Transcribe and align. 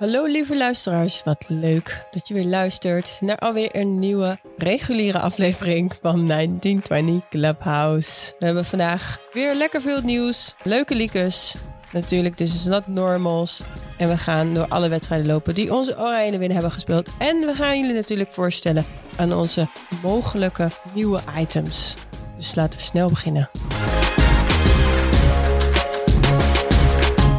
Hallo 0.00 0.24
lieve 0.24 0.56
luisteraars, 0.56 1.22
wat 1.22 1.44
leuk 1.48 2.06
dat 2.10 2.28
je 2.28 2.34
weer 2.34 2.44
luistert 2.44 3.18
naar 3.20 3.38
alweer 3.38 3.76
een 3.76 3.98
nieuwe 3.98 4.38
reguliere 4.56 5.18
aflevering 5.18 5.92
van 6.02 6.28
1920 6.28 7.28
Clubhouse. 7.28 8.32
We 8.38 8.44
hebben 8.44 8.64
vandaag 8.64 9.18
weer 9.32 9.54
lekker 9.54 9.80
veel 9.80 10.00
nieuws, 10.02 10.54
leuke 10.62 10.94
liekes, 10.94 11.56
natuurlijk 11.92 12.36
This 12.36 12.54
is 12.54 12.64
not 12.64 12.86
normals. 12.86 13.62
En 13.96 14.08
we 14.08 14.18
gaan 14.18 14.54
door 14.54 14.68
alle 14.68 14.88
wedstrijden 14.88 15.26
lopen 15.26 15.54
die 15.54 15.74
onze 15.74 15.98
Oranje 15.98 16.30
winnen 16.30 16.52
hebben 16.52 16.72
gespeeld. 16.72 17.08
En 17.18 17.36
we 17.36 17.54
gaan 17.54 17.78
jullie 17.78 17.94
natuurlijk 17.94 18.32
voorstellen 18.32 18.84
aan 19.16 19.32
onze 19.32 19.68
mogelijke 20.02 20.68
nieuwe 20.94 21.20
items. 21.38 21.94
Dus 22.36 22.54
laten 22.54 22.78
we 22.78 22.84
snel 22.84 23.08
beginnen. 23.08 23.50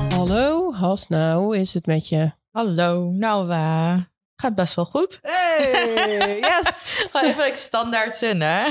Hallo 0.09 0.73
Hasna, 0.73 1.37
hoe 1.37 1.57
is 1.57 1.73
het 1.73 1.85
met 1.85 2.09
je? 2.09 2.39
Hallo, 2.51 3.11
nou 3.11 3.49
eh, 3.51 3.97
gaat 4.35 4.55
best 4.55 4.75
wel 4.75 4.85
goed. 4.85 5.19
Hey, 5.21 6.39
yes! 6.49 7.07
Gewoon 7.11 7.29
even 7.29 7.57
standaard 7.57 8.15
zin, 8.15 8.41
hè? 8.41 8.63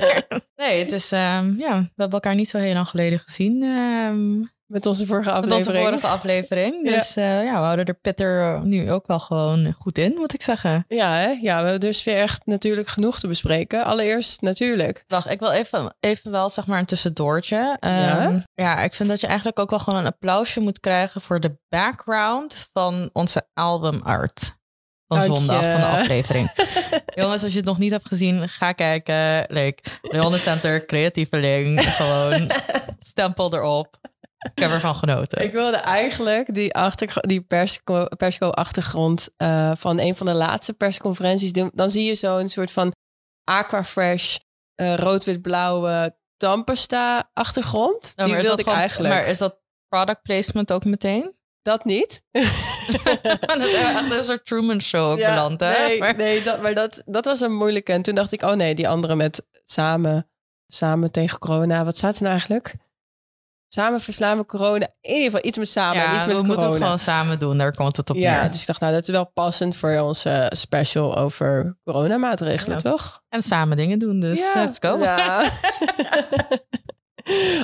nee, 0.62 0.78
het 0.84 0.92
is, 0.92 1.12
ehm, 1.12 1.58
ja, 1.58 1.78
we 1.80 1.86
hebben 1.96 2.10
elkaar 2.10 2.34
niet 2.34 2.48
zo 2.48 2.58
heel 2.58 2.74
lang 2.74 2.88
geleden 2.88 3.18
gezien. 3.18 3.62
ehm, 3.62 4.40
Met 4.70 4.86
onze 4.86 5.06
vorige 5.06 5.28
met 5.28 5.38
aflevering. 5.38 5.68
onze 5.68 5.82
vorige 5.82 6.06
aflevering. 6.06 6.88
Ja. 6.88 6.94
Dus 6.96 7.16
eh, 7.16 7.44
ja, 7.44 7.52
we 7.52 7.64
houden 7.64 7.84
er 7.84 7.94
Pitter 7.94 8.40
eh, 8.42 8.62
nu 8.62 8.92
ook 8.92 9.06
wel 9.06 9.18
gewoon 9.20 9.74
goed 9.78 9.98
in, 9.98 10.14
moet 10.14 10.34
ik 10.34 10.42
zeggen. 10.42 10.84
Ja, 10.88 11.14
hè? 11.14 11.26
ja, 11.28 11.56
we 11.62 11.62
hebben 11.62 11.80
dus 11.80 12.04
weer 12.04 12.16
echt 12.16 12.46
natuurlijk 12.46 12.88
genoeg 12.88 13.20
te 13.20 13.26
bespreken. 13.28 13.84
Allereerst 13.84 14.40
natuurlijk. 14.40 15.04
Wacht, 15.06 15.30
ik 15.30 15.38
wil 15.40 15.50
even, 15.50 15.94
even 16.00 16.30
wel 16.30 16.50
zeg 16.50 16.66
maar 16.66 16.78
een 16.78 16.84
tussendoortje. 16.86 17.76
Ehm, 17.80 17.92
Ja? 17.92 18.44
ja, 18.54 18.78
ik 18.78 18.94
vind 18.94 19.08
dat 19.08 19.20
je 19.20 19.26
eigenlijk 19.26 19.58
ook 19.58 19.70
wel 19.70 19.78
gewoon 19.78 19.98
een 19.98 20.06
applausje 20.06 20.60
moet 20.60 20.80
krijgen 20.80 21.20
voor 21.20 21.40
de 21.40 21.58
background 21.68 22.68
van 22.72 23.10
onze 23.12 23.42
album 23.54 24.00
art. 24.02 24.58
Van 25.06 25.22
zondag, 25.22 25.60
van 25.60 25.80
de 25.80 25.86
aflevering. 25.86 26.50
Jongens, 27.20 27.42
als 27.42 27.52
je 27.52 27.58
het 27.58 27.66
nog 27.66 27.78
niet 27.78 27.90
hebt 27.90 28.08
gezien, 28.08 28.48
ga 28.48 28.72
kijken. 28.72 29.44
Leuk. 29.48 29.98
Leon 30.02 30.38
Center, 30.38 30.86
creatieveling. 30.86 31.80
Gewoon 31.96 32.50
stempel 32.98 33.54
erop. 33.54 33.98
Ik 34.54 34.62
heb 34.62 34.70
ervan 34.70 34.94
genoten. 34.94 35.42
Ik 35.42 35.52
wilde 35.52 35.76
eigenlijk 35.76 36.54
die, 36.54 36.74
achter, 36.74 37.14
die 37.20 37.40
persco, 37.40 38.04
persco-achtergrond 38.16 39.28
eh, 39.36 39.72
van 39.76 39.98
een 39.98 40.16
van 40.16 40.26
de 40.26 40.34
laatste 40.34 40.72
persconferenties 40.72 41.52
doen. 41.52 41.70
Dan 41.74 41.90
zie 41.90 42.04
je 42.04 42.14
zo'n 42.14 42.48
soort 42.48 42.70
van 42.70 42.94
aquafresh, 43.44 44.36
eh 44.74 44.94
rood-wit-blauwe 44.94 46.18
Tampesta-achtergrond. 46.36 47.96
Oh, 48.16 48.24
die 48.24 48.26
maar 48.26 48.36
is 48.36 48.42
wilde 48.42 48.48
dat 48.48 48.58
ik 48.58 48.64
gewoon- 48.64 48.78
eigenlijk. 48.78 49.14
Maar 49.14 49.26
is 49.26 49.38
dat 49.38 49.58
product 49.88 50.22
placement 50.22 50.72
ook 50.72 50.84
meteen? 50.84 51.34
Dat 51.62 51.84
niet. 51.84 52.22
dat 53.40 53.58
is 53.58 53.72
echt 53.74 54.10
een 54.16 54.24
soort 54.24 54.46
Truman 54.46 54.80
Show 54.80 55.10
ook 55.12 55.18
Ja, 55.18 55.28
beland, 55.34 55.60
hè? 55.60 55.86
Nee, 55.86 55.98
Maar- 55.98 56.16
nee 56.16 56.42
dat, 56.42 56.62
maar 56.62 56.74
dat, 56.74 57.02
dat 57.06 57.24
was 57.24 57.40
een 57.40 57.54
moeilijke. 57.54 57.92
En 57.92 58.02
toen 58.02 58.14
dacht 58.14 58.32
ik, 58.32 58.42
oh 58.42 58.52
nee, 58.54 58.74
die 58.74 58.88
andere 58.88 59.14
met 59.14 59.46
samen, 59.64 60.30
samen 60.66 61.10
tegen 61.10 61.38
corona. 61.38 61.84
Wat 61.84 61.96
staat 61.96 62.14
er 62.16 62.20
nou 62.20 62.32
eigenlijk? 62.32 62.74
Samen 63.72 64.00
verslaan 64.00 64.38
we 64.38 64.46
corona. 64.46 64.88
In 65.00 65.10
ieder 65.12 65.24
geval 65.24 65.40
iets 65.44 65.58
met 65.58 65.68
samen, 65.68 66.02
en 66.04 66.16
iets 66.16 66.26
met 66.26 66.26
we 66.26 66.30
corona. 66.30 66.46
moeten 66.46 66.68
het 66.72 66.82
gewoon 66.82 66.98
samen 66.98 67.38
doen. 67.38 67.58
Daar 67.58 67.72
komt 67.74 67.96
het 67.96 68.10
op 68.10 68.16
ja, 68.16 68.40
neer. 68.40 68.50
dus 68.50 68.60
ik 68.60 68.66
dacht, 68.66 68.80
nou, 68.80 68.92
dat 68.92 69.02
is 69.02 69.08
wel 69.08 69.30
passend 69.30 69.76
voor 69.76 69.98
onze 69.98 70.50
special 70.54 71.16
over 71.16 71.78
coronamaatregelen, 71.84 72.78
Ja. 72.82 72.90
toch? 72.90 73.22
En 73.28 73.42
samen 73.42 73.76
dingen 73.76 73.98
doen, 73.98 74.20
dus 74.20 74.38
Ja. 74.38 74.52
let's 74.64 74.78
go. 74.80 74.98
Ja. 74.98 75.44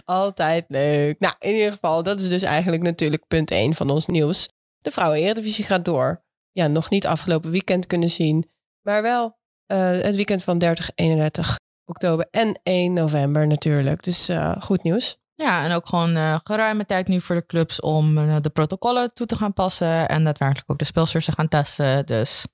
Altijd 0.05 0.65
leuk. 0.69 1.19
Nou, 1.19 1.35
in 1.39 1.55
ieder 1.55 1.73
geval, 1.73 2.03
dat 2.03 2.21
is 2.21 2.29
dus 2.29 2.43
eigenlijk 2.43 2.83
natuurlijk 2.83 3.27
punt 3.27 3.51
1 3.51 3.75
van 3.75 3.91
ons 3.91 4.07
nieuws. 4.07 4.49
De 4.79 4.91
vrouwen 4.91 5.19
Eredivisie 5.19 5.65
gaat 5.65 5.85
door. 5.85 6.25
Ja, 6.53 6.67
nog 6.67 6.91
niet 6.91 7.07
afgelopen 7.07 7.51
weekend 7.51 7.87
kunnen 7.87 8.11
zien. 8.11 8.51
Maar 8.83 9.03
wel 9.03 9.39
eh, 9.67 9.91
het 9.91 10.17
weekend 10.17 10.43
van 10.45 10.59
30, 10.59 10.91
31 10.95 11.59
oktober 11.85 12.27
en 12.31 12.61
1 12.63 12.93
november 12.93 13.47
natuurlijk. 13.47 14.03
Dus 14.03 14.29
eh, 14.29 14.57
goed 14.61 14.83
nieuws. 14.83 15.19
Ja, 15.37 15.65
en 15.65 15.73
ook 15.73 15.87
gewoon 15.87 16.17
eh, 16.17 16.39
geruime 16.45 16.87
tijd 16.87 17.09
nu 17.09 17.21
voor 17.21 17.37
de 17.37 17.47
clubs 17.47 17.81
om 17.81 18.19
eh, 18.19 18.37
de 18.41 18.51
protocollen 18.51 19.15
toe 19.15 19.27
te 19.27 19.37
gaan 19.37 19.53
passen. 19.53 20.09
En 20.09 20.25
daadwerkelijk 20.25 20.71
ook 20.71 20.79
de 20.79 20.85
speelsters 20.85 21.25
te 21.25 21.33
gaan 21.33 21.49
testen. 21.49 22.07
Dus 22.07 22.47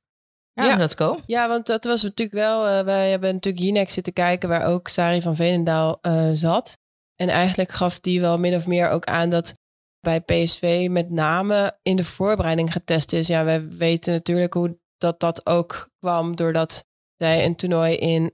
ja, 0.53 0.65
Ja. 0.65 0.76
let's 0.76 0.94
go. 0.94 1.19
Ja, 1.26 1.48
want 1.48 1.66
dat 1.66 1.84
was 1.84 2.03
natuurlijk 2.03 2.38
wel... 2.38 2.66
eh, 2.69 2.84
wij 2.84 3.10
hebben 3.10 3.32
natuurlijk 3.32 3.65
Jinek 3.65 3.91
zitten 3.91 4.12
kijken... 4.12 4.48
waar 4.48 4.65
ook 4.66 4.88
Sari 4.88 5.22
van 5.22 5.37
Veenendaal 5.37 5.98
zat. 6.32 6.78
En 7.16 7.28
eigenlijk 7.28 7.72
gaf 7.72 8.00
die 8.00 8.20
wel 8.20 8.38
min 8.38 8.54
of 8.54 8.66
meer 8.66 8.88
ook 8.91 9.04
aan 9.04 9.31
dat 9.31 9.54
bij 10.00 10.20
PSV 10.20 10.87
met 10.91 11.10
name 11.10 11.78
in 11.82 11.97
de 11.97 12.04
voorbereiding 12.04 12.72
getest 12.72 13.12
is. 13.12 13.26
Ja, 13.26 13.44
we 13.44 13.69
weten 13.76 14.12
natuurlijk 14.12 14.54
hoe 14.54 14.78
dat 14.99 15.20
dat 15.20 15.47
ook 15.47 15.88
kwam 15.99 16.37
doordat 16.37 16.84
zij 17.16 17.44
een 17.44 17.56
toernooi 17.56 17.97
in 17.97 18.32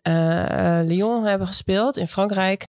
Lyon 0.86 1.24
hebben 1.24 1.46
gespeeld 1.46 1.96
in 1.96 2.08
Frankrijk. 2.08 2.64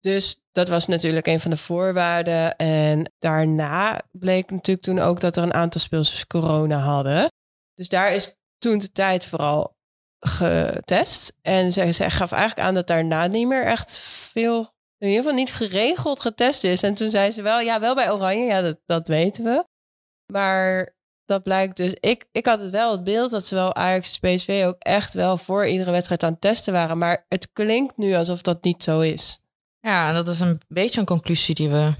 Dus 0.00 0.40
dat 0.52 0.68
was 0.68 0.86
natuurlijk 0.86 1.26
een 1.26 1.40
van 1.40 1.50
de 1.50 1.56
voorwaarden. 1.56 2.56
En 2.56 3.12
daarna 3.18 4.02
bleek 4.10 4.50
natuurlijk 4.50 4.86
toen 4.86 4.98
ook 4.98 5.20
dat 5.20 5.36
er 5.36 5.42
een 5.42 5.54
aantal 5.54 5.80
speelsters 5.80 6.26
corona 6.26 6.78
hadden. 6.78 7.28
Dus 7.74 7.88
daar 7.88 8.14
is 8.14 8.36
toen 8.58 8.78
de 8.78 8.92
tijd 8.92 9.24
vooral 9.24 9.76
getest. 10.20 11.32
En 11.42 11.72
zij, 11.72 11.92
zij 11.92 12.10
gaf 12.10 12.32
eigenlijk 12.32 12.68
aan 12.68 12.74
dat 12.74 12.86
daarna 12.86 13.26
niet 13.26 13.46
meer 13.46 13.64
echt 13.64 13.98
veel, 13.98 14.58
in 14.98 15.08
ieder 15.08 15.22
geval 15.22 15.38
niet 15.38 15.52
geregeld 15.52 16.20
getest 16.20 16.64
is. 16.64 16.82
En 16.82 16.94
toen 16.94 17.10
zei 17.10 17.30
ze 17.30 17.42
wel, 17.42 17.60
ja, 17.60 17.80
wel 17.80 17.94
bij 17.94 18.12
Oranje, 18.12 18.44
ja, 18.44 18.60
dat, 18.60 18.80
dat 18.84 19.08
weten 19.08 19.44
we. 19.44 19.64
Maar 20.32 20.94
dat 21.24 21.42
blijkt 21.42 21.76
dus, 21.76 21.94
ik, 22.00 22.28
ik 22.32 22.46
had 22.46 22.60
het 22.60 22.70
wel 22.70 22.92
het 22.92 23.04
beeld 23.04 23.30
dat 23.30 23.44
zowel 23.44 23.74
Ajax 23.74 24.18
en 24.20 24.36
PSV 24.36 24.62
ook 24.66 24.76
echt 24.78 25.14
wel 25.14 25.36
voor 25.36 25.66
iedere 25.66 25.90
wedstrijd 25.90 26.22
aan 26.22 26.32
het 26.32 26.40
testen 26.40 26.72
waren. 26.72 26.98
Maar 26.98 27.24
het 27.28 27.52
klinkt 27.52 27.96
nu 27.96 28.14
alsof 28.14 28.42
dat 28.42 28.64
niet 28.64 28.82
zo 28.82 29.00
is. 29.00 29.40
Ja, 29.80 30.08
en 30.08 30.14
dat 30.14 30.28
is 30.28 30.40
een 30.40 30.60
beetje 30.68 31.00
een 31.00 31.06
conclusie 31.06 31.54
die 31.54 31.68
we 31.68 31.92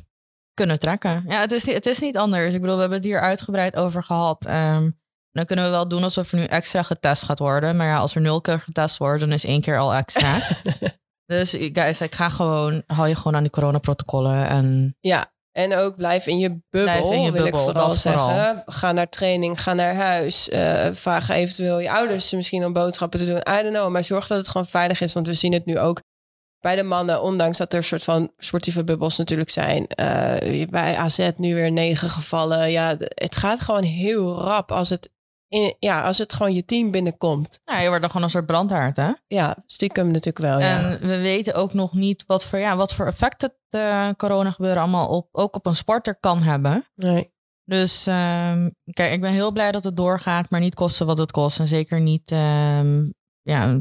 kunnen 0.55 0.79
trekken. 0.79 1.25
Ja, 1.29 1.41
het 1.41 1.53
is, 1.53 1.65
niet- 1.65 1.75
het 1.75 1.87
is 1.87 1.99
niet 1.99 2.17
anders. 2.17 2.55
Ik 2.55 2.61
bedoel, 2.61 2.75
we 2.75 2.81
hebben 2.81 2.99
het 2.99 3.07
hier 3.09 3.21
uitgebreid 3.21 3.77
over 3.77 4.03
gehad. 4.03 4.47
Ehm, 4.47 4.91
dan 5.33 5.45
kunnen 5.45 5.65
we 5.65 5.71
wel 5.71 5.89
doen 5.89 6.03
alsof 6.03 6.33
er 6.33 6.39
nu 6.39 6.45
extra 6.45 6.83
getest 6.83 7.23
gaat 7.23 7.39
worden. 7.39 7.77
Maar 7.77 7.87
ja, 7.87 7.99
als 7.99 8.15
er 8.15 8.21
nul 8.21 8.41
keer 8.41 8.61
getest 8.61 8.97
wordt, 8.99 9.21
dan 9.21 9.33
is 9.33 9.45
één 9.45 9.61
keer 9.61 9.79
al 9.79 9.95
extra. 9.95 10.39
dus 11.33 11.51
guys, 11.73 12.01
ik 12.01 12.15
ga 12.15 12.29
gewoon, 12.29 12.83
hou 12.87 13.09
je 13.09 13.17
gewoon 13.17 13.37
aan 13.37 13.43
die 13.43 13.51
coronaprotocollen. 13.51 14.49
En 14.49 14.97
Ja, 15.01 15.33
en 15.53 15.77
ook 15.77 15.97
blijf 15.97 16.27
in 16.27 16.39
je 16.39 16.49
bubbel, 16.49 16.83
Blijf 16.83 17.11
in 17.11 17.23
je 17.23 17.33
wil 17.33 17.43
bubbel, 17.43 17.61
ik 17.61 17.67
vooral 17.67 17.95
zeggen. 17.95 18.21
vooral. 18.23 18.63
Ga 18.67 18.93
naar 18.93 19.09
training, 19.09 19.63
ga 19.63 19.75
naar 19.75 19.95
huis. 19.95 20.49
eh, 20.49 20.89
vraag 20.93 21.29
eventueel 21.29 21.79
je 21.79 21.91
ouders 21.91 22.33
misschien 22.33 22.65
om 22.65 22.73
boodschappen 22.73 23.19
te 23.19 23.27
doen. 23.27 23.37
I 23.59 23.63
don't 23.63 23.75
know, 23.75 23.91
maar 23.91 24.05
zorg 24.05 24.27
dat 24.27 24.39
het 24.39 24.49
gewoon 24.49 24.67
veilig 24.67 25.01
is. 25.01 25.13
Want 25.13 25.27
we 25.27 25.35
zien 25.35 25.53
het 25.53 25.65
nu 25.65 25.79
ook 25.79 26.01
bij 26.61 26.77
de 26.77 26.83
mannen. 26.83 27.23
Ondanks 27.23 27.59
dat 27.59 27.73
er 27.73 27.79
een 27.79 27.85
soort 27.85 28.05
van 28.05 28.33
sportieve 28.39 28.85
bubbels 28.85 29.17
natuurlijk 29.19 29.51
zijn. 29.51 29.87
eh, 29.87 30.69
bij 30.69 30.97
AZ 30.97 31.31
nu 31.37 31.55
weer 31.55 31.73
negen 31.73 32.11
gevallen. 32.11 32.71
Ja, 32.71 32.97
het 33.15 33.37
gaat 33.37 33.61
gewoon 33.61 33.83
heel 33.83 34.39
rap 34.41 34.73
als 34.73 34.89
het, 34.89 35.11
in, 35.49 35.75
ja, 35.79 36.03
als 36.03 36.19
het 36.19 36.33
gewoon 36.33 36.55
je 36.55 36.65
team 36.65 36.91
binnenkomt. 36.91 37.61
nou, 37.65 37.81
je 37.81 37.87
wordt 37.87 38.01
dan 38.01 38.11
gewoon 38.11 38.25
een 38.25 38.33
soort 38.33 38.47
brandhaard, 38.47 38.97
hè? 38.97 39.11
Ja, 39.27 39.57
stiekem 39.67 40.07
natuurlijk 40.07 40.39
wel, 40.39 40.61
ja. 40.61 40.79
En 40.91 41.01
we 41.09 41.19
weten 41.19 41.55
ook 41.55 41.73
nog 41.75 41.93
niet 41.93 42.25
wat 42.27 42.45
voor, 42.45 42.59
ja, 42.59 42.77
wat 42.77 42.95
voor 42.95 43.07
effect 43.07 43.43
het 43.43 43.57
eh, 43.69 44.11
corona 44.17 44.51
gebeuren 44.51 44.83
allemaal 44.83 45.09
op, 45.09 45.29
ook 45.33 45.57
op 45.57 45.67
een 45.67 45.77
sporter 45.77 46.17
kan 46.21 46.43
hebben. 46.43 46.87
nee. 46.95 47.33
Dus 47.65 48.07
ehm, 48.07 48.71
kijk, 48.93 49.13
ik 49.13 49.21
ben 49.21 49.33
heel 49.33 49.53
blij 49.53 49.73
dat 49.73 49.85
het 49.85 49.97
doorgaat, 49.97 50.51
maar 50.51 50.61
niet 50.61 50.75
kosten 50.75 51.07
wat 51.07 51.19
het 51.19 51.31
kost. 51.31 51.59
En 51.59 51.67
zeker 51.67 52.01
niet 52.01 52.33
ehm, 52.33 53.09
ja, 53.43 53.81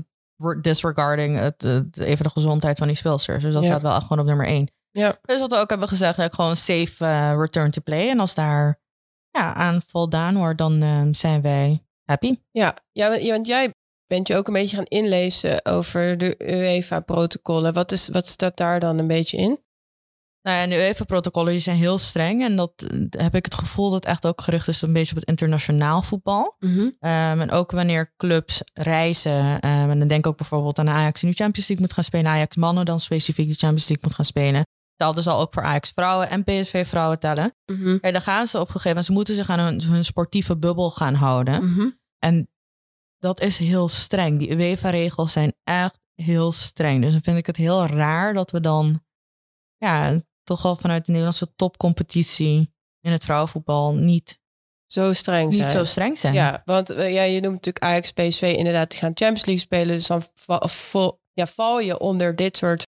disregarding 0.61 1.37
het, 1.39 1.61
het- 1.61 1.99
even 1.99 2.23
de 2.23 2.29
gezondheid 2.29 2.77
van 2.77 2.87
die 2.87 2.95
speelsters. 2.95 3.43
Dus 3.43 3.53
dat 3.53 3.63
Ja. 3.63 3.69
staat 3.69 3.81
wel 3.81 3.93
echt 3.95 4.01
gewoon 4.01 4.19
op 4.19 4.25
nummer 4.25 4.45
één. 4.45 4.71
Ja. 4.91 5.17
Dus 5.21 5.39
wat 5.39 5.51
we 5.51 5.57
ook 5.57 5.69
hebben 5.69 5.87
gezegd, 5.87 6.17
like, 6.17 6.35
gewoon 6.35 6.55
safe 6.55 7.05
eh, 7.05 7.33
return 7.37 7.71
to 7.71 7.81
play. 7.83 8.09
En 8.09 8.19
als 8.19 8.33
daar 8.35 8.79
ja, 9.31 9.53
aan 9.53 9.81
voldaan 9.87 10.37
wordt, 10.37 10.57
dan 10.57 10.81
ehm, 10.81 11.13
zijn 11.13 11.41
wij 11.41 11.83
happy. 12.05 12.39
Ja, 12.51 12.75
ja, 12.91 13.09
want- 13.09 13.21
ja, 13.21 13.31
want 13.33 13.47
jij 13.47 13.73
bent 14.07 14.27
je 14.27 14.35
ook 14.35 14.47
een 14.47 14.53
beetje 14.53 14.75
gaan 14.75 14.85
inlezen 14.85 15.65
over 15.65 16.17
de 16.17 16.35
UEFA-protocollen. 16.37 17.73
Wat, 17.73 17.91
is, 17.91 18.07
wat 18.07 18.27
staat 18.27 18.57
daar 18.57 18.79
dan 18.79 18.97
een 18.97 19.07
beetje 19.07 19.37
in? 19.37 19.59
Nou 20.49 20.61
ja, 20.61 20.67
en 20.67 20.69
de 20.69 20.87
UEFA-protocollen 20.87 21.61
zijn 21.61 21.77
heel 21.77 21.97
streng. 21.97 22.43
En 22.43 22.55
dat 22.55 22.71
eh, 22.77 22.99
heb 23.09 23.35
ik 23.35 23.45
het 23.45 23.55
gevoel 23.55 23.89
dat 23.89 24.05
echt 24.05 24.25
ook 24.25 24.41
gericht 24.41 24.67
is 24.67 24.81
een 24.81 24.93
beetje 24.93 25.11
op 25.11 25.19
het 25.19 25.29
internationaal 25.29 26.01
voetbal. 26.01 26.55
Ehm, 26.99 27.41
en 27.41 27.51
ook 27.51 27.71
wanneer 27.71 28.13
clubs 28.17 28.61
reizen. 28.73 29.59
ehm, 29.59 29.89
en 29.89 29.99
dan 29.99 30.07
denk 30.07 30.19
ik 30.19 30.27
ook 30.27 30.37
bijvoorbeeld 30.37 30.79
aan 30.79 30.89
Ajax 30.89 31.19
die 31.19 31.29
nu 31.29 31.35
Champions 31.35 31.67
League 31.67 31.85
moet 31.85 31.95
gaan 31.95 32.03
spelen. 32.03 32.31
Ajax 32.31 32.55
mannen 32.55 32.85
dan 32.85 32.99
specifiek 32.99 33.47
de 33.47 33.53
Champions 33.53 33.87
League 33.87 34.05
moet 34.07 34.15
gaan 34.15 34.25
spelen. 34.25 34.63
Hetzelfde 34.89 35.21
zal 35.21 35.39
ook 35.39 35.53
voor 35.53 35.63
Ajax 35.63 35.91
vrouwen 35.95 36.29
en 36.29 36.43
PSV 36.43 36.87
vrouwen 36.87 37.19
tellen. 37.19 37.55
Mhm. 37.65 37.97
Ja, 38.01 38.11
dan 38.11 38.21
gaan 38.21 38.47
ze 38.47 38.57
op 38.59 38.65
een 38.65 38.67
gegeven 38.67 38.89
moment, 38.89 39.05
ze 39.05 39.11
moeten 39.11 39.35
zich 39.35 39.49
aan 39.49 39.59
hun, 39.59 39.83
hun 39.83 40.05
sportieve 40.05 40.57
bubbel 40.57 40.91
gaan 40.91 41.13
houden. 41.13 41.71
Mhm. 41.71 41.89
En 42.19 42.49
dat 43.19 43.41
is 43.41 43.57
heel 43.57 43.87
streng. 43.87 44.39
Die 44.39 44.55
UEFA-regels 44.55 45.31
zijn 45.31 45.53
echt 45.63 45.99
heel 46.15 46.51
streng. 46.51 47.01
Dus 47.01 47.11
dan 47.11 47.23
vind 47.23 47.37
ik 47.37 47.45
het 47.45 47.57
heel 47.57 47.85
raar 47.85 48.33
dat 48.33 48.51
we 48.51 48.59
dan 48.59 49.03
ja, 49.77 50.21
toch 50.49 50.61
wel 50.61 50.75
vanuit 50.75 51.05
de 51.05 51.11
Nederlandse 51.11 51.55
topcompetitie 51.55 52.73
in 53.01 53.11
het 53.11 53.23
vrouwenvoetbal 53.23 53.93
niet 53.93 54.39
zo 54.85 55.13
streng 55.13 55.53
zijn. 55.53 55.67
Niet 55.67 55.77
zo 55.77 55.83
streng 55.83 56.17
zijn. 56.17 56.33
Ja, 56.33 56.61
want 56.65 56.91
uh, 56.91 57.13
ja, 57.13 57.23
je 57.23 57.41
noemt 57.41 57.53
natuurlijk 57.53 57.85
Ajax, 57.85 58.11
PSV 58.11 58.53
inderdaad, 58.57 58.89
die 58.89 58.99
gaan 58.99 59.11
Champions 59.13 59.45
League 59.45 59.63
spelen. 59.63 59.95
Dus 59.95 60.07
dan 60.07 60.23
val, 60.59 61.21
ja, 61.33 61.47
val 61.47 61.79
je 61.79 61.99
onder 61.99 62.35
dit 62.35 62.57
soort 62.57 62.87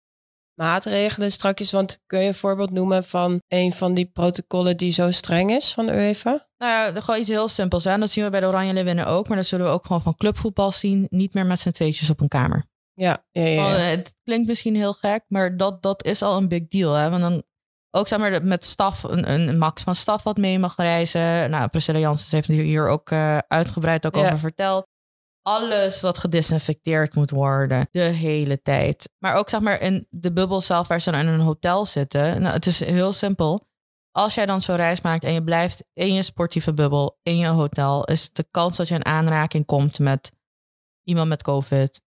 maatregelen 0.54 1.32
strakjes. 1.32 1.72
Want 1.72 2.00
kun 2.06 2.20
je 2.20 2.28
een 2.28 2.34
voorbeeld 2.34 2.72
noemen 2.72 3.04
van 3.04 3.42
een 3.48 3.74
van 3.74 3.94
die 3.94 4.06
protocollen 4.06 4.78
die 4.78 4.92
zo 4.92 5.12
streng 5.12 5.52
is 5.52 5.74
van 5.74 5.86
de 5.86 5.94
UEFA? 5.94 6.48
Nou 6.58 6.94
ja, 6.94 7.02
gewoon 7.02 7.20
iets 7.20 7.30
heel 7.30 7.48
simpels. 7.48 7.84
Hè? 7.84 7.98
Dat 7.98 8.10
zien 8.10 8.24
we 8.24 8.30
bij 8.30 8.40
de 8.40 8.46
Oranje 8.48 8.74
Leeuwinnen 8.74 9.06
ook. 9.06 9.28
Maar 9.28 9.38
dat 9.38 9.46
zullen 9.46 9.66
we 9.66 9.72
ook 9.72 9.86
gewoon 9.86 10.02
van 10.02 10.18
clubvoetbal 10.18 10.72
zien. 10.72 11.08
Niet 11.10 11.34
meer 11.34 11.46
met 11.46 11.60
z'n 11.60 11.72
tweetjes 11.72 12.10
op 12.10 12.22
een 12.22 12.28
kamer. 12.28 12.66
Ja, 12.95 13.25
ja, 13.31 13.44
ja, 13.44 13.69
ja. 13.69 13.75
Het 13.75 14.16
klinkt 14.24 14.48
misschien 14.48 14.75
heel 14.75 14.94
gek, 14.94 15.24
maar 15.28 15.57
dat, 15.57 15.81
dat 15.81 16.06
is 16.06 16.22
al 16.22 16.38
een 16.38 16.48
big 16.48 16.68
deal. 16.68 16.94
Hè? 16.94 17.10
Want 17.10 17.22
dan 17.22 17.44
ook 17.92 18.07
zeg 18.07 18.19
maar 18.19 18.45
met 18.45 18.66
staf, 18.66 19.04
een, 19.04 19.31
een 19.31 19.57
max 19.57 19.84
van 19.84 19.95
staf 19.95 20.24
wat 20.24 20.38
mee 20.38 20.60
mag 20.60 20.75
reizen. 20.75 21.50
Nou, 21.50 21.68
Priscilla 21.68 22.00
Janssens 22.00 22.31
heeft 22.31 22.48
hier 22.48 22.88
ook 22.88 23.12
uh, 23.12 23.38
uitgebreid 23.38 24.06
ook 24.06 24.18
over 24.18 24.38
verteld. 24.38 24.88
Alles 25.42 26.01
wat 26.01 26.18
gedisinfecteerd 26.18 27.16
moet 27.16 27.30
worden, 27.30 27.88
de 27.92 28.00
hele 28.00 28.62
tijd. 28.62 29.10
Maar 29.18 29.36
ook 29.36 29.50
zeg 29.50 29.60
maar 29.60 29.81
in 29.81 30.07
de 30.10 30.34
bubbel 30.34 30.62
zelf 30.62 30.88
waar 30.88 31.01
ze 31.01 31.12
dan 31.12 31.19
in 31.19 31.28
een 31.28 31.40
hotel 31.40 31.86
zitten. 31.86 32.42
Nou, 32.42 32.54
het 32.54 32.66
is 32.66 32.80
heel 32.80 33.13
simpel. 33.13 33.68
Als 34.12 34.34
jij 34.34 34.45
dan 34.45 34.62
zo'n 34.62 34.75
reis 34.75 35.01
maakt 35.01 35.24
en 35.24 35.34
je 35.34 35.44
blijft 35.44 35.84
in 35.94 36.13
je 36.13 36.24
sportieve 36.24 36.74
bubbel, 36.74 37.19
in 37.24 37.38
je 37.38 37.48
hotel, 37.48 38.04
is 38.04 38.30
de 38.31 38.45
kans 38.51 38.78
dat 38.78 38.88
je 38.88 38.95
in 38.95 39.06
aanraking 39.06 39.66
komt 39.66 40.00
met 40.00 40.31
iemand 41.04 41.30
met 41.30 41.44
COVID 41.44 42.01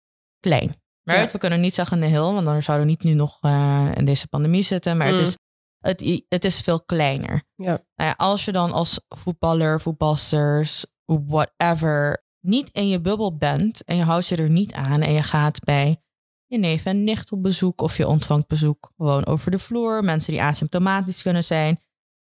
klein. 0.45 0.75
Maar 1.03 1.29
we 1.31 1.37
kunnen 1.37 1.61
niet 1.61 1.73
zeggen 1.73 1.99
de 1.99 2.05
heel, 2.05 2.33
want 2.33 2.45
dan 2.45 2.63
zouden 2.63 2.85
we 2.85 2.91
niet 2.91 3.03
nu 3.03 3.13
nog 3.13 3.37
uh, 3.41 3.91
in 3.93 4.05
deze 4.05 4.27
pandemie 4.27 4.63
zitten. 4.63 4.97
Maar 4.97 5.07
het, 5.07 5.15
mm. 5.15 5.23
is, 5.23 5.37
het, 5.79 6.23
het 6.29 6.45
is 6.45 6.61
veel 6.61 6.81
kleiner. 6.81 7.43
Ja. 7.55 7.79
Nou 7.95 8.09
ja, 8.09 8.13
als 8.17 8.45
je 8.45 8.51
dan 8.51 8.71
als 8.71 8.99
voetballer, 9.09 9.81
voetbalsters, 9.81 10.85
whatever, 11.05 12.25
niet 12.39 12.69
in 12.69 12.87
je 12.87 13.01
bubbel 13.01 13.37
bent 13.37 13.83
en 13.83 13.95
je 13.95 14.03
houdt 14.03 14.27
je 14.27 14.35
er 14.35 14.49
niet 14.49 14.73
aan 14.73 15.01
en 15.01 15.11
je 15.11 15.23
gaat 15.23 15.63
bij 15.63 15.99
je 16.47 16.57
neef 16.57 16.85
en 16.85 17.03
nicht 17.03 17.31
op 17.31 17.43
bezoek 17.43 17.81
of 17.81 17.97
je 17.97 18.07
ontvangt 18.07 18.47
bezoek 18.47 18.91
gewoon 18.97 19.25
over 19.25 19.51
de 19.51 19.59
vloer, 19.59 20.03
mensen 20.03 20.33
die 20.33 20.41
asymptomatisch 20.41 21.21
kunnen 21.21 21.43
zijn. 21.43 21.79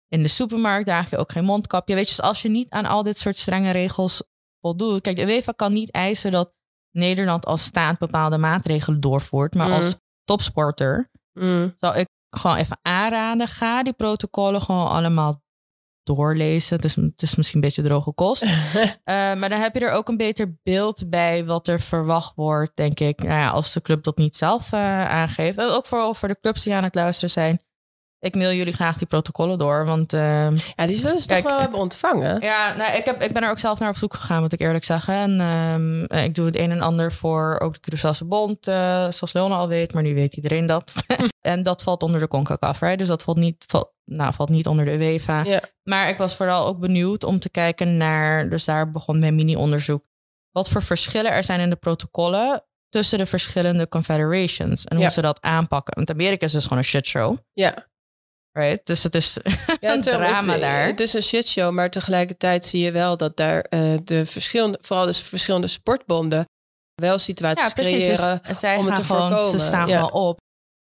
In 0.07 0.21
de 0.21 0.27
supermarkt 0.27 0.85
draag 0.85 1.09
je 1.09 1.17
ook 1.17 1.31
geen 1.31 1.43
mondkapje. 1.43 1.95
Weet 1.95 2.09
je, 2.09 2.15
dus 2.15 2.25
als 2.25 2.41
je 2.41 2.49
niet 2.49 2.69
aan 2.69 2.85
al 2.85 3.03
dit 3.03 3.17
soort 3.17 3.37
strenge 3.37 3.71
regels 3.71 4.23
voldoet. 4.61 5.01
Kijk, 5.01 5.15
de 5.15 5.25
UEFA 5.25 5.51
kan 5.51 5.73
niet 5.73 5.91
eisen 5.91 6.31
dat 6.31 6.53
Nederland 6.99 7.45
als 7.45 7.63
staat 7.63 7.97
bepaalde 7.97 8.37
maatregelen 8.37 8.99
doorvoert. 8.99 9.55
Maar 9.55 9.71
als 9.71 9.85
mm. 9.85 10.01
topsporter 10.23 11.09
mm. 11.33 11.73
zou 11.75 11.97
ik 11.97 12.07
gewoon 12.29 12.57
even 12.57 12.79
aanraden. 12.81 13.47
Ga 13.47 13.83
die 13.83 13.93
protocollen 13.93 14.61
gewoon 14.61 14.87
allemaal 14.87 15.41
doorlezen. 16.03 16.75
Het 16.75 16.85
is, 16.85 16.95
het 16.95 17.21
is 17.21 17.35
misschien 17.35 17.59
een 17.61 17.67
beetje 17.67 17.81
droge 17.83 18.13
kost. 18.13 18.45
Eh, 19.03 19.15
maar 19.15 19.49
dan 19.49 19.61
heb 19.61 19.73
je 19.73 19.85
er 19.85 19.91
ook 19.91 20.07
een 20.07 20.17
beter 20.17 20.57
beeld 20.63 21.09
bij 21.09 21.45
wat 21.45 21.67
er 21.67 21.79
verwacht 21.81 22.35
wordt, 22.35 22.71
denk 22.75 22.99
ik. 22.99 23.21
Nou 23.21 23.33
ja, 23.33 23.49
als 23.49 23.73
de 23.73 23.81
club 23.81 24.03
dat 24.03 24.17
niet 24.17 24.35
zelf 24.35 24.71
uh, 24.71 25.07
aangeeft. 25.09 25.57
En 25.57 25.69
ook 25.69 25.85
vooral 25.85 26.13
voor 26.13 26.27
de 26.27 26.39
clubs 26.41 26.63
die 26.63 26.73
aan 26.73 26.83
het 26.83 26.95
luisteren 26.95 27.29
zijn 27.29 27.61
ik 28.19 28.35
mail 28.35 28.51
jullie 28.51 28.73
graag 28.73 28.97
die 28.97 29.07
protocollen 29.07 29.57
door. 29.57 29.85
Want, 29.85 30.13
uh, 30.13 30.57
ja, 30.75 30.85
die 30.87 30.97
zullen 30.97 31.19
ze 31.21 31.27
toch 31.27 31.41
wel 31.41 31.59
hebben 31.59 31.79
ontvangen. 31.79 32.41
Ja, 32.41 32.73
nou, 32.75 32.95
ik, 32.95 33.05
heb, 33.05 33.21
ik 33.21 33.33
ben 33.33 33.43
er 33.43 33.49
ook 33.49 33.59
zelf 33.59 33.79
naar 33.79 33.89
op 33.89 33.97
zoek 33.97 34.13
gegaan, 34.13 34.41
moet 34.41 34.53
ik 34.53 34.59
eerlijk 34.59 34.83
zeggen. 34.83 35.13
En 35.39 36.07
uh, 36.11 36.23
ik 36.23 36.35
doe 36.35 36.45
het 36.45 36.57
een 36.57 36.71
en 36.71 36.81
ander 36.81 37.13
voor 37.13 37.59
ook 37.63 37.73
de 37.73 37.79
Curaçaose 37.79 38.25
Bond, 38.27 38.67
uh, 38.67 38.73
zoals 39.09 39.33
Leona 39.33 39.55
al 39.55 39.67
weet, 39.67 39.93
maar 39.93 40.03
nu 40.03 40.13
weet 40.13 40.35
iedereen 40.35 40.65
dat. 40.65 40.93
en 41.41 41.63
dat 41.63 41.83
valt 41.83 42.03
onder 42.03 42.19
de 42.19 42.27
CONCACAF, 42.27 42.79
right? 42.79 42.99
dus 42.99 43.07
dat 43.07 43.23
valt 43.23 43.37
niet, 43.37 43.63
valt, 43.67 43.93
nou, 44.05 44.33
valt 44.33 44.49
niet 44.49 44.67
onder 44.67 44.85
de 44.85 44.91
UEFA. 44.91 45.43
Ja. 45.43 45.61
Maar 45.83 46.09
ik 46.09 46.17
was 46.17 46.35
vooral 46.35 46.65
ook 46.65 46.79
benieuwd 46.79 47.23
om 47.23 47.39
te 47.39 47.49
kijken 47.49 47.97
naar, 47.97 48.49
dus 48.49 48.65
daar 48.65 48.91
begon 48.91 49.19
mijn 49.19 49.35
mini-onderzoek, 49.35 50.03
wat 50.51 50.69
voor 50.69 50.81
verschillen 50.83 51.31
er 51.31 51.43
zijn 51.43 51.59
in 51.59 51.69
de 51.69 51.75
protocollen 51.75 52.63
tussen 52.89 53.17
de 53.17 53.25
verschillende 53.25 53.87
confederations 53.87 54.85
en 54.85 54.95
hoe 54.95 55.05
Ja. 55.05 55.11
ze 55.11 55.21
dat 55.21 55.41
aanpakken. 55.41 55.95
Want 55.95 56.09
Amerika 56.11 56.45
is 56.45 56.51
dus 56.51 56.63
gewoon 56.63 56.77
een 56.77 56.83
shitshow. 56.83 57.37
Ja. 57.53 57.87
Right? 58.51 58.85
Dus 58.85 59.03
het 59.03 59.15
is 59.15 59.37
Ja, 59.79 59.93
een 59.93 60.01
drama 60.01 60.51
het, 60.51 60.61
daar. 60.61 60.85
Het 60.85 60.99
is 60.99 61.13
een 61.13 61.23
shitshow, 61.23 61.71
maar 61.73 61.89
tegelijkertijd 61.89 62.65
zie 62.65 62.79
je 62.83 62.91
wel 62.91 63.17
dat 63.17 63.37
daar 63.37 63.61
eh, 63.61 63.97
de 64.03 64.25
verschillende, 64.25 64.77
vooral 64.81 65.05
de 65.05 65.13
verschillende 65.13 65.67
sportbonden, 65.67 66.45
wel 66.95 67.17
situaties 67.19 67.63
ja, 67.67 67.73
precies. 67.73 68.05
Dus 68.05 68.17
creëren 68.19 68.55
zij 68.55 68.77
om 68.77 68.85
het 68.85 68.93
gaan 68.93 69.01
te 69.03 69.13
gewoon, 69.13 69.29
voorkomen. 69.29 69.59
Ze 69.59 69.65
staan 69.67 69.87
Ja. 69.87 69.95
gewoon 69.95 70.11
op. 70.27 70.39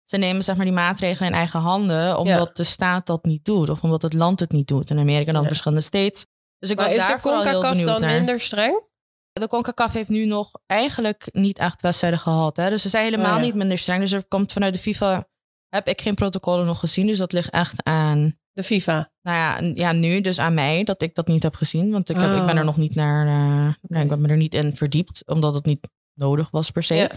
Ze 0.09 0.17
nemen 0.17 0.43
zeg 0.43 0.55
maar 0.55 0.65
die 0.65 0.73
maatregelen 0.73 1.29
in 1.29 1.35
eigen 1.35 1.59
handen, 1.59 2.17
omdat 2.17 2.57
de 2.57 2.63
staat 2.63 3.05
dat 3.05 3.23
niet 3.25 3.45
doet. 3.45 3.69
Of 3.69 3.81
omdat 3.81 4.01
het 4.01 4.13
land 4.13 4.39
het 4.39 4.51
niet 4.51 4.67
doet. 4.67 4.89
In 4.89 4.99
Amerika 4.99 5.31
dan 5.31 5.41
Ja. 5.41 5.47
verschillende 5.47 5.83
states. 5.83 6.25
Dus 6.59 6.69
ik 6.69 6.75
Maar 6.77 6.85
was 6.85 6.95
is 6.95 7.01
daar 7.01 7.15
de 7.15 7.21
CONCACAF 7.21 7.77
dan 7.81 8.01
naar. 8.01 8.11
minder 8.13 8.39
streng? 8.39 8.85
De 9.31 9.47
CONCACAF 9.47 9.93
heeft 9.93 10.09
nu 10.09 10.25
nog 10.25 10.51
eigenlijk 10.65 11.27
niet 11.31 11.57
echt 11.57 11.81
wedstrijden 11.81 12.19
gehad. 12.19 12.57
Hè? 12.57 12.69
Dus 12.69 12.81
ze 12.81 12.89
zijn 12.89 13.03
helemaal 13.03 13.33
Oh 13.33 13.39
ja. 13.39 13.45
niet 13.45 13.55
minder 13.55 13.77
streng. 13.77 13.99
Dus 13.99 14.11
er 14.11 14.25
komt 14.27 14.53
vanuit 14.53 14.73
de 14.73 14.79
FIFA, 14.79 15.27
heb 15.69 15.87
ik 15.87 16.01
geen 16.01 16.15
protocollen 16.15 16.65
nog 16.65 16.79
gezien. 16.79 17.07
Dus 17.07 17.17
dat 17.17 17.31
ligt 17.31 17.49
echt 17.49 17.83
aan, 17.83 18.35
De 18.51 18.63
FIFA. 18.63 19.11
nou 19.21 19.37
ja, 19.37 19.71
ja 19.73 19.91
nu 19.91 20.21
dus 20.21 20.39
aan 20.39 20.53
mij 20.53 20.83
dat 20.83 21.01
ik 21.01 21.15
dat 21.15 21.27
niet 21.27 21.43
heb 21.43 21.55
gezien. 21.55 21.91
Want 21.91 22.09
ik, 22.09 22.15
heb, 22.15 22.29
ik 22.29 22.35
ben 22.45 22.49
Oh. 22.53 22.57
er 22.57 22.65
nog 22.65 22.77
niet 22.77 22.95
naar, 22.95 23.27
eh, 23.27 23.73
nee, 23.81 24.03
ik 24.03 24.09
ben 24.09 24.21
me 24.21 24.27
er 24.27 24.37
niet 24.37 24.53
in 24.53 24.75
verdiept. 24.75 25.27
Omdat 25.27 25.53
het 25.53 25.65
niet 25.65 25.87
nodig 26.13 26.49
was 26.51 26.71
per 26.71 26.83
se. 26.83 26.95
Ja. 26.95 27.09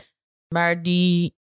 Maar 0.54 0.82
die, 0.82 1.38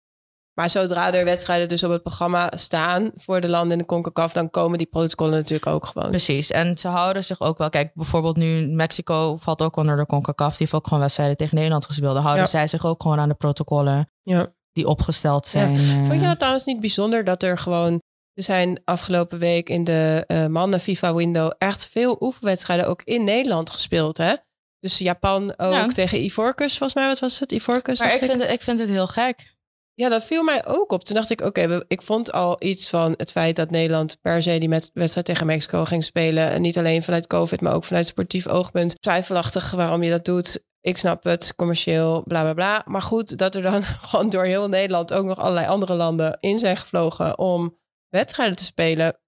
Maar 0.53 0.69
zodra 0.69 1.13
er 1.13 1.25
wedstrijden 1.25 1.67
dus 1.69 1.83
op 1.83 1.91
het 1.91 2.03
programma 2.03 2.51
staan 2.55 3.11
voor 3.15 3.41
de 3.41 3.47
landen 3.49 3.71
in 3.71 3.77
de 3.77 3.85
CONCACAF, 3.85 4.33
dan 4.33 4.49
komen 4.49 4.77
die 4.77 4.87
protocollen 4.87 5.33
natuurlijk 5.33 5.65
ook 5.67 5.85
gewoon. 5.85 6.09
Precies. 6.09 6.51
En 6.51 6.77
ze 6.77 6.87
houden 6.87 7.23
zich 7.23 7.41
ook 7.41 7.57
wel. 7.57 7.69
Kijk, 7.69 7.93
bijvoorbeeld 7.93 8.37
nu 8.37 8.67
Mexico 8.67 9.37
valt 9.39 9.61
ook 9.61 9.75
onder 9.75 9.97
de 9.97 10.05
CONCACAF. 10.05 10.49
Die 10.49 10.57
heeft 10.59 10.73
ook 10.73 10.83
gewoon 10.87 10.99
wedstrijden 10.99 11.37
tegen 11.37 11.55
Nederland 11.55 11.85
gespeeld. 11.85 12.13
Dan 12.13 12.21
houden 12.23 12.43
Ja. 12.43 12.49
zij 12.49 12.67
zich 12.67 12.85
ook 12.85 13.01
gewoon 13.01 13.19
aan 13.19 13.29
de 13.29 13.35
protocollen 13.35 14.11
Ja. 14.21 14.55
Die 14.77 14.87
opgesteld 14.87 15.47
zijn. 15.47 15.75
eh. 15.75 16.05
Vond 16.05 16.13
je 16.21 16.27
dat 16.27 16.37
trouwens 16.37 16.65
niet 16.65 16.79
bijzonder 16.79 17.23
dat 17.23 17.43
er 17.43 17.57
gewoon... 17.57 18.01
Er 18.33 18.43
zijn 18.43 18.81
afgelopen 18.85 19.39
week 19.39 19.69
in 19.69 19.83
de 19.83 20.23
eh, 20.27 20.45
mannen 20.45 20.79
FIFA-window 20.79 21.51
echt 21.57 21.87
veel 21.91 22.17
oefenwedstrijden 22.19 22.87
ook 22.87 23.01
in 23.03 23.23
Nederland 23.23 23.69
gespeeld, 23.69 24.17
hè? 24.17 24.33
Dus 24.79 24.97
Japan 24.97 25.53
ook 25.57 25.73
Ja. 25.73 25.87
tegen 25.87 26.23
Ivoorkust, 26.23 26.77
volgens 26.77 26.99
mij. 26.99 27.07
Wat 27.07 27.19
was 27.19 27.39
het? 27.39 27.51
Ivoorkust? 27.51 28.01
Maar 28.01 28.13
ik 28.13 28.19
vind, 28.23 28.41
het, 28.41 28.51
ik 28.51 28.61
vind 28.61 28.79
het 28.79 28.89
heel 28.89 29.07
gek. 29.07 29.55
Ja, 29.93 30.09
dat 30.09 30.23
viel 30.25 30.43
mij 30.43 30.65
ook 30.65 30.91
op. 30.91 31.03
Toen 31.03 31.15
dacht 31.15 31.29
ik, 31.29 31.41
oké, 31.41 31.81
ik 31.87 32.01
vond 32.01 32.31
al 32.31 32.55
iets 32.59 32.89
van 32.89 33.13
het 33.17 33.31
feit 33.31 33.55
dat 33.55 33.71
Nederland 33.71 34.17
per 34.21 34.41
se 34.41 34.57
die 34.57 34.69
met 34.69 34.89
wedstrijd 34.93 35.25
tegen 35.25 35.45
Mexico 35.45 35.85
ging 35.85 36.03
spelen. 36.03 36.49
En 36.49 36.61
niet 36.61 36.77
alleen 36.77 37.03
vanuit 37.03 37.27
COVID, 37.27 37.61
maar 37.61 37.73
ook 37.73 37.83
vanuit 37.85 38.07
sportief 38.07 38.47
oogpunt. 38.47 39.01
Twijfelachtig 39.01 39.71
waarom 39.71 40.03
je 40.03 40.09
dat 40.09 40.25
doet. 40.25 40.63
Ik 40.87 40.97
snap 40.97 41.23
het, 41.23 41.55
commercieel, 41.55 42.23
bla 42.23 42.41
bla 42.41 42.53
bla. 42.53 42.83
Maar 42.85 43.01
goed, 43.01 43.37
dat 43.37 43.55
er 43.55 43.61
dan 43.61 43.83
gewoon 44.09 44.29
door 44.29 44.43
heel 44.43 44.69
Nederland 44.69 45.13
ook 45.13 45.25
nog 45.25 45.39
allerlei 45.39 45.67
andere 45.67 45.93
landen 45.93 46.37
in 46.39 46.59
zijn 46.59 46.77
gevlogen 46.77 47.37
om 47.37 47.77
wedstrijden 48.09 48.55
te 48.55 48.63
spelen. 48.63 49.19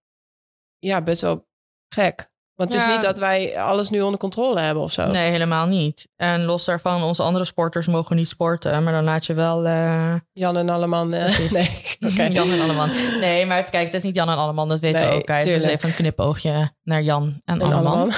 Ja, 0.78 1.04
best 1.04 1.22
wel 1.22 1.48
gek. 1.94 2.28
Want 2.60 2.74
het 2.74 2.82
Ja. 2.84 2.88
is 2.88 2.94
niet 2.96 3.04
dat 3.06 3.18
wij 3.18 3.60
alles 3.60 3.89
nu 3.89 4.01
onder 4.01 4.20
controle 4.20 4.60
hebben 4.60 4.84
of 4.84 4.92
zo. 4.92 5.08
Nee, 5.08 5.30
helemaal 5.32 5.66
niet. 5.66 6.08
En 6.16 6.44
los 6.46 6.66
daarvan, 6.66 7.04
onze 7.04 7.24
andere 7.24 7.46
sporters 7.46 7.88
mogen 7.88 8.16
niet 8.16 8.28
sporten. 8.28 8.84
Maar 8.84 8.94
dan 8.94 9.04
laat 9.04 9.25
je 9.25 9.34
wel... 9.34 9.66
eh, 9.66 10.16
Jan 10.34 10.58
en 10.58 10.70
Alleman. 10.70 11.13
eh, 11.13 11.24
Precies. 11.36 11.96
nee. 12.00 12.32
Jan 12.38 12.51
en 12.51 12.62
Alleman. 12.62 12.89
Nee, 13.20 13.46
maar 13.46 13.63
kijk, 13.63 13.86
het 13.86 13.94
is 13.94 14.04
niet 14.04 14.16
Jan 14.16 14.30
en 14.30 14.38
Alleman. 14.38 14.70
Dat 14.70 14.80
weten 14.80 15.08
we 15.10 15.16
ook. 15.16 15.30
Guys. 15.30 15.44
Dus 15.44 15.51
tuurlijk. 15.54 15.72
even 15.74 15.89
een 15.89 15.96
knipoogje 15.96 16.74
naar 16.84 17.01
Jan 17.01 17.42
en, 17.46 17.62
En 17.62 17.62
Alleman. 17.62 17.86
Alleman. 17.94 18.13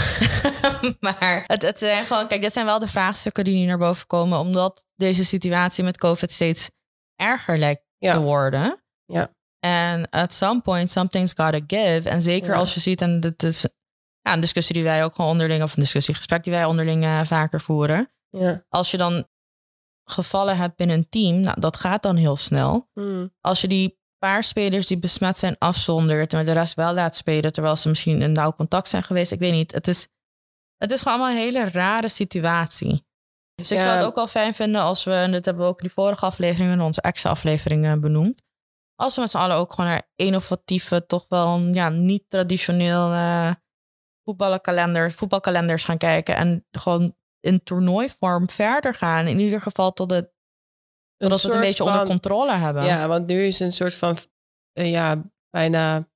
maar 1.00 1.44
het, 1.48 1.62
het 1.62 1.80
zijn 1.80 2.06
gewoon, 2.06 2.28
kijk, 2.28 2.42
dit 2.42 2.54
zijn 2.54 2.66
wel 2.66 2.80
de 2.80 2.88
vraagstukken 2.88 3.44
die 3.44 3.56
nu 3.56 3.66
naar 3.66 3.78
boven 3.78 4.08
komen, 4.08 4.40
omdat 4.40 4.86
deze 4.96 5.26
situatie 5.26 5.84
met 5.84 5.98
COVID 5.98 6.32
steeds 6.32 6.70
erger 7.16 7.58
lijkt 7.58 7.82
Ja. 7.98 8.14
te 8.14 8.20
worden. 8.22 8.84
Ja. 9.06 9.30
En 9.60 10.10
at 10.10 10.34
some 10.34 10.62
point, 10.62 10.92
something's 10.92 11.34
gotta 11.36 11.60
give. 11.68 12.10
En 12.10 12.22
zeker 12.22 12.50
Ja. 12.52 12.56
als 12.58 12.74
je 12.74 12.80
ziet, 12.80 13.02
en 13.02 13.20
dit 13.20 13.44
is 13.44 13.66
ja, 14.22 14.34
een 14.34 14.40
discussie 14.40 14.76
die 14.76 14.84
wij 14.84 15.04
ook 15.04 15.16
gewoon 15.16 15.32
onderling, 15.32 15.64
of 15.64 15.76
een 15.76 15.82
discussiegesprek 15.82 16.44
die 16.44 16.54
wij 16.54 16.66
onderling 16.66 17.04
eh, 17.04 17.22
vaker 17.24 17.62
voeren. 17.62 18.12
Ja. 18.30 18.66
Als 18.70 18.92
je 18.92 18.98
dan 18.98 19.28
gevallen 20.04 20.58
hebt 20.58 20.76
binnen 20.76 20.98
een 20.98 21.10
team, 21.10 21.40
nou, 21.40 21.60
dat 21.60 21.78
gaat 21.78 22.04
dan 22.04 22.16
heel 22.16 22.36
snel. 22.36 22.90
Hmm. 22.94 23.34
Als 23.42 23.62
je 23.62 23.68
die 23.68 24.00
paar 24.18 24.44
spelers 24.44 24.88
die 24.88 25.00
besmet 25.00 25.38
zijn 25.38 25.56
afzondert, 25.58 26.32
maar 26.32 26.46
de 26.46 26.52
rest 26.52 26.74
wel 26.74 26.94
laat 26.94 27.16
spelen, 27.16 27.52
terwijl 27.52 27.76
ze 27.76 27.90
misschien 27.90 28.22
in 28.22 28.32
nauw 28.32 28.54
contact 28.54 28.88
zijn 28.88 29.04
geweest. 29.04 29.32
Ik 29.32 29.40
weet 29.40 29.52
niet. 29.52 29.72
Het 29.72 29.88
is, 29.88 30.08
het 30.78 30.92
is 30.92 31.02
gewoon 31.02 31.18
allemaal 31.18 31.36
een 31.36 31.42
hele 31.42 31.70
rare 31.70 32.10
situatie. 32.10 33.06
Dus 33.56 33.72
ik 33.72 33.80
zou 33.80 33.98
het 33.98 34.06
ook 34.06 34.16
wel 34.16 34.28
fijn 34.28 34.54
vinden 34.54 34.82
als 34.82 35.04
we, 35.04 35.14
en 35.14 35.32
dat 35.32 35.46
hebben 35.46 35.64
we 35.64 35.70
ook 35.70 35.82
in 35.82 35.86
die 35.86 35.96
vorige 35.96 36.26
afleveringen, 36.26 36.74
in 36.74 36.82
onze 36.82 37.02
extra 37.02 37.30
afleveringen 37.30 38.02
benoemd. 38.02 38.42
Als 38.96 39.16
we 39.16 39.22
met 39.22 39.30
z'n 39.30 39.38
allen 39.38 39.56
ook 39.56 39.74
gewoon 39.74 39.90
naar 39.90 40.10
innovatieve, 40.16 41.06
toch 41.06 41.26
wel 41.28 41.60
ja, 41.60 41.90
niet 41.90 42.24
traditioneel 42.28 43.12
eh 43.12 43.52
voetbalkalender, 44.24 45.12
voetbalkalenders 45.12 45.84
gaan 45.84 45.98
kijken. 45.98 46.36
En 46.36 46.66
gewoon 46.72 47.16
in 47.40 47.64
toernooivorm 47.64 48.50
verder 48.50 48.94
gaan. 48.94 49.28
In 49.28 49.40
ieder 49.40 49.62
geval 49.62 49.94
tot 49.94 50.12
het, 50.12 50.32
totdat 51.18 51.42
we 51.42 51.48
het 51.48 51.56
een 51.56 51.62
beetje 51.64 51.84
onder 51.84 52.06
controle 52.06 52.52
hebben. 52.52 52.84
Ja, 52.84 53.08
want 53.08 53.28
nu 53.28 53.46
is 53.46 53.60
een 53.60 53.74
soort 53.74 53.96
van, 53.96 54.18
eh, 54.74 54.92
ja, 54.92 55.22
bijna 55.50 56.10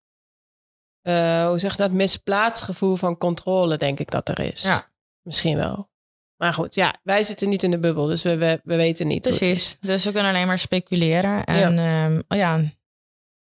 uh, 1.07 1.47
hoe 1.47 1.59
zeg 1.59 1.71
je 1.71 1.77
dat, 1.77 1.91
misplaatst 1.91 2.63
gevoel 2.63 2.95
van 2.95 3.17
controle, 3.17 3.77
denk 3.77 3.99
ik 3.99 4.11
dat 4.11 4.29
er 4.29 4.39
is. 4.39 4.61
Ja. 4.61 4.91
Misschien 5.21 5.57
wel. 5.57 5.89
Maar 6.35 6.53
goed, 6.53 6.75
ja, 6.75 6.95
wij 7.03 7.23
zitten 7.23 7.49
niet 7.49 7.63
in 7.63 7.71
de 7.71 7.79
bubbel, 7.79 8.05
dus 8.05 8.23
we, 8.23 8.37
we, 8.37 8.61
we 8.63 8.75
weten 8.75 9.07
niet. 9.07 9.21
Precies, 9.21 9.77
dus 9.79 10.03
we 10.03 10.11
kunnen 10.11 10.31
alleen 10.31 10.47
maar 10.47 10.59
speculeren. 10.59 11.43
En 11.43 11.75
ja, 11.75 12.05
um, 12.05 12.23
oh 12.27 12.37
ja 12.37 12.59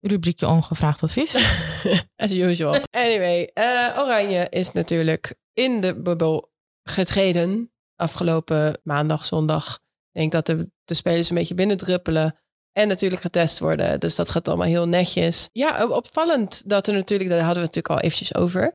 rubriekje 0.08 0.46
ongevraagd 0.46 1.02
advies. 1.02 1.34
As 2.16 2.32
usual. 2.32 2.76
Anyway, 2.90 3.50
uh, 3.54 3.98
Oranje 3.98 4.46
is 4.50 4.72
natuurlijk 4.72 5.34
in 5.52 5.80
de 5.80 6.00
bubbel 6.00 6.52
getreden. 6.82 7.72
Afgelopen 7.96 8.80
maandag, 8.82 9.26
zondag. 9.26 9.78
Ik 10.12 10.20
denk 10.20 10.32
dat 10.32 10.46
de, 10.46 10.70
de 10.84 10.94
spelers 10.94 11.28
een 11.28 11.36
beetje 11.36 11.54
binnendruppelen. 11.54 12.38
En 12.72 12.88
natuurlijk 12.88 13.22
getest 13.22 13.58
worden. 13.58 14.00
Dus 14.00 14.14
dat 14.14 14.30
gaat 14.30 14.48
allemaal 14.48 14.66
heel 14.66 14.88
netjes. 14.88 15.48
Ja, 15.52 15.86
opvallend 15.86 16.68
dat 16.68 16.86
er 16.86 16.94
natuurlijk, 16.94 17.30
daar 17.30 17.38
hadden 17.38 17.62
we 17.62 17.68
natuurlijk 17.68 17.94
al 17.94 18.00
eventjes 18.00 18.34
over. 18.34 18.74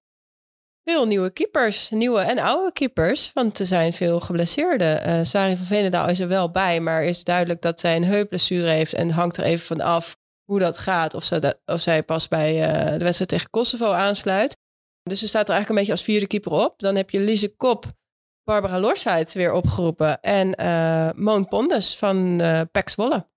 Veel 0.84 1.06
nieuwe 1.06 1.30
keepers, 1.30 1.90
nieuwe 1.90 2.20
en 2.20 2.40
oude 2.40 2.72
keepers. 2.74 3.32
Want 3.34 3.60
er 3.60 3.66
zijn 3.66 3.94
veel 3.94 4.20
geblesseerden. 4.20 5.10
Uh, 5.10 5.20
Sari 5.24 5.58
van 5.58 5.66
Venendaal 5.66 6.10
is 6.10 6.20
er 6.20 6.28
wel 6.28 6.52
bij, 6.52 6.80
maar 6.80 7.04
is 7.04 7.24
duidelijk 7.24 7.62
dat 7.62 7.80
zij 7.80 7.96
een 7.96 8.04
heupblessure 8.04 8.68
heeft 8.68 8.94
en 8.94 9.10
hangt 9.10 9.38
er 9.38 9.44
even 9.44 9.66
van 9.66 9.82
af 9.82 10.18
hoe 10.50 10.60
dat 10.60 10.78
gaat. 10.78 11.14
Of, 11.14 11.24
ze 11.24 11.60
of 11.66 11.82
zij 11.82 12.04
pas 12.04 12.28
bij 12.28 12.54
uh, 12.54 12.92
de 12.92 13.04
wedstrijd 13.04 13.30
tegen 13.30 13.50
Kosovo 13.50 13.92
aansluit. 13.92 14.58
Dus 15.04 15.20
ze 15.20 15.28
staat 15.28 15.50
er 15.50 15.54
eigenlijk 15.54 15.70
een 15.70 15.76
beetje 15.76 15.92
als 15.92 16.02
vierde 16.04 16.28
keeper 16.28 16.52
op. 16.52 16.80
Dan 16.80 16.96
heb 16.96 17.10
je 17.10 17.20
Lise 17.20 17.56
Kop, 17.56 17.86
Barbara 18.44 18.80
Lorsheid 18.80 19.34
weer 19.34 19.52
opgeroepen. 19.52 20.22
En 20.22 20.62
uh, 20.62 21.10
Moon 21.16 21.48
Pondes 21.48 21.98
van 21.98 22.42
uh, 22.42 22.62
Pax 22.72 22.96
Wolle. 22.96 23.28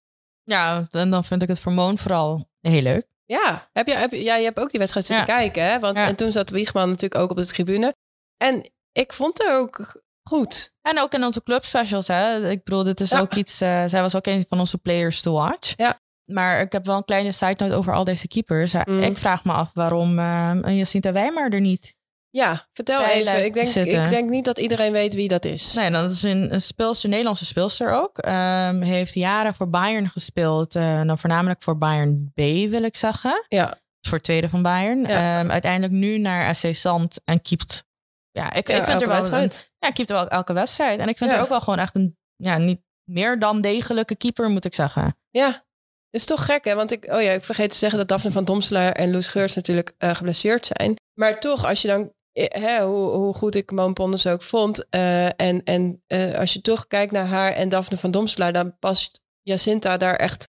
Ja, 0.45 0.88
en 0.90 1.11
dan 1.11 1.25
vind 1.25 1.42
ik 1.42 1.49
het 1.49 1.59
voor 1.59 1.73
Moon 1.73 1.99
vooral 1.99 2.49
heel 2.61 2.83
leuk. 2.83 3.07
Ja, 3.25 3.69
heb 3.73 3.87
je, 3.87 3.95
heb 3.95 4.12
ja, 4.12 4.37
je 4.37 4.45
hebt 4.45 4.59
ook 4.59 4.71
die 4.71 4.78
wedstrijd 4.78 5.07
zitten 5.07 5.26
kijken. 5.26 5.64
Hè? 5.64 5.78
Want, 5.78 5.97
En 5.97 6.16
toen 6.16 6.33
zat 6.33 6.50
Wiegman 6.50 6.88
natuurlijk 6.88 7.21
ook 7.21 7.31
op 7.31 7.37
de 7.37 7.47
tribune. 7.47 7.95
En 8.37 8.71
ik 8.92 9.12
vond 9.12 9.38
het 9.38 9.52
ook 9.52 10.02
goed. 10.23 10.75
En 10.83 11.00
ook 11.00 11.14
in 11.14 11.25
onze 11.25 11.42
club 11.42 11.64
specials. 11.64 12.07
Hè? 12.07 12.50
Ik 12.50 12.64
bedoel, 12.64 12.83
dit 12.83 13.00
is 13.00 13.14
ook 13.14 13.35
iets... 13.35 13.62
Uh, 13.62 13.85
zij 13.87 14.00
was 14.00 14.14
ook 14.14 14.26
een 14.26 14.45
van 14.49 14.59
onze 14.59 14.78
players 14.78 15.21
to 15.21 15.33
watch. 15.33 15.73
Ja. 15.76 16.00
Maar 16.32 16.60
ik 16.60 16.72
heb 16.72 16.84
wel 16.84 16.96
een 16.96 17.04
kleine 17.04 17.32
side 17.32 17.64
note 17.64 17.74
over 17.74 17.94
al 17.94 18.04
deze 18.04 18.28
keepers. 18.28 18.74
Mm. 18.84 18.98
Ik 18.98 19.18
vraag 19.18 19.44
me 19.44 19.52
af 19.52 19.70
waarom 19.74 20.18
uh, 20.18 20.54
Jacinta 20.64 21.12
Wijmer 21.12 21.52
er 21.52 21.60
niet 21.60 21.94
ja, 22.32 22.66
vertel 22.72 23.04
even. 23.04 23.44
Ik 23.44 23.54
denk, 23.54 23.74
ik 23.74 24.10
denk 24.10 24.30
niet 24.30 24.44
dat 24.44 24.58
iedereen 24.58 24.92
weet 24.92 25.14
wie 25.14 25.28
dat 25.28 25.44
is. 25.44 25.74
Nee, 25.74 25.90
dat 25.90 26.10
is 26.10 26.22
een, 26.22 26.54
een 26.54 26.60
speelster, 26.60 27.08
Nederlandse 27.08 27.46
speelster 27.46 27.90
ook. 27.90 28.26
Um, 28.26 28.82
heeft 28.82 29.14
jaren 29.14 29.54
voor 29.54 29.70
Bayern 29.70 30.08
gespeeld. 30.08 30.74
Uh, 30.74 31.00
nou, 31.00 31.18
voornamelijk 31.18 31.62
voor 31.62 31.78
Bayern 31.78 32.32
B, 32.34 32.40
wil 32.70 32.82
ik 32.82 32.96
zeggen. 32.96 33.44
Ja. 33.48 33.80
Voor 34.00 34.20
tweede 34.20 34.48
van 34.48 34.62
Bayern. 34.62 35.02
Ja. 35.02 35.40
Um, 35.40 35.50
uiteindelijk 35.50 35.92
nu 35.92 36.18
naar 36.18 36.54
SC 36.54 36.74
Zand 36.74 37.20
en 37.24 37.42
keept. 37.42 37.84
Ja, 38.30 38.52
ik, 38.52 38.68
ja, 38.68 38.76
ik 38.76 38.84
vind 38.84 39.00
er 39.00 39.08
wel 39.08 39.16
wedstrijd. 39.16 39.70
Een, 39.78 39.88
ja, 39.88 39.92
keept 39.92 40.10
wel 40.10 40.28
elke 40.28 40.52
wedstrijd. 40.52 40.98
En 40.98 41.08
ik 41.08 41.18
vind 41.18 41.30
ja. 41.30 41.36
er 41.36 41.42
ook 41.42 41.48
wel 41.48 41.60
gewoon 41.60 41.78
echt 41.78 41.94
een, 41.94 42.16
ja, 42.36 42.58
niet 42.58 42.80
meer 43.04 43.38
dan 43.38 43.60
degelijke 43.60 44.16
keeper, 44.16 44.48
moet 44.48 44.64
ik 44.64 44.74
zeggen. 44.74 45.16
Ja, 45.30 45.64
is 46.12 46.25
toch 46.25 46.45
gek, 46.45 46.64
hè? 46.64 46.75
Want 46.75 46.90
ik, 46.90 47.12
oh 47.12 47.23
ja, 47.23 47.31
ik 47.31 47.45
vergeet 47.45 47.71
te 47.71 47.76
zeggen 47.76 47.99
dat 47.99 48.09
Daphne 48.09 48.31
van 48.31 48.45
Domselaar 48.45 48.92
en 48.92 49.11
Loes 49.11 49.26
Geurs 49.26 49.54
natuurlijk 49.54 49.92
uh, 49.99 50.14
geblesseerd 50.14 50.71
zijn. 50.76 50.97
Maar 51.14 51.40
toch, 51.40 51.66
als 51.66 51.83
je 51.83 51.88
dan, 51.88 52.12
eh, 52.33 52.62
hè, 52.62 52.85
hoe, 52.85 53.11
hoe 53.11 53.35
goed 53.35 53.54
ik 53.54 53.71
Moon 53.71 53.92
Ponders 53.92 54.26
ook 54.26 54.42
vond. 54.42 54.87
Uh, 54.90 55.26
en 55.26 55.62
en 55.64 56.02
uh, 56.09 56.38
als 56.38 56.52
je 56.52 56.61
toch 56.61 56.87
kijkt 56.87 57.12
naar 57.12 57.26
haar 57.26 57.52
en 57.52 57.69
Daphne 57.69 57.97
van 57.97 58.11
Domselaar, 58.11 58.52
dan 58.52 58.78
past 58.78 59.21
Jacinta 59.42 59.97
daar 59.97 60.16
echt 60.16 60.49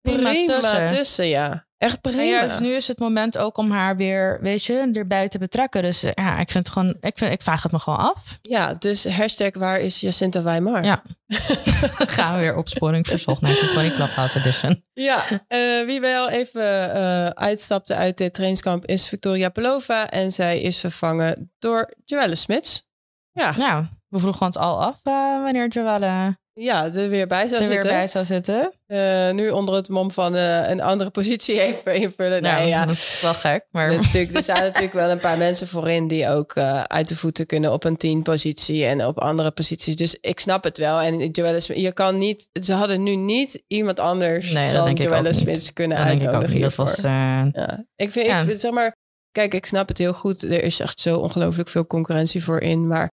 prima, 0.00 0.30
prima 0.30 0.60
tussen. 0.60 0.86
tussen. 0.86 1.26
Ja, 1.26 1.66
echt 1.82 2.00
prima. 2.00 2.22
Ja, 2.22 2.46
dus 2.46 2.58
nu 2.58 2.72
is 2.72 2.88
het 2.88 2.98
moment 2.98 3.38
ook 3.38 3.56
om 3.56 3.70
haar 3.70 3.96
weer, 3.96 4.38
weet 4.40 4.64
je, 4.64 4.90
erbij 4.92 5.28
te 5.28 5.38
betrekken. 5.38 5.82
Dus 5.82 6.00
ja, 6.00 6.38
ik 6.38 6.50
vind 6.50 6.66
het 6.66 6.70
gewoon, 6.70 6.96
ik, 7.00 7.18
vind, 7.18 7.32
ik 7.32 7.42
vraag 7.42 7.62
het 7.62 7.72
me 7.72 7.78
gewoon 7.78 7.98
af. 7.98 8.38
Ja, 8.42 8.74
dus 8.74 9.08
hashtag 9.08 9.50
waar 9.52 9.80
is 9.80 10.00
Jacinta 10.00 10.42
Weimar? 10.42 10.84
Ja. 10.84 11.02
Gaan 12.16 12.34
we 12.34 12.40
weer 12.40 12.56
opsporing 12.56 13.06
verzocht 13.06 13.40
1920 13.40 13.94
Clubhouse 13.94 14.38
Edition. 14.38 14.84
Ja, 14.92 15.24
uh, 15.30 15.86
wie 15.86 16.00
wel 16.00 16.30
even 16.30 16.96
uh, 16.96 17.26
uitstapte 17.26 17.94
uit 17.94 18.16
dit 18.16 18.34
trainingskamp 18.34 18.86
is 18.86 19.08
Victoria 19.08 19.48
Pelova. 19.48 20.10
En 20.10 20.32
zij 20.32 20.60
is 20.60 20.80
vervangen 20.80 21.52
door 21.58 21.94
Joelle 22.04 22.34
Smits. 22.34 22.88
Ja. 23.32 23.56
Nou, 23.56 23.86
we 24.08 24.18
vroegen 24.18 24.46
ons 24.46 24.56
al 24.56 24.82
af 24.82 25.00
uh, 25.04 25.42
wanneer 25.42 25.68
Joelle 25.68 26.40
ja, 26.54 26.92
er 26.92 27.08
weer 27.08 27.26
bij 27.26 27.48
zou 27.48 27.60
er 27.60 27.66
zitten. 27.66 27.82
weer 27.82 27.98
bij 27.98 28.06
zou 28.06 28.24
zitten. 28.24 28.72
Uh, 28.88 29.30
nu 29.30 29.50
onder 29.50 29.74
het 29.74 29.88
mom 29.88 30.10
van 30.10 30.34
uh, 30.34 30.68
een 30.68 30.82
andere 30.82 31.10
positie 31.10 31.60
even 31.60 31.94
invullen. 31.94 32.42
Nou, 32.42 32.58
nee, 32.58 32.68
ja. 32.68 32.86
dat 32.86 32.94
is 32.94 33.18
wel 33.22 33.34
gek. 33.34 33.66
Maar... 33.70 33.90
Er, 33.90 33.96
natuurlijk, 33.96 34.36
er 34.36 34.42
zijn 34.42 34.62
natuurlijk 34.62 34.92
wel 34.92 35.10
een 35.10 35.18
paar 35.18 35.38
mensen 35.38 35.68
voorin 35.68 36.08
die 36.08 36.28
ook 36.28 36.56
uh, 36.56 36.82
uit 36.82 37.08
de 37.08 37.16
voeten 37.16 37.46
kunnen 37.46 37.72
op 37.72 37.84
een 37.84 37.96
tien 37.96 38.22
positie 38.22 38.84
en 38.84 39.06
op 39.06 39.20
andere 39.20 39.50
posities. 39.50 39.96
Dus 39.96 40.18
ik 40.20 40.40
snap 40.40 40.64
het 40.64 40.78
wel. 40.78 41.00
En 41.00 41.26
Joelle 41.26 41.80
je 41.80 41.92
kan 41.92 42.18
niet, 42.18 42.48
ze 42.52 42.72
hadden 42.72 43.02
nu 43.02 43.16
niet 43.16 43.62
iemand 43.66 44.00
anders 44.00 44.52
nee, 44.52 44.72
dan 44.72 44.94
Joelle 44.94 45.32
Smits 45.32 45.72
kunnen 45.72 45.96
dat 45.96 46.06
uitnodigen 46.06 46.60
Dat 46.60 46.74
was, 46.74 46.96
ja. 46.96 47.50
Ik 47.96 48.10
vind, 48.10 48.26
ja. 48.26 48.38
ik 48.38 48.46
vind, 48.46 48.60
zeg 48.60 48.70
maar, 48.70 48.96
kijk, 49.30 49.54
ik 49.54 49.66
snap 49.66 49.88
het 49.88 49.98
heel 49.98 50.14
goed. 50.14 50.42
Er 50.42 50.64
is 50.64 50.80
echt 50.80 51.00
zo 51.00 51.18
ongelooflijk 51.18 51.68
veel 51.68 51.86
concurrentie 51.86 52.44
voorin, 52.44 52.86
maar 52.86 53.10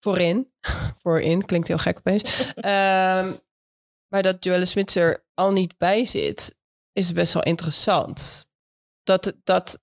voorin. 0.00 0.52
voorin, 1.02 1.44
klinkt 1.44 1.68
heel 1.68 1.78
gek 1.78 1.98
opeens. 1.98 2.46
um, 2.56 2.62
maar 4.12 4.22
dat 4.22 4.44
Joelle 4.44 4.64
Smits 4.64 4.94
er 4.94 5.24
al 5.34 5.52
niet 5.52 5.78
bij 5.78 6.04
zit, 6.04 6.56
is 6.92 7.12
best 7.12 7.32
wel 7.32 7.42
interessant. 7.42 8.46
Dat, 9.02 9.32
dat 9.44 9.78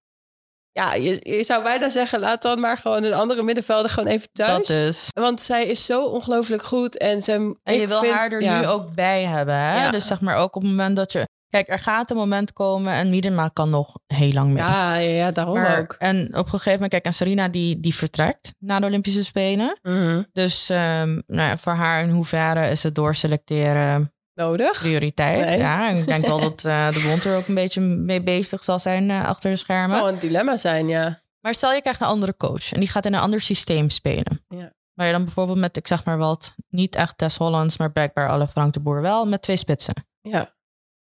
ja, 0.78 0.94
je, 0.94 1.20
je 1.24 1.44
zou 1.44 1.64
bijna 1.64 1.90
zeggen, 1.90 2.20
laat 2.20 2.42
dan 2.42 2.60
maar 2.60 2.78
gewoon 2.78 3.04
een 3.04 3.14
andere 3.14 3.44
middenvelder 3.44 3.90
gewoon 3.90 4.10
even 4.10 4.30
thuis. 4.32 4.68
Dat 4.68 4.78
is. 4.78 5.08
Want 5.14 5.42
zij 5.42 5.66
is 5.66 5.86
zo 5.86 6.06
ongelooflijk 6.06 6.64
goed. 6.64 6.98
En, 6.98 7.22
ze, 7.22 7.58
en 7.64 7.80
je 7.80 7.88
wil 7.88 8.00
vind, 8.00 8.14
haar 8.14 8.32
er 8.32 8.42
ja. 8.42 8.60
nu 8.60 8.68
ook 8.68 8.94
bij 8.94 9.24
hebben. 9.24 9.56
Hè? 9.56 9.84
Ja. 9.84 9.92
Dus 9.92 10.08
zeg 10.08 10.22
maar 10.22 10.36
ook 10.36 10.56
op 10.56 10.62
het 10.62 10.72
moment 10.72 10.96
dat 10.96 11.12
je... 11.12 11.28
Kijk, 11.50 11.70
er 11.70 11.80
gaat 11.80 12.10
een 12.10 12.18
moment 12.18 12.54
komen 12.54 12.94
en 12.94 13.10
Miedema 13.10 13.48
kan 13.48 13.70
nog 13.70 13.98
heel 14.08 14.32
lang 14.32 14.48
mee. 14.48 14.64
Ja, 14.64 14.96
ja, 14.96 15.32
daarom 15.32 15.56
maar, 15.56 15.80
ook. 15.80 15.96
En 16.00 16.28
op 16.28 16.46
een 16.46 16.50
gegeven 16.50 16.72
moment, 16.72 16.92
kijk, 16.92 17.06
en 17.06 17.14
Serena 17.14 17.48
die, 17.48 17.80
die 17.80 17.96
vertrekt 17.96 18.54
na 18.60 18.80
de 18.80 18.86
Olympische 18.86 19.24
Spelen. 19.24 19.80
Mm 19.82 19.94
-hmm. 19.94 20.28
Dus 20.34 20.70
um, 20.70 21.24
nou 21.28 21.50
ja, 21.50 21.58
voor 21.58 21.74
haar 21.74 22.02
in 22.02 22.10
hoeverre 22.10 22.70
is 22.70 22.84
het 22.84 22.96
doorselecteren 22.96 24.14
nodig? 24.34 24.80
Prioriteit, 24.80 25.46
Nee. 25.46 25.58
ja. 25.58 25.90
Ik 25.90 26.08
denk 26.08 26.26
wel 26.26 26.40
dat 26.40 26.64
uh, 26.64 26.92
de 26.92 27.06
bond 27.08 27.24
er 27.24 27.38
ook 27.38 27.48
een 27.48 27.56
beetje 27.56 27.82
mee 27.82 28.22
bezig 28.24 28.64
zal 28.64 28.80
zijn 28.80 29.10
uh, 29.10 29.26
achter 29.26 29.52
de 29.52 29.58
schermen. 29.58 29.90
Het 29.90 30.00
zal 30.00 30.08
een 30.08 30.20
dilemma 30.20 30.58
zijn, 30.58 30.88
ja. 30.88 31.22
Maar 31.42 31.54
stel 31.54 31.74
je 31.74 31.82
krijgt 31.82 32.02
een 32.02 32.08
andere 32.08 32.38
coach 32.38 32.72
en 32.72 32.80
die 32.80 32.90
gaat 32.90 33.06
in 33.06 33.14
een 33.14 33.20
ander 33.20 33.42
systeem 33.42 33.90
spelen. 33.90 34.46
Ja. 34.48 34.72
Waar 34.94 35.06
je 35.06 35.12
dan 35.12 35.24
bijvoorbeeld 35.24 35.58
met, 35.58 35.78
ik 35.78 35.88
zeg 35.88 36.06
maar 36.06 36.18
wat, 36.18 36.56
niet 36.70 36.96
echt 36.96 37.20
Des 37.20 37.36
Hollands, 37.38 37.78
maar 37.78 37.92
blijkbaar 37.92 38.30
alle 38.30 38.48
Frank 38.48 38.74
de 38.74 38.80
Boer 38.80 39.02
wel, 39.02 39.26
met 39.26 39.42
twee 39.42 39.58
spitsen. 39.58 39.94
Ja. 40.22 40.56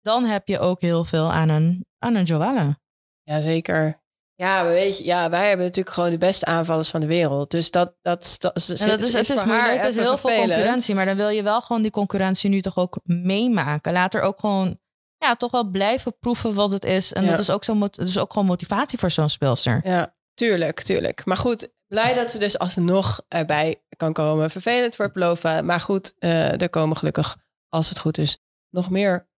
Dan 0.01 0.24
heb 0.24 0.48
je 0.48 0.60
ook 0.60 0.81
heel 0.81 1.05
veel 1.05 1.31
aan 1.31 1.50
een, 1.50 1.86
aan 2.00 2.15
een 2.15 2.24
Joelle. 2.24 2.79
Jazeker. 3.24 4.00
Ja, 4.36 4.63
maar 4.63 4.72
weet 4.72 4.98
je, 4.98 5.03
ja, 5.03 5.29
wij 5.29 5.48
hebben 5.48 5.65
natuurlijk 5.65 5.96
gewoon 5.96 6.10
de 6.10 6.17
beste 6.17 6.46
aanvallers 6.46 6.89
van 6.89 7.00
de 7.00 7.08
wereld. 7.08 7.51
Dus 7.51 7.72
dat, 7.72 7.93
dat, 8.01 8.36
dat, 8.39 8.55
is, 8.55 8.70
En 8.70 8.88
dat 8.88 9.00
is, 9.00 9.13
het 9.13 9.29
is 9.29 9.36
voor 9.38 9.46
moeilijk, 9.46 9.67
haar 9.67 9.86
het 9.86 9.96
is 9.96 10.01
heel 10.01 10.17
veel 10.17 10.36
concurrentie. 10.38 10.96
Maar 10.96 11.05
dan 11.05 11.15
wil 11.15 11.29
je 11.29 11.43
wel 11.43 11.62
gewoon 11.62 11.81
die 11.81 11.91
concurrentie 11.91 12.50
nu 12.50 12.62
toch 12.62 12.77
ook 12.77 13.00
meemaken. 13.03 13.93
Laat 13.93 14.13
er 14.13 14.22
ook 14.22 14.39
gewoon, 14.39 14.79
ja, 15.17 15.36
toch 15.36 15.51
wel 15.51 15.63
blijven 15.70 16.17
proeven 16.20 16.53
wat 16.53 16.72
het 16.72 16.86
is. 16.86 17.13
En 17.13 17.24
Ja. 17.24 17.29
dat 17.29 17.39
is 17.39 17.50
ook, 17.50 17.63
zo, 17.63 17.79
dat 17.79 17.98
is 17.98 18.20
ook 18.20 18.34
gewoon 18.34 18.48
motivatie 18.48 19.00
voor 19.00 19.12
zo'n 19.12 19.29
speelster. 19.29 19.81
Ja, 19.84 20.15
tuurlijk, 20.34 20.81
tuurlijk. 20.81 21.25
Maar 21.25 21.38
goed, 21.38 21.70
blij 21.88 22.13
dat 22.13 22.31
ze 22.31 22.38
dus 22.38 22.60
alsnog 22.60 23.22
erbij 23.27 23.84
kan 23.98 24.13
komen. 24.13 24.50
Vervelend 24.50 24.96
voor 24.96 25.12
Plova. 25.12 25.62
Maar 25.62 25.79
goed, 25.79 26.15
eh, 26.20 26.62
er 26.62 26.70
komen 26.70 26.98
gelukkig, 26.98 27.38
als 27.70 27.89
het 27.89 28.00
goed 28.00 28.17
is, 28.17 28.38
nog 28.70 28.89
meer 28.89 29.29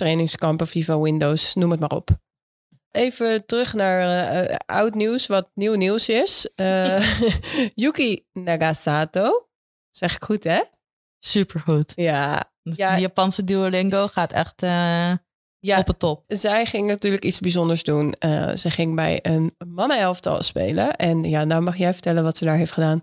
trainingskampen, 0.00 0.66
Viva 0.66 1.00
Windows, 1.00 1.54
noem 1.54 1.70
het 1.70 1.80
maar 1.80 1.90
op. 1.90 2.10
Even 2.90 3.46
terug 3.46 3.74
naar 3.74 4.00
eh, 4.00 4.50
eh, 4.50 4.56
oud 4.66 4.94
nieuws, 4.94 5.26
wat 5.26 5.50
nieuw 5.54 5.74
nieuws 5.74 6.08
is. 6.08 6.50
Eh, 6.54 7.20
Yuki 7.82 8.26
Nagasato. 8.32 9.48
Zeg 9.90 10.14
ik 10.14 10.24
goed, 10.24 10.44
hè? 10.44 10.60
Supergoed. 11.18 11.92
Ja, 11.96 12.52
Dus 12.62 12.76
Ja. 12.76 12.90
Die 12.90 13.00
Japanse 13.00 13.44
Duolingo 13.44 14.06
gaat 14.06 14.32
echt 14.32 14.60
ja 15.58 15.78
op 15.78 15.86
het 15.86 15.98
top. 15.98 16.24
zij 16.26 16.66
ging 16.66 16.86
natuurlijk 16.86 17.24
iets 17.24 17.40
bijzonders 17.40 17.82
doen. 17.82 18.14
Ze 18.54 18.70
ging 18.70 18.94
bij 18.94 19.18
een 19.22 19.54
mannenelftal 19.66 20.42
spelen. 20.42 20.96
En 20.96 21.24
ja, 21.24 21.44
nou 21.44 21.62
mag 21.62 21.76
jij 21.76 21.92
vertellen 21.92 22.22
wat 22.22 22.36
ze 22.36 22.44
daar 22.44 22.56
heeft 22.56 22.72
gedaan. 22.72 23.02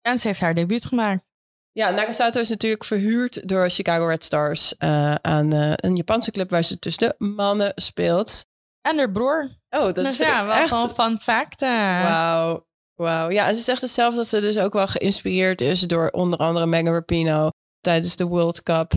En 0.00 0.18
ze 0.18 0.26
heeft 0.26 0.40
haar 0.40 0.54
debuut 0.54 0.84
gemaakt. 0.84 1.31
Ja, 1.72 1.90
Nagasato 1.90 2.40
is 2.40 2.48
natuurlijk 2.48 2.84
verhuurd 2.84 3.48
door 3.48 3.68
Chicago 3.68 4.06
Red 4.06 4.24
Stars 4.24 4.76
eh, 4.76 5.14
aan 5.14 5.52
eh, 5.52 5.72
een 5.76 5.96
Japanse 5.96 6.30
club 6.30 6.50
waar 6.50 6.62
ze 6.62 6.78
tussen 6.78 7.08
de 7.08 7.24
mannen 7.24 7.72
speelt. 7.74 8.44
En 8.80 8.98
haar 8.98 9.10
broer. 9.12 9.58
Oh, 9.70 9.82
dat 9.82 9.94
dus 9.94 10.16
vind 10.16 10.28
ja, 10.28 10.46
wel 10.46 10.54
echt... 10.54 10.68
gewoon 10.68 10.90
fun 10.90 11.20
fact. 11.20 11.62
eh. 11.62 12.02
Wauw, 12.02 12.66
wauw. 12.94 13.30
Ja, 13.30 13.48
en 13.48 13.56
ze 13.56 13.62
zegt 13.62 13.80
dus 13.80 13.94
zelf 13.94 14.14
dat 14.14 14.28
ze 14.28 14.40
dus 14.40 14.58
ook 14.58 14.72
wel 14.72 14.86
geïnspireerd 14.86 15.60
is 15.60 15.80
door 15.80 16.10
onder 16.10 16.38
andere 16.38 16.66
Megan 16.66 16.92
Rapinoe 16.92 17.52
tijdens 17.80 18.16
de 18.16 18.24
World 18.24 18.62
Cup. 18.62 18.92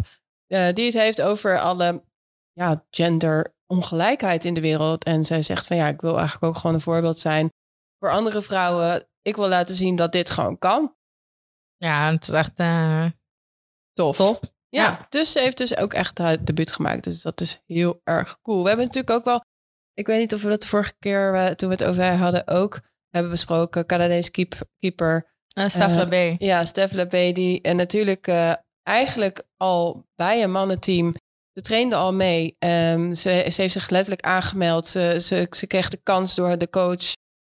die 0.48 0.86
het 0.86 0.94
heeft 0.94 1.22
over 1.22 1.60
alle 1.60 2.04
ja, 2.54 2.86
gender 2.90 3.56
ongelijkheid 3.68 4.46
in 4.46 4.54
de 4.54 4.62
wereld. 4.62 5.04
En 5.04 5.24
zij 5.24 5.42
zegt 5.42 5.68
van 5.68 5.78
ja, 5.78 5.88
ik 5.88 6.02
wil 6.02 6.18
eigenlijk 6.18 6.44
ook 6.46 6.58
gewoon 6.58 6.76
een 6.76 6.82
voorbeeld 6.82 7.20
zijn 7.20 7.50
voor 8.00 8.12
andere 8.12 8.42
vrouwen. 8.42 9.08
Ik 9.22 9.36
wil 9.36 9.48
laten 9.48 9.76
zien 9.76 9.96
dat 9.96 10.12
dit 10.12 10.30
gewoon 10.30 10.58
kan. 10.58 10.96
Ja, 11.78 12.12
het 12.12 12.22
is 12.22 12.34
echt 12.34 12.60
uh, 12.60 13.06
tof. 13.94 14.18
Ja. 14.18 14.40
ja. 14.70 15.06
dus 15.10 15.32
ze 15.32 15.40
heeft 15.40 15.58
dus 15.58 15.78
ook 15.78 15.94
echt 15.94 16.18
haar 16.18 16.44
debuut 16.44 16.72
gemaakt. 16.72 17.04
Dus 17.04 17.22
dat 17.22 17.42
is 17.42 17.62
heel 17.66 18.02
erg 18.04 18.42
cool. 18.42 18.62
We 18.62 18.68
hebben 18.68 18.86
natuurlijk 18.86 19.18
ook 19.18 19.26
wel, 19.26 19.44
ik 19.94 20.08
weet 20.08 20.20
niet 20.20 20.34
of 20.34 20.42
we 20.42 20.50
dat 20.50 20.62
de 20.62 20.68
vorige 20.68 20.94
keer 21.00 21.36
uh, 21.36 21.46
toen 21.46 21.70
we 21.70 21.76
het 21.76 21.84
over 21.84 22.18
hadden 22.18 22.48
ook 22.48 22.82
hebben 23.10 23.32
besproken. 23.32 23.86
Canadees 23.86 24.32
keep, 24.32 24.56
keeper. 24.80 25.34
Uh, 25.60 25.68
Stef 25.68 25.96
Labé. 25.96 26.36
Ja, 26.38 26.66
Stef 26.66 26.94
Labé 26.94 27.32
die 27.32 27.62
en 27.62 27.76
natuurlijk 27.76 28.28
eigenlijk 28.84 29.44
al 29.58 30.06
bij 30.16 30.44
een 30.44 30.52
mannenteam 30.52 31.16
ze 31.56 31.62
trainde 31.62 31.96
al 31.96 32.14
mee. 32.14 32.56
Um, 32.60 33.14
ze, 33.14 33.48
ze, 33.52 33.62
heeft 33.62 33.74
zich 33.74 33.90
letterlijk 33.90 34.26
aangemeld. 34.26 34.88
Ze, 34.88 35.18
ze, 35.22 35.48
ze, 35.52 35.68
kreeg 35.68 35.90
de 35.90 36.00
kans 36.04 36.36
door 36.36 36.58
de 36.58 36.70
coach 36.70 37.14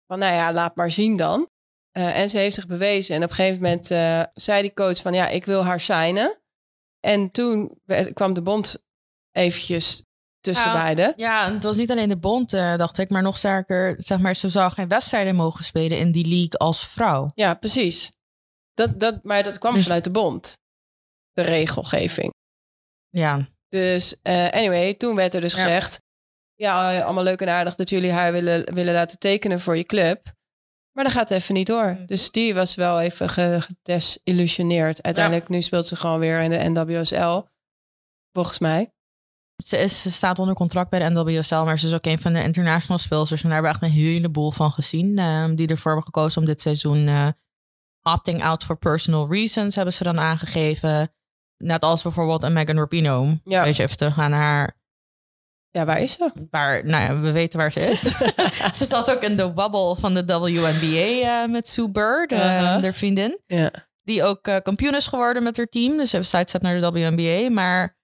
van, 0.06 0.18
nou 0.18 0.34
ja, 0.34 0.52
laat 0.52 0.76
maar 0.76 0.90
zien 0.90 1.16
dan. 1.16 1.48
Uh, 1.98 2.18
en 2.18 2.30
ze 2.30 2.38
heeft 2.38 2.54
zich 2.54 2.66
bewezen. 2.66 3.14
En 3.14 3.22
op 3.22 3.28
een 3.28 3.34
gegeven 3.34 3.62
moment 3.62 3.90
uh, 3.90 4.22
zei 4.34 4.62
die 4.62 4.74
coach 4.74 5.00
van, 5.02 5.14
ja, 5.14 5.28
ik 5.28 5.44
wil 5.44 5.64
haar 5.64 5.80
signen. 5.80 6.40
En 7.00 7.30
toen 7.30 7.80
kwam 8.12 8.34
de 8.34 8.42
bond 8.42 8.84
eventjes 9.32 10.04
tussen 10.40 10.66
ja, 10.66 10.72
beiden. 10.72 11.12
Ja, 11.16 11.52
het 11.52 11.62
was 11.62 11.76
niet 11.76 11.90
alleen 11.90 12.08
de 12.08 12.18
bond, 12.18 12.52
uh, 12.52 12.76
dacht 12.76 12.98
ik, 12.98 13.10
maar 13.10 13.22
nog 13.22 13.36
sterker, 13.36 13.94
zeg 13.98 14.18
maar, 14.18 14.36
ze 14.36 14.48
zou 14.48 14.72
geen 14.72 14.88
wedstrijden 14.88 15.34
mogen 15.34 15.64
spelen 15.64 15.98
in 15.98 16.12
die 16.12 16.26
league 16.26 16.58
als 16.58 16.88
vrouw. 16.88 17.30
Ja, 17.34 17.54
precies. 17.54 18.12
Dat, 18.74 19.00
dat, 19.00 19.22
maar 19.22 19.42
dat 19.42 19.58
kwam 19.58 19.74
dus, 19.74 19.82
vanuit 19.82 20.04
de 20.04 20.10
bond, 20.10 20.58
de 21.32 21.42
regelgeving. 21.42 22.34
Ja, 23.08 23.48
dus 23.68 24.16
anyway, 24.22 24.94
toen 24.94 25.14
werd 25.14 25.34
er 25.34 25.40
dus 25.40 25.54
ja. 25.54 25.62
gezegd... 25.62 26.00
ja, 26.54 27.00
allemaal 27.00 27.24
leuk 27.24 27.40
en 27.40 27.48
aardig 27.48 27.74
dat 27.74 27.90
jullie 27.90 28.12
haar 28.12 28.32
willen, 28.32 28.74
willen 28.74 28.94
laten 28.94 29.18
tekenen 29.18 29.60
voor 29.60 29.76
je 29.76 29.84
club. 29.84 30.34
Maar 30.96 31.04
dat 31.04 31.14
gaat 31.14 31.30
even 31.30 31.54
niet 31.54 31.66
door. 31.66 31.98
Dus 32.06 32.30
die 32.30 32.54
was 32.54 32.74
wel 32.74 33.00
even 33.00 33.28
gedesillusioneerd. 33.28 35.02
Uiteindelijk, 35.02 35.48
ja. 35.48 35.54
nu 35.54 35.62
speelt 35.62 35.86
ze 35.86 35.96
gewoon 35.96 36.18
weer 36.18 36.40
in 36.40 36.50
de 36.50 36.80
NWSL. 36.80 37.42
Volgens 38.32 38.58
mij. 38.58 38.90
Ze, 39.64 39.76
is, 39.76 40.02
ze 40.02 40.12
staat 40.12 40.38
onder 40.38 40.54
contract 40.54 40.90
bij 40.90 41.08
de 41.08 41.14
NWSL, 41.14 41.64
maar 41.64 41.78
ze 41.78 41.86
is 41.86 41.94
ook 41.94 42.06
een 42.06 42.18
van 42.18 42.32
de 42.32 42.42
international 42.42 42.98
speelsters. 42.98 43.42
En 43.42 43.48
daar 43.48 43.62
hebben 43.62 43.78
we 43.80 43.86
echt 43.86 43.94
een 43.94 44.02
heleboel 44.02 44.50
van 44.50 44.72
gezien. 44.72 45.18
Um, 45.18 45.56
die 45.56 45.68
ervoor 45.68 45.92
hebben 45.92 46.12
gekozen 46.12 46.40
om 46.40 46.46
dit 46.46 46.60
seizoen 46.60 47.06
uh, 47.06 47.28
opting 48.02 48.44
out 48.44 48.64
for 48.64 48.76
personal 48.76 49.32
reasons 49.32 49.74
hebben 49.74 49.94
ze 49.94 50.04
dan 50.04 50.18
aangegeven. 50.18 51.12
Net 51.56 51.82
als 51.82 52.02
bijvoorbeeld 52.02 52.42
een 52.42 52.52
Megan 52.52 52.78
Rapinoe. 52.78 53.40
Ja. 53.44 53.62
Weet 53.62 53.76
je, 53.76 53.82
even 53.82 53.96
terug 53.96 54.16
naar 54.16 54.30
haar. 54.30 54.75
Ja, 55.76 55.84
waar 55.84 56.00
is 56.00 56.12
ze? 56.12 56.30
Waar, 56.50 56.84
nou 56.84 57.04
ja, 57.04 57.20
we 57.20 57.32
weten 57.32 57.58
waar 57.58 57.72
ze 57.72 57.80
is. 57.80 58.00
ze 58.78 58.84
zat 58.84 59.10
ook 59.10 59.22
in 59.22 59.36
de 59.36 59.52
bubble 59.52 59.96
van 59.96 60.14
de 60.14 60.24
WNBA 60.24 61.42
uh, 61.44 61.52
met 61.52 61.68
Sue 61.68 61.90
Bird, 61.90 62.32
uh, 62.32 62.38
uh-huh. 62.38 62.82
haar 62.82 62.94
vriendin. 62.94 63.40
Die 64.02 64.24
ook 64.24 64.48
uh, 64.48 64.56
kampioen 64.62 64.94
is 64.94 65.06
geworden 65.06 65.42
met 65.42 65.56
haar 65.56 65.66
team. 65.66 65.96
Dus 65.96 66.10
ze 66.10 66.16
heeft 66.16 66.28
sidestep 66.28 66.62
naar 66.62 66.80
de 66.80 66.90
WNBA. 66.90 67.50
Maar 67.50 67.98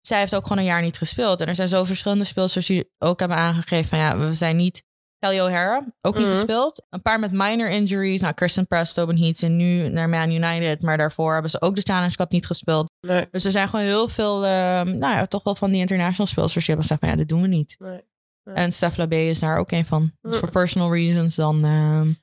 zij 0.00 0.18
heeft 0.18 0.34
ook 0.34 0.42
gewoon 0.42 0.58
een 0.58 0.64
jaar 0.64 0.82
niet 0.82 0.98
gespeeld. 0.98 1.40
En 1.40 1.46
er 1.46 1.54
zijn 1.54 1.68
zo 1.68 1.84
verschillende 1.84 2.24
speelsters 2.24 2.66
die 2.66 2.90
ook 2.98 3.18
hebben 3.18 3.38
aangegeven 3.38 3.88
van 3.88 3.98
ja, 3.98 4.18
we 4.18 4.34
zijn 4.34 4.56
niet 4.56 4.84
Kelly 5.18 5.40
O'Hara, 5.40 5.84
ook 6.00 6.16
niet 6.16 6.26
-hmm. 6.26 6.34
gespeeld. 6.34 6.86
Een 6.90 7.02
paar 7.02 7.18
met 7.18 7.32
minor 7.32 7.68
injuries. 7.68 8.20
Nou, 8.20 8.34
Kristen 8.34 8.66
Press, 8.66 8.92
Tobin 8.92 9.18
Heats 9.18 9.42
en 9.42 9.56
nu 9.56 9.88
naar 9.88 10.08
Man 10.08 10.30
United. 10.30 10.82
Maar 10.82 10.96
daarvoor 10.96 11.32
hebben 11.32 11.50
ze 11.50 11.60
ook 11.60 11.74
de 11.74 11.82
Challenge 11.82 12.16
Cup 12.16 12.30
niet 12.30 12.46
gespeeld. 12.46 12.87
Nee. 13.00 13.28
Dus 13.30 13.44
er 13.44 13.50
zijn 13.50 13.68
gewoon 13.68 13.84
heel 13.84 14.08
veel, 14.08 14.44
uh, 14.44 14.50
nou 14.82 14.98
ja, 14.98 15.26
toch 15.26 15.42
wel 15.42 15.54
van 15.54 15.70
die 15.70 15.80
international 15.80 16.26
speelsters 16.26 16.66
die 16.66 16.74
hebben 16.74 16.82
gezegd, 16.82 17.00
maar 17.00 17.10
ja, 17.10 17.16
dit 17.16 17.28
doen 17.28 17.42
we 17.42 17.48
niet. 17.48 17.76
Nee. 17.78 18.06
Nee. 18.44 18.54
En 18.54 18.72
Steph 18.72 18.96
Labé 18.96 19.16
is 19.16 19.38
daar 19.38 19.58
ook 19.58 19.70
een 19.70 19.86
van. 19.86 20.12
Dus 20.20 20.36
voor 20.36 20.50
personal 20.50 20.94
reasons 20.94 21.34
dan... 21.34 21.66
Uh, 21.66 22.14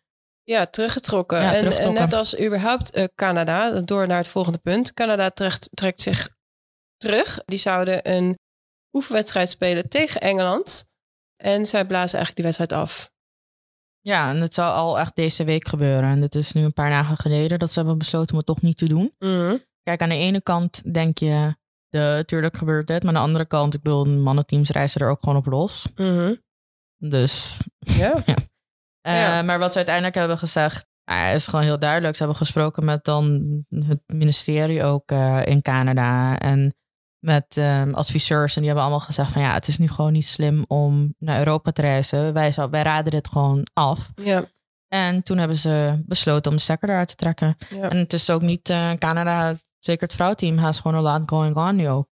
ja, 0.43 0.65
teruggetrokken. 0.65 1.37
Ja, 1.37 1.53
en, 1.53 1.59
teruggetrokken. 1.59 2.01
en, 2.01 2.09
net 2.09 2.13
als 2.13 2.39
überhaupt 2.39 2.97
uh, 2.97 3.03
Canada, 3.15 3.81
door 3.81 4.07
naar 4.07 4.17
het 4.17 4.27
volgende 4.27 4.57
punt. 4.57 4.93
Canada 4.93 5.29
trekt, 5.29 5.69
trekt 5.73 6.01
zich 6.01 6.29
terug. 6.97 7.41
Die 7.45 7.59
zouden 7.59 8.11
een 8.11 8.37
oefenwedstrijd 8.91 9.49
spelen 9.49 9.89
tegen 9.89 10.21
Engeland. 10.21 10.89
En 11.35 11.65
zij 11.65 11.85
blazen 11.85 12.17
eigenlijk 12.17 12.35
die 12.35 12.45
wedstrijd 12.45 12.73
af. 12.73 13.11
Ja, 13.99 14.29
en 14.29 14.41
het 14.41 14.53
zou 14.53 14.73
al 14.73 14.99
echt 14.99 15.15
deze 15.15 15.43
week 15.43 15.67
gebeuren. 15.67 16.09
En 16.09 16.21
het 16.21 16.35
is 16.35 16.51
nu 16.51 16.63
een 16.63 16.73
paar 16.73 16.89
dagen 16.89 17.17
geleden 17.17 17.59
dat 17.59 17.71
ze 17.71 17.79
hebben 17.79 17.97
besloten 17.97 18.31
om 18.31 18.37
het 18.37 18.45
toch 18.45 18.61
niet 18.61 18.77
te 18.77 18.87
doen. 18.87 19.15
Mm 19.19 19.29
-hmm. 19.29 19.63
Kijk, 19.85 20.01
aan 20.01 20.09
de 20.09 20.17
ene 20.17 20.41
kant 20.41 20.93
denk 20.93 21.17
je, 21.17 21.55
de, 21.89 22.23
tuurlijk 22.25 22.57
gebeurt 22.57 22.87
dit. 22.87 23.03
Maar 23.03 23.13
aan 23.13 23.19
de 23.19 23.25
andere 23.27 23.45
kant, 23.45 23.73
ik 23.73 23.81
bedoel, 23.81 24.05
mannenteams 24.05 24.69
reizen 24.69 25.01
er 25.01 25.09
ook 25.09 25.19
gewoon 25.19 25.37
op 25.37 25.45
los. 25.45 25.87
Mm 25.95 26.17
-hmm. 26.17 26.43
Dus, 26.97 27.57
ja. 27.79 28.21
ja. 28.25 28.35
Uh, 29.07 29.21
ja. 29.21 29.41
Maar 29.41 29.59
wat 29.59 29.71
ze 29.71 29.77
uiteindelijk 29.77 30.15
hebben 30.15 30.37
gezegd, 30.37 30.87
uh, 31.11 31.33
is 31.33 31.47
gewoon 31.47 31.65
heel 31.65 31.79
duidelijk. 31.79 32.15
Ze 32.15 32.23
hebben 32.23 32.41
gesproken 32.41 32.85
met 32.85 33.03
dan 33.03 33.65
het 33.69 34.01
ministerie 34.05 34.83
ook 34.83 35.11
uh, 35.11 35.45
in 35.45 35.61
Canada. 35.61 36.37
En 36.37 36.75
met 37.25 37.57
um, 37.57 37.93
adviseurs. 37.93 38.55
En 38.55 38.61
die 38.61 38.69
hebben 38.69 38.83
allemaal 38.83 39.05
gezegd 39.05 39.31
van 39.31 39.41
ja, 39.41 39.53
het 39.53 39.67
is 39.67 39.77
nu 39.77 39.87
gewoon 39.87 40.13
niet 40.13 40.25
slim 40.25 40.65
om 40.67 41.15
naar 41.19 41.37
Europa 41.37 41.71
te 41.71 41.81
reizen. 41.81 42.33
Wij, 42.33 42.53
wij 42.69 42.81
raden 42.81 43.11
dit 43.11 43.27
gewoon 43.27 43.67
af. 43.73 44.11
Ja. 44.15 44.45
En 44.87 45.23
toen 45.23 45.37
hebben 45.37 45.57
ze 45.57 46.03
besloten 46.05 46.51
om 46.51 46.57
de 46.57 46.63
stekker 46.63 46.89
eruit 46.89 47.07
te 47.07 47.15
trekken. 47.15 47.57
Ja. 47.69 47.89
En 47.89 47.97
het 47.97 48.13
is 48.13 48.29
ook 48.29 48.41
niet 48.41 48.69
uh, 48.69 48.91
Canada, 48.91 49.55
zeker 49.85 50.07
het 50.07 50.15
vrouwteam, 50.15 50.57
has 50.57 50.79
gewoon 50.79 50.97
een 50.97 51.11
lot 51.11 51.21
going 51.25 51.55
on 51.55 51.75
nu 51.75 51.89
ook. 51.89 52.07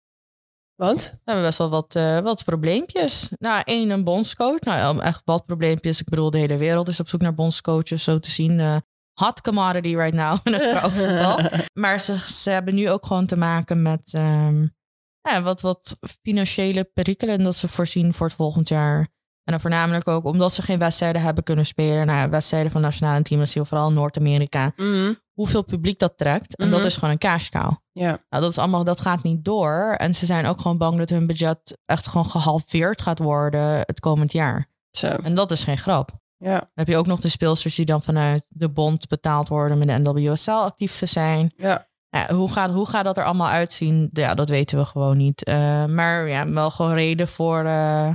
Want? 0.75 1.11
We 1.11 1.21
hebben 1.25 1.45
best 1.45 1.59
wel 1.59 1.71
wat, 1.71 1.95
uh, 1.95 2.19
wat 2.19 2.45
probleempjes. 2.45 3.33
Nou, 3.39 3.63
één, 3.65 3.91
een 3.91 4.05
bondscoach. 4.05 4.61
Nou, 4.61 5.01
echt 5.01 5.23
wat 5.25 5.47
probleempjes. 5.47 6.01
Ik 6.01 6.09
bedoel, 6.09 6.31
de 6.31 6.39
hele 6.39 6.57
wereld 6.57 6.89
is 6.89 7.01
op 7.01 7.09
zoek 7.09 7.21
naar 7.21 7.35
bondscoaches, 7.35 8.05
zo 8.05 8.19
te 8.19 8.31
zien. 8.31 8.59
Uh, 8.59 8.77
hot 9.13 9.41
commodity 9.41 9.97
right 9.97 10.15
now 10.15 10.39
in 10.43 10.53
het 10.53 10.63
vrouwenvoetbal. 10.63 11.51
maar 11.83 12.01
ze, 12.01 12.19
ze 12.19 12.51
hebben 12.51 12.75
nu 12.75 12.91
ook 12.91 13.07
gewoon 13.07 13.27
te 13.27 13.37
maken 13.37 13.83
met... 13.83 14.13
Um, 14.17 14.75
ja, 15.21 15.43
wat, 15.43 15.61
wat 15.61 15.97
financiële 16.23 16.85
perikelen 16.85 17.43
dat 17.43 17.57
ze 17.57 17.69
voorzien 17.69 18.15
voor 18.15 18.27
het 18.27 18.37
volgend 18.37 18.69
jaar. 18.69 19.09
En 19.45 19.53
dan 19.53 19.61
voornamelijk 19.61 20.09
ook 20.09 20.25
omdat 20.25 20.53
ze 20.53 20.63
geen 20.63 20.79
wedstrijden 20.79 21.23
hebben 21.23 21.45
kunnen 21.45 21.67
spelen. 21.67 22.07
Nou 22.07 22.19
ja, 22.19 22.29
wedstrijden 22.29 22.73
van 22.73 22.81
nationale 22.81 23.23
teams, 23.23 23.53
vooral 23.53 23.93
Noord-Amerika. 23.93 24.73
Mm 24.77 24.93
-hmm. 24.93 25.21
Hoeveel 25.33 25.65
publiek 25.65 25.99
dat 25.99 26.19
trekt. 26.19 26.57
En 26.57 26.67
mm 26.67 26.73
-hmm. 26.73 26.81
dat 26.81 26.91
is 26.91 26.95
gewoon 26.95 27.11
een 27.11 27.19
cash 27.19 27.49
cow. 27.49 27.73
Ja. 27.93 28.19
Nou, 28.29 28.43
dat, 28.43 28.51
is 28.51 28.59
allemaal, 28.59 28.85
dat 28.85 29.01
gaat 29.01 29.23
niet 29.23 29.45
door. 29.45 29.95
En 29.99 30.15
ze 30.15 30.27
zijn 30.27 30.47
ook 30.47 30.61
gewoon 30.61 30.79
bang 30.79 30.99
dat 30.99 31.11
hun 31.11 31.27
budget 31.27 31.79
echt 31.87 32.07
gewoon 32.07 32.27
gehalveerd 32.27 33.01
gaat 33.01 33.19
worden 33.19 33.63
het 33.63 34.01
komend 34.01 34.33
jaar. 34.33 34.69
Zo. 34.91 35.07
En 35.07 35.35
dat 35.35 35.51
is 35.51 35.65
geen 35.65 35.79
grap. 35.79 36.11
Ja. 36.37 36.59
Dan 36.59 36.69
heb 36.75 36.89
je 36.89 36.97
ook 36.97 37.07
nog 37.07 37.21
de 37.21 37.29
speelsters 37.29 37.75
die 37.75 37.85
dan 37.85 38.03
vanuit 38.03 38.47
de 38.49 38.71
bond 38.71 39.09
betaald 39.09 39.49
worden 39.49 39.77
om 39.77 39.89
in 39.89 40.05
de 40.05 40.11
NWSL 40.11 40.51
actief 40.51 40.99
te 40.99 41.07
zijn. 41.07 41.53
Ja. 41.57 41.91
Ja, 42.17 42.35
hoe, 42.35 42.53
gaat, 42.53 42.71
hoe 42.71 42.87
gaat 42.87 43.05
dat 43.05 43.17
er 43.17 43.25
allemaal 43.25 43.49
uitzien? 43.49 44.09
Ja, 44.13 44.35
dat 44.35 44.49
weten 44.49 44.79
we 44.79 44.85
gewoon 44.85 45.17
niet. 45.17 45.49
Uh, 45.49 45.85
maar 45.85 46.29
ja, 46.29 46.49
wel 46.49 46.71
gewoon 46.71 46.93
reden 46.93 47.29
voor, 47.29 47.65
uh, 47.65 48.09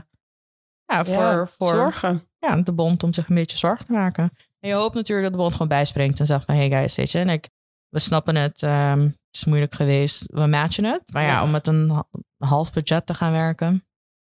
ja, 0.87 1.05
voor, 1.05 1.13
ja, 1.13 1.47
voor 1.57 1.69
zorgen. 1.69 2.27
Ja, 2.39 2.55
de 2.55 2.73
bond 2.73 3.03
om 3.03 3.13
zich 3.13 3.29
een 3.29 3.35
beetje 3.35 3.57
zorgen 3.57 3.85
te 3.85 3.91
maken. 3.91 4.31
En 4.59 4.69
je 4.69 4.75
hoopt 4.75 4.95
natuurlijk 4.95 5.23
dat 5.23 5.31
de 5.31 5.41
bond 5.41 5.51
gewoon 5.51 5.67
bijspringt 5.67 6.19
en 6.19 6.25
zegt 6.25 6.45
van... 6.45 6.55
Hey 6.55 6.69
guys, 6.69 6.95
weet 6.95 7.11
je, 7.11 7.19
en 7.19 7.29
ik, 7.29 7.49
we 7.89 7.99
snappen 7.99 8.35
het. 8.35 8.61
Um, 8.61 9.01
het 9.01 9.35
is 9.35 9.45
moeilijk 9.45 9.75
geweest. 9.75 10.23
We 10.25 10.45
matchen 10.45 10.83
het. 10.83 11.13
Maar 11.13 11.23
ja, 11.23 11.29
ja, 11.29 11.43
om 11.43 11.51
met 11.51 11.67
een 11.67 12.03
half 12.37 12.73
budget 12.73 13.05
te 13.05 13.13
gaan 13.13 13.31
werken. 13.31 13.87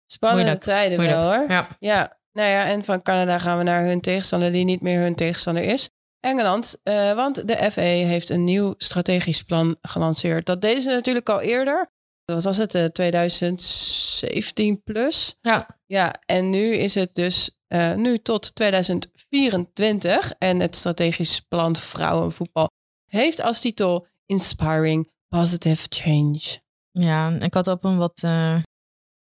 Spannende 0.06 0.44
moeilijk, 0.44 0.64
tijden 0.66 0.98
moeilijk. 0.98 1.20
wel 1.20 1.34
hoor. 1.34 1.50
Ja. 1.50 1.68
ja. 1.80 2.18
Nou 2.32 2.50
ja, 2.50 2.66
en 2.66 2.84
van 2.84 3.02
Canada 3.02 3.40
gaan 3.40 3.58
we 3.58 3.64
naar 3.64 3.86
hun 3.86 4.02
tegenstander 4.02 4.52
die 4.52 4.66
niet 4.66 4.82
meer 4.82 5.00
hun 5.00 5.16
tegenstander 5.16 5.64
is. 5.64 5.90
Engeland, 6.20 6.80
uh, 6.84 7.14
want 7.14 7.48
de 7.48 7.72
FA 7.72 7.82
heeft 7.82 8.30
een 8.30 8.44
nieuw 8.44 8.74
strategisch 8.78 9.44
plan 9.44 9.78
gelanceerd. 9.82 10.46
Dat 10.46 10.62
deden 10.62 10.82
ze 10.82 10.90
natuurlijk 10.90 11.30
al 11.30 11.42
eerder. 11.42 11.92
Dat 12.34 12.44
was 12.44 12.58
het, 12.58 12.76
uh, 12.76 12.86
2017 12.86 14.84
plus. 14.84 15.38
Ja. 15.42 15.80
Ja, 15.86 16.16
en 16.26 16.50
nu 16.50 16.74
is 16.74 16.96
het 16.96 17.16
dus 17.16 17.58
uh, 17.68 17.94
nu 17.94 18.18
tot 18.18 18.56
2024. 18.56 20.32
En 20.38 20.60
het 20.60 20.76
strategisch 20.76 21.40
plan 21.40 21.76
vrouwenvoetbal 21.76 22.70
heeft 23.06 23.42
als 23.42 23.60
titel 23.60 24.08
Inspiring 24.26 25.12
Positive 25.28 25.86
Change. 25.90 26.60
Ja, 26.92 27.30
ik 27.40 27.54
had 27.54 27.68
op 27.68 27.84
een 27.84 27.98
wat 27.98 28.22
uh, 28.26 28.58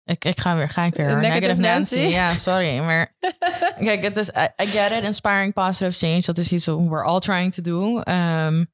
ik, 0.04 0.24
ik 0.24 0.40
ga 0.40 0.56
weer, 0.56 0.68
ga 0.68 0.84
ik 0.84 0.94
weer. 0.94 1.06
Negative, 1.06 1.32
Negative 1.32 1.60
Nancy. 1.60 1.94
Nancy. 1.94 2.14
Ja, 2.20 2.36
sorry. 2.36 2.78
Maar 2.78 3.16
kijk, 3.88 4.02
het 4.02 4.16
is, 4.16 4.28
I, 4.28 4.48
I, 4.62 4.66
get 4.66 4.90
it, 4.90 5.02
inspiring 5.02 5.52
positive 5.52 6.06
change. 6.06 6.20
Dat 6.20 6.38
is 6.38 6.52
iets 6.52 6.66
wat 6.66 6.78
we're 6.78 7.04
all 7.04 7.20
trying 7.20 7.54
to 7.54 7.62
do. 7.62 7.96
Um, 7.96 8.72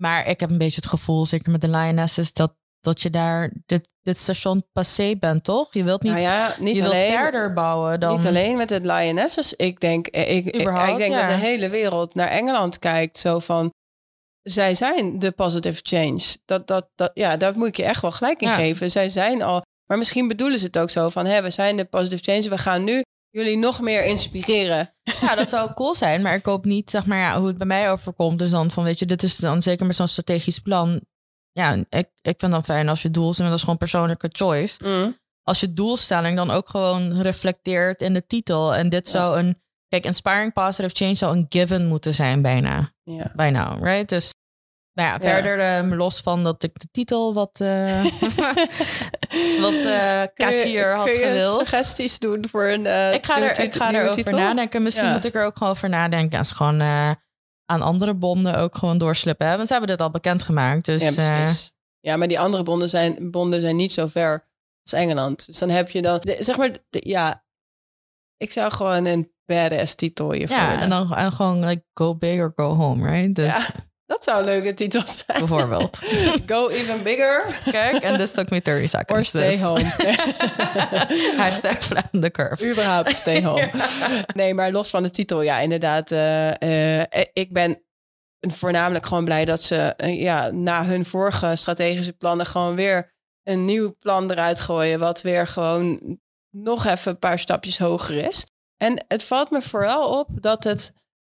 maar 0.00 0.26
ik 0.26 0.40
heb 0.40 0.50
een 0.50 0.58
beetje 0.58 0.80
het 0.80 0.90
gevoel, 0.90 1.26
zeker 1.26 1.50
met 1.50 1.60
de 1.60 1.68
Lionesses, 1.68 2.32
dat, 2.32 2.54
dat 2.84 3.02
je 3.02 3.10
daar 3.10 3.52
dit, 3.66 3.88
dit 4.02 4.18
station 4.18 4.64
passé 4.72 5.16
bent, 5.16 5.44
toch? 5.44 5.74
Je 5.74 5.84
wilt 5.84 6.02
niet, 6.02 6.12
nou 6.12 6.24
ja, 6.24 6.56
niet 6.58 6.76
je 6.76 6.84
alleen, 6.84 7.08
wilt 7.08 7.20
verder 7.20 7.52
bouwen 7.52 8.00
dan... 8.00 8.16
Niet 8.16 8.26
alleen 8.26 8.56
met 8.56 8.70
het 8.70 8.84
Lionesses. 8.84 9.54
Ik 9.54 9.80
denk, 9.80 10.08
ik, 10.08 10.26
ik, 10.28 10.46
ik 10.46 10.96
denk 10.96 11.12
ja. 11.12 11.20
dat 11.20 11.40
de 11.40 11.46
hele 11.46 11.68
wereld 11.68 12.14
naar 12.14 12.28
Engeland 12.28 12.78
kijkt. 12.78 13.18
Zo 13.18 13.38
van, 13.38 13.72
zij 14.42 14.74
zijn 14.74 15.18
de 15.18 15.30
positive 15.30 15.80
change. 15.82 16.36
Dat, 16.44 16.66
dat, 16.66 16.88
dat, 16.94 17.10
ja, 17.14 17.36
daar 17.36 17.58
moet 17.58 17.68
ik 17.68 17.76
je 17.76 17.84
echt 17.84 18.02
wel 18.02 18.12
gelijk 18.12 18.40
in 18.40 18.48
Ja. 18.48 18.54
geven. 18.54 18.90
Zij 18.90 19.08
zijn 19.08 19.42
al 19.42 19.62
Maar 19.86 19.98
misschien 19.98 20.28
bedoelen 20.28 20.58
ze 20.58 20.64
het 20.64 20.78
ook 20.78 20.90
zo 20.90 21.08
van, 21.08 21.26
hé, 21.26 21.42
we 21.42 21.50
zijn 21.50 21.76
de 21.76 21.84
positive 21.84 22.22
change, 22.22 22.48
we 22.48 22.58
gaan 22.58 22.84
nu 22.84 23.02
jullie 23.30 23.56
nog 23.56 23.80
meer 23.80 24.04
inspireren. 24.04 24.94
Ja, 25.20 25.34
dat 25.34 25.48
zou 25.48 25.72
cool 25.72 25.94
zijn, 25.94 26.22
maar 26.22 26.34
ik 26.34 26.44
hoop 26.44 26.64
niet, 26.64 26.90
zeg 26.90 27.06
maar, 27.06 27.18
ja, 27.18 27.38
hoe 27.38 27.46
het 27.46 27.58
bij 27.58 27.66
mij 27.66 27.90
overkomt. 27.90 28.38
Dus 28.38 28.50
dan 28.50 28.70
van, 28.70 28.84
weet 28.84 28.98
je, 28.98 29.06
dit 29.06 29.22
is 29.22 29.36
dan 29.36 29.62
zeker 29.62 29.86
met 29.86 29.96
zo'n 29.96 30.08
strategisch 30.08 30.58
plan. 30.58 31.00
Ja, 31.54 31.76
ik, 31.88 32.08
ik 32.22 32.34
vind 32.38 32.52
dan 32.52 32.64
fijn 32.64 32.88
als 32.88 33.02
je 33.02 33.10
doel, 33.10 33.34
dat 33.34 33.52
is 33.52 33.60
gewoon 33.60 33.78
persoonlijke 33.78 34.28
choice. 34.32 34.84
Mm. 34.84 35.18
Als 35.42 35.60
je 35.60 35.72
doelstelling 35.72 36.36
dan 36.36 36.50
ook 36.50 36.68
gewoon 36.68 37.20
reflecteert 37.20 38.02
in 38.02 38.14
de 38.14 38.26
titel. 38.26 38.74
En 38.74 38.88
dit 38.88 39.08
zou 39.08 39.38
een, 39.38 39.62
kijk, 39.88 40.04
inspiring 40.04 40.52
positive 40.52 40.94
change 40.94 41.14
zou 41.14 41.36
een 41.36 41.46
given 41.48 41.86
moeten 41.86 42.14
zijn 42.14 42.42
bijna. 42.42 42.92
Ja. 43.02 43.32
Bijna, 43.34 43.78
right? 43.80 44.08
Dus 44.08 44.30
maar 44.94 45.04
ja, 45.04 45.20
verder 45.20 45.58
ehm, 45.58 45.94
los 45.94 46.20
van 46.20 46.44
dat 46.44 46.62
ik 46.62 46.78
de 46.78 46.88
titel 46.90 47.34
wat, 47.34 47.60
uh, 47.62 48.04
wat 49.64 49.72
uh, 49.72 50.22
catchier 50.34 50.94
had 50.94 51.04
kun 51.04 51.18
je 51.18 51.26
gewild. 51.26 51.58
suggesties 51.58 52.18
doen 52.18 52.48
voor 52.50 52.64
een 52.64 52.84
uh, 52.84 53.14
Ik 53.14 53.26
ga 53.26 53.42
er, 53.42 53.60
ik 53.60 53.74
ga 53.74 53.92
er 53.92 54.08
over 54.08 54.32
nadenken. 54.32 54.82
Misschien 54.82 55.10
moet 55.10 55.24
ik 55.24 55.34
er 55.34 55.44
ook 55.44 55.56
gewoon 55.56 55.72
over 55.72 55.88
nadenken. 55.88 56.38
Als 56.38 56.52
gewoon 56.52 56.80
aan 57.66 57.82
andere 57.82 58.14
bonden 58.14 58.56
ook 58.56 58.76
gewoon 58.76 58.98
doorslippen. 58.98 59.46
Want 59.46 59.66
ze 59.66 59.72
hebben 59.72 59.90
dit 59.90 60.00
al 60.00 60.10
bekendgemaakt. 60.10 60.84
Dus, 60.84 61.02
ja, 61.02 61.12
precies. 61.12 61.72
ja, 62.00 62.16
maar 62.16 62.28
die 62.28 62.40
andere 62.40 62.62
bonden 62.62 62.88
zijn, 62.88 63.30
bonden 63.30 63.60
zijn 63.60 63.76
niet 63.76 63.92
zo 63.92 64.06
ver 64.06 64.48
als 64.82 64.92
Engeland. 64.92 65.46
Dus 65.46 65.58
dan 65.58 65.70
heb 65.70 65.90
je 65.90 66.02
dan, 66.02 66.18
de, 66.20 66.36
zeg 66.40 66.56
maar, 66.56 66.70
de, 66.90 67.00
ja, 67.04 67.44
ik 68.36 68.52
zou 68.52 68.72
gewoon 68.72 69.04
een 69.04 69.32
badass 69.46 69.94
titel 69.94 70.32
hiervoor 70.32 70.56
Ja, 70.56 70.80
en 70.80 70.88
dan 70.88 71.14
en 71.14 71.32
gewoon 71.32 71.64
like, 71.64 71.84
go 71.94 72.14
big 72.14 72.40
or 72.40 72.52
go 72.56 72.74
home, 72.74 73.10
right? 73.10 73.34
Dus, 73.34 73.56
ja. 73.56 73.66
Dat 74.06 74.24
zou 74.24 74.38
een 74.38 74.44
leuke 74.44 74.74
titel 74.74 75.02
zijn. 75.04 75.38
Bijvoorbeeld. 75.38 75.98
Go 76.46 76.68
even 76.68 77.02
bigger. 77.02 77.60
Kijk, 77.70 78.02
en 78.02 78.18
this 78.18 78.32
took 78.32 78.50
me 78.50 78.62
30 78.62 78.88
seconds. 78.88 79.12
Or 79.12 79.24
stay 79.24 79.50
dus. 79.50 79.60
home. 79.60 79.84
Hashtag 81.42 81.78
flatten 81.78 82.20
the 82.20 82.30
curve. 82.30 82.70
Überhaupt 82.70 83.16
stay 83.16 83.42
home. 83.48 83.70
Nee, 84.34 84.54
maar 84.54 84.72
los 84.72 84.90
van 84.90 85.02
de 85.02 85.10
titel, 85.10 85.42
ja, 85.42 85.58
inderdaad. 85.58 86.10
Uh, 86.10 86.50
uh, 86.50 87.00
ik 87.32 87.52
ben 87.52 87.82
voornamelijk 88.40 89.06
gewoon 89.06 89.24
blij 89.24 89.44
dat 89.44 89.62
ze 89.62 89.94
uh, 89.96 90.20
ja, 90.20 90.50
na 90.50 90.84
hun 90.84 91.06
vorige 91.06 91.56
strategische 91.56 92.12
plannen 92.12 92.46
gewoon 92.46 92.74
weer 92.74 93.12
een 93.42 93.64
nieuw 93.64 93.94
plan 93.98 94.30
eruit 94.30 94.60
gooien. 94.60 94.98
Wat 94.98 95.22
weer 95.22 95.46
gewoon 95.46 96.18
nog 96.50 96.86
even 96.86 97.12
een 97.12 97.18
paar 97.18 97.38
stapjes 97.38 97.78
hoger 97.78 98.26
is. 98.26 98.46
En 98.76 99.04
het 99.08 99.24
valt 99.24 99.50
me 99.50 99.62
vooral 99.62 100.18
op 100.18 100.28
dat 100.30 100.64
het 100.64 100.92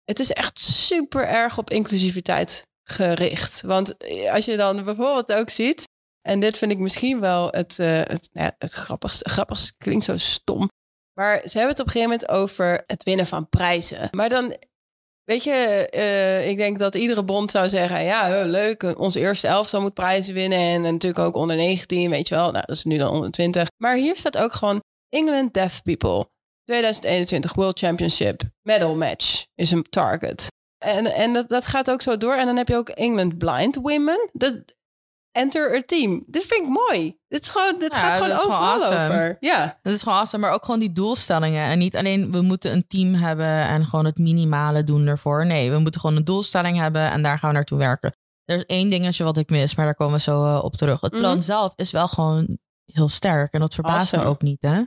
het 0.06 0.18
is 0.18 0.32
echt 0.32 0.60
super 0.60 1.28
erg 1.28 1.58
op 1.58 1.70
inclusiviteit 1.70 2.62
gericht. 2.82 3.60
Want 3.60 3.94
als 4.30 4.44
je 4.44 4.56
dan 4.56 4.84
bijvoorbeeld 4.84 5.32
ook 5.32 5.50
ziet, 5.50 5.84
en 6.28 6.40
dit 6.40 6.56
vind 6.56 6.72
ik 6.72 6.78
misschien 6.78 7.20
wel 7.20 7.48
het, 7.50 7.78
uh, 7.80 7.86
het, 7.86 8.28
nou 8.32 8.46
ja, 8.46 8.54
het 8.58 8.72
grappigste, 8.72 9.28
grappigste, 9.28 9.74
klinkt 9.78 10.04
zo 10.04 10.16
stom. 10.16 10.68
Maar 11.12 11.40
ze 11.44 11.58
hebben 11.58 11.68
het 11.68 11.80
op 11.80 11.86
een 11.86 11.92
gegeven 11.92 12.10
moment 12.10 12.28
over 12.28 12.82
het 12.86 13.02
winnen 13.02 13.26
van 13.26 13.48
prijzen. 13.48 14.08
Maar 14.10 14.28
dan, 14.28 14.56
weet 15.24 15.44
je, 15.44 15.88
uh, 15.94 16.48
ik 16.48 16.56
denk 16.56 16.78
dat 16.78 16.94
iedere 16.94 17.24
bond 17.24 17.50
zou 17.50 17.68
zeggen, 17.68 18.04
ja, 18.04 18.42
leuk, 18.44 18.98
onze 18.98 19.20
eerste 19.20 19.46
elftal 19.46 19.80
moet 19.80 19.94
prijzen 19.94 20.34
winnen. 20.34 20.58
En, 20.58 20.84
en 20.84 20.92
natuurlijk 20.92 21.24
ook 21.24 21.36
onder 21.36 21.56
19, 21.56 22.10
weet 22.10 22.28
je 22.28 22.34
wel. 22.34 22.50
Nou, 22.50 22.64
dat 22.66 22.76
is 22.76 22.84
nu 22.84 22.96
dan 22.96 23.10
onder 23.10 23.30
20. 23.30 23.68
Maar 23.82 23.96
hier 23.96 24.16
staat 24.16 24.38
ook 24.38 24.52
gewoon 24.52 24.80
England 25.08 25.54
Deaf 25.54 25.82
People. 25.82 26.26
2021 26.70 27.54
World 27.54 27.78
Championship 27.78 28.42
medal 28.62 28.94
match 28.94 29.44
is 29.54 29.70
een 29.70 29.82
target. 29.90 30.46
En, 30.78 31.06
en 31.14 31.32
dat, 31.32 31.48
dat 31.48 31.66
gaat 31.66 31.90
ook 31.90 32.02
zo 32.02 32.16
door. 32.16 32.34
En 32.34 32.46
dan 32.46 32.56
heb 32.56 32.68
je 32.68 32.76
ook 32.76 32.88
England 32.88 33.38
Blind 33.38 33.76
Women. 33.82 34.30
Dat, 34.32 34.54
enter 35.32 35.74
a 35.76 35.82
team. 35.86 36.24
Dit 36.26 36.44
vind 36.44 36.62
ik 36.62 36.68
mooi. 36.68 37.18
Dit, 37.28 37.42
is 37.42 37.48
gewoon, 37.48 37.78
dit 37.78 37.94
Ja, 37.94 38.00
gaat 38.00 38.22
gewoon 38.22 38.38
overal 38.38 38.72
awesome. 38.80 39.04
over. 39.04 39.36
Ja, 39.40 39.78
Dat 39.82 39.92
is 39.92 40.02
gewoon 40.02 40.18
awesome, 40.18 40.42
maar 40.46 40.54
ook 40.54 40.64
gewoon 40.64 40.80
die 40.80 40.92
doelstellingen. 40.92 41.62
En 41.64 41.78
niet 41.78 41.96
alleen 41.96 42.32
we 42.32 42.40
moeten 42.42 42.72
een 42.72 42.86
team 42.86 43.14
hebben 43.14 43.46
en 43.46 43.84
gewoon 43.86 44.04
het 44.04 44.18
minimale 44.18 44.84
doen 44.84 45.06
ervoor. 45.06 45.46
Nee, 45.46 45.70
we 45.70 45.78
moeten 45.78 46.00
gewoon 46.00 46.16
een 46.16 46.24
doelstelling 46.24 46.78
hebben 46.78 47.10
en 47.10 47.22
daar 47.22 47.38
gaan 47.38 47.48
we 47.48 47.54
naartoe 47.54 47.78
werken. 47.78 48.16
Er 48.44 48.56
is 48.56 48.64
één 48.66 48.90
dingetje 48.90 49.24
wat 49.24 49.38
ik 49.38 49.50
mis, 49.50 49.74
maar 49.74 49.84
daar 49.84 49.94
komen 49.94 50.14
we 50.14 50.20
zo 50.20 50.44
eh, 50.44 50.64
op 50.64 50.76
terug. 50.76 51.00
Het 51.00 51.10
plan 51.10 51.34
Mhm. 51.36 51.44
zelf 51.44 51.72
is 51.76 51.90
wel 51.90 52.08
gewoon 52.08 52.58
heel 52.92 53.08
sterk 53.08 53.52
en 53.52 53.60
dat 53.60 53.74
verbaast 53.74 54.12
me 54.12 54.18
Awesome. 54.18 54.34
ook 54.34 54.42
niet, 54.42 54.62
hè? 54.62 54.82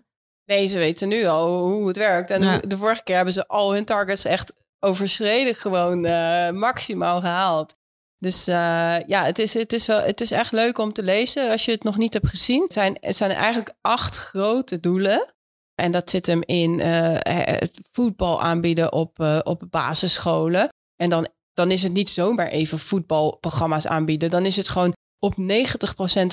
Nee, 0.49 0.67
ze 0.67 0.77
weten 0.77 1.07
nu 1.07 1.25
al 1.25 1.63
hoe 1.63 1.87
het 1.87 1.97
werkt. 1.97 2.29
En 2.29 2.41
Ja. 2.41 2.57
de 2.57 2.77
vorige 2.77 3.03
keer 3.03 3.15
hebben 3.15 3.33
ze 3.33 3.47
al 3.47 3.73
hun 3.73 3.85
targets 3.85 4.25
echt 4.25 4.53
overschreden, 4.79 5.55
gewoon 5.55 6.05
eh, 6.05 6.49
maximaal 6.49 7.19
gehaald. 7.21 7.75
Dus 8.17 8.47
eh, 8.47 8.99
ja, 9.07 9.23
het 9.25 9.39
is, 9.39 9.53
het, 9.53 9.73
is 9.73 9.85
wel, 9.85 10.01
het 10.01 10.21
is 10.21 10.31
echt 10.31 10.51
leuk 10.51 10.77
om 10.77 10.93
te 10.93 11.03
lezen 11.03 11.51
als 11.51 11.65
je 11.65 11.71
het 11.71 11.83
nog 11.83 11.97
niet 11.97 12.13
hebt 12.13 12.27
gezien. 12.27 12.63
Het 12.63 12.73
zijn, 12.73 12.97
het 12.99 13.15
zijn 13.15 13.31
eigenlijk 13.31 13.73
acht 13.81 14.17
grote 14.17 14.79
doelen. 14.79 15.33
En 15.75 15.91
dat 15.91 16.09
zit 16.09 16.25
hem 16.25 16.41
in 16.45 16.79
eh, 16.79 17.15
het 17.59 17.79
voetbal 17.91 18.41
aanbieden 18.41 18.93
op, 18.93 19.41
op 19.43 19.63
basisscholen. 19.69 20.69
En 20.95 21.09
dan, 21.09 21.27
dan 21.53 21.71
is 21.71 21.83
het 21.83 21.93
niet 21.93 22.09
zomaar 22.09 22.47
even 22.47 22.79
voetbalprogramma's 22.79 23.87
aanbieden. 23.87 24.29
Dan 24.29 24.45
is 24.45 24.55
het 24.55 24.69
gewoon 24.69 24.93
op 25.19 25.35
90% 25.37 25.41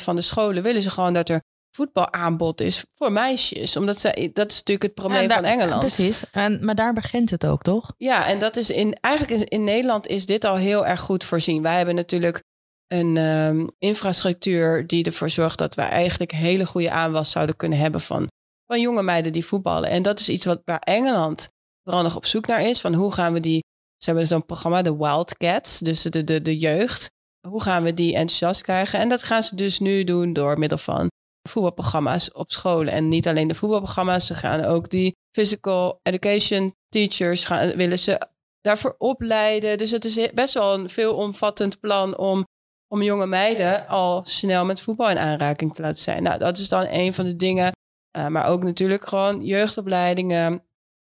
van 0.03 0.17
de 0.17 0.23
scholen 0.23 0.63
willen 0.63 0.83
ze 0.83 0.91
gewoon 0.91 1.13
dat 1.13 1.29
er 1.29 1.41
voetbalaanbod 1.77 2.61
is 2.61 2.85
voor 2.95 3.13
meisjes. 3.13 3.77
Omdat 3.77 3.99
ze, 4.01 4.31
dat 4.33 4.51
is 4.51 4.57
natuurlijk 4.57 4.83
het 4.83 4.95
probleem 4.95 5.29
daar- 5.29 5.37
van 5.37 5.47
Engeland. 5.47 5.81
Precies, 5.81 6.25
en, 6.33 6.65
maar 6.65 6.75
daar 6.75 6.93
begint 6.93 7.31
het 7.31 7.47
ook, 7.47 7.63
toch? 7.63 7.93
Ja, 7.97 8.27
en 8.27 8.39
dat 8.39 8.57
is 8.57 8.71
in 8.71 8.97
eigenlijk 9.01 9.41
in, 9.41 9.49
in 9.49 9.65
Nederland 9.65 10.07
is 10.07 10.27
dit 10.27 10.45
al 10.45 10.57
heel 10.57 10.87
erg 10.87 11.01
goed 11.01 11.25
voorzien. 11.25 11.63
Wij 11.63 11.77
hebben 11.77 11.95
natuurlijk 11.95 12.43
een 12.87 13.17
ehm, 13.17 13.67
infrastructuur 13.79 14.87
die 14.87 15.05
ervoor 15.05 15.31
zorgt 15.31 15.59
dat 15.59 15.75
wij 15.75 15.89
eigenlijk 15.89 16.33
hele 16.33 16.67
goede 16.67 16.91
aanwas 16.91 17.31
zouden 17.31 17.57
kunnen 17.57 17.79
hebben 17.79 18.01
van, 18.01 18.29
van 18.67 18.81
jonge 18.81 19.03
meiden 19.03 19.33
die 19.33 19.45
voetballen. 19.47 19.91
En 19.91 20.03
dat 20.03 20.21
is 20.21 20.29
iets 20.29 20.45
wat 20.45 20.61
waar 20.65 20.79
Engeland 20.79 21.49
vooral 21.83 22.03
nog 22.03 22.17
op 22.17 22.27
zoek 22.27 22.47
naar 22.47 22.63
is. 22.63 22.81
Van 22.81 22.95
hoe 22.95 23.13
gaan 23.13 23.33
we 23.33 23.41
die. 23.41 23.65
Ze 23.97 24.11
hebben 24.11 24.27
zo'n 24.27 24.47
programma, 24.47 24.83
de 24.83 24.97
Wildcats, 24.97 25.79
dus 25.79 26.03
de, 26.03 26.25
de, 26.25 26.43
de 26.43 26.57
jeugd. 26.59 27.11
Hoe 27.49 27.63
gaan 27.63 27.83
we 27.83 27.95
die 27.95 28.15
enthousiast 28.15 28.63
krijgen? 28.63 28.99
En 28.99 29.09
dat 29.09 29.23
gaan 29.23 29.43
ze 29.43 29.57
dus 29.57 29.79
nu 29.79 30.05
doen 30.05 30.33
door 30.33 30.59
middel 30.59 30.79
van 30.79 31.09
voetbalprogramma's 31.49 32.31
op 32.33 32.53
scholen. 32.53 32.93
En 32.93 33.09
niet 33.09 33.29
alleen 33.29 33.49
de 33.49 33.55
voetbalprogramma's, 33.55 34.27
ze 34.27 34.35
gaan 34.35 34.65
ook 34.65 34.91
die 34.91 35.17
physical 35.37 36.01
education 36.03 36.75
teachers 36.89 37.45
gaan, 37.45 37.77
willen 37.77 37.99
ze 37.99 38.29
daarvoor 38.61 38.95
opleiden. 38.99 39.79
Dus 39.79 39.91
het 39.91 40.05
is 40.05 40.33
best 40.33 40.55
wel 40.55 40.75
een 40.75 40.91
veelomvattend 40.91 41.81
plan 41.81 42.19
om, 42.19 42.45
om 42.89 43.03
jonge 43.03 43.27
meiden 43.27 43.89
al 43.89 44.25
snel 44.25 44.65
met 44.65 44.81
voetbal 44.81 45.11
in 45.11 45.19
aanraking 45.19 45.75
te 45.75 45.83
laten 45.83 46.03
zijn. 46.03 46.23
Nou, 46.23 46.39
dat 46.39 46.59
is 46.59 46.69
dan 46.69 46.87
een 46.91 47.15
van 47.15 47.25
de 47.25 47.37
dingen. 47.37 47.73
Uh, 48.19 48.27
maar 48.27 48.47
ook 48.47 48.63
natuurlijk 48.63 49.07
gewoon 49.07 49.45
jeugdopleidingen. 49.45 50.65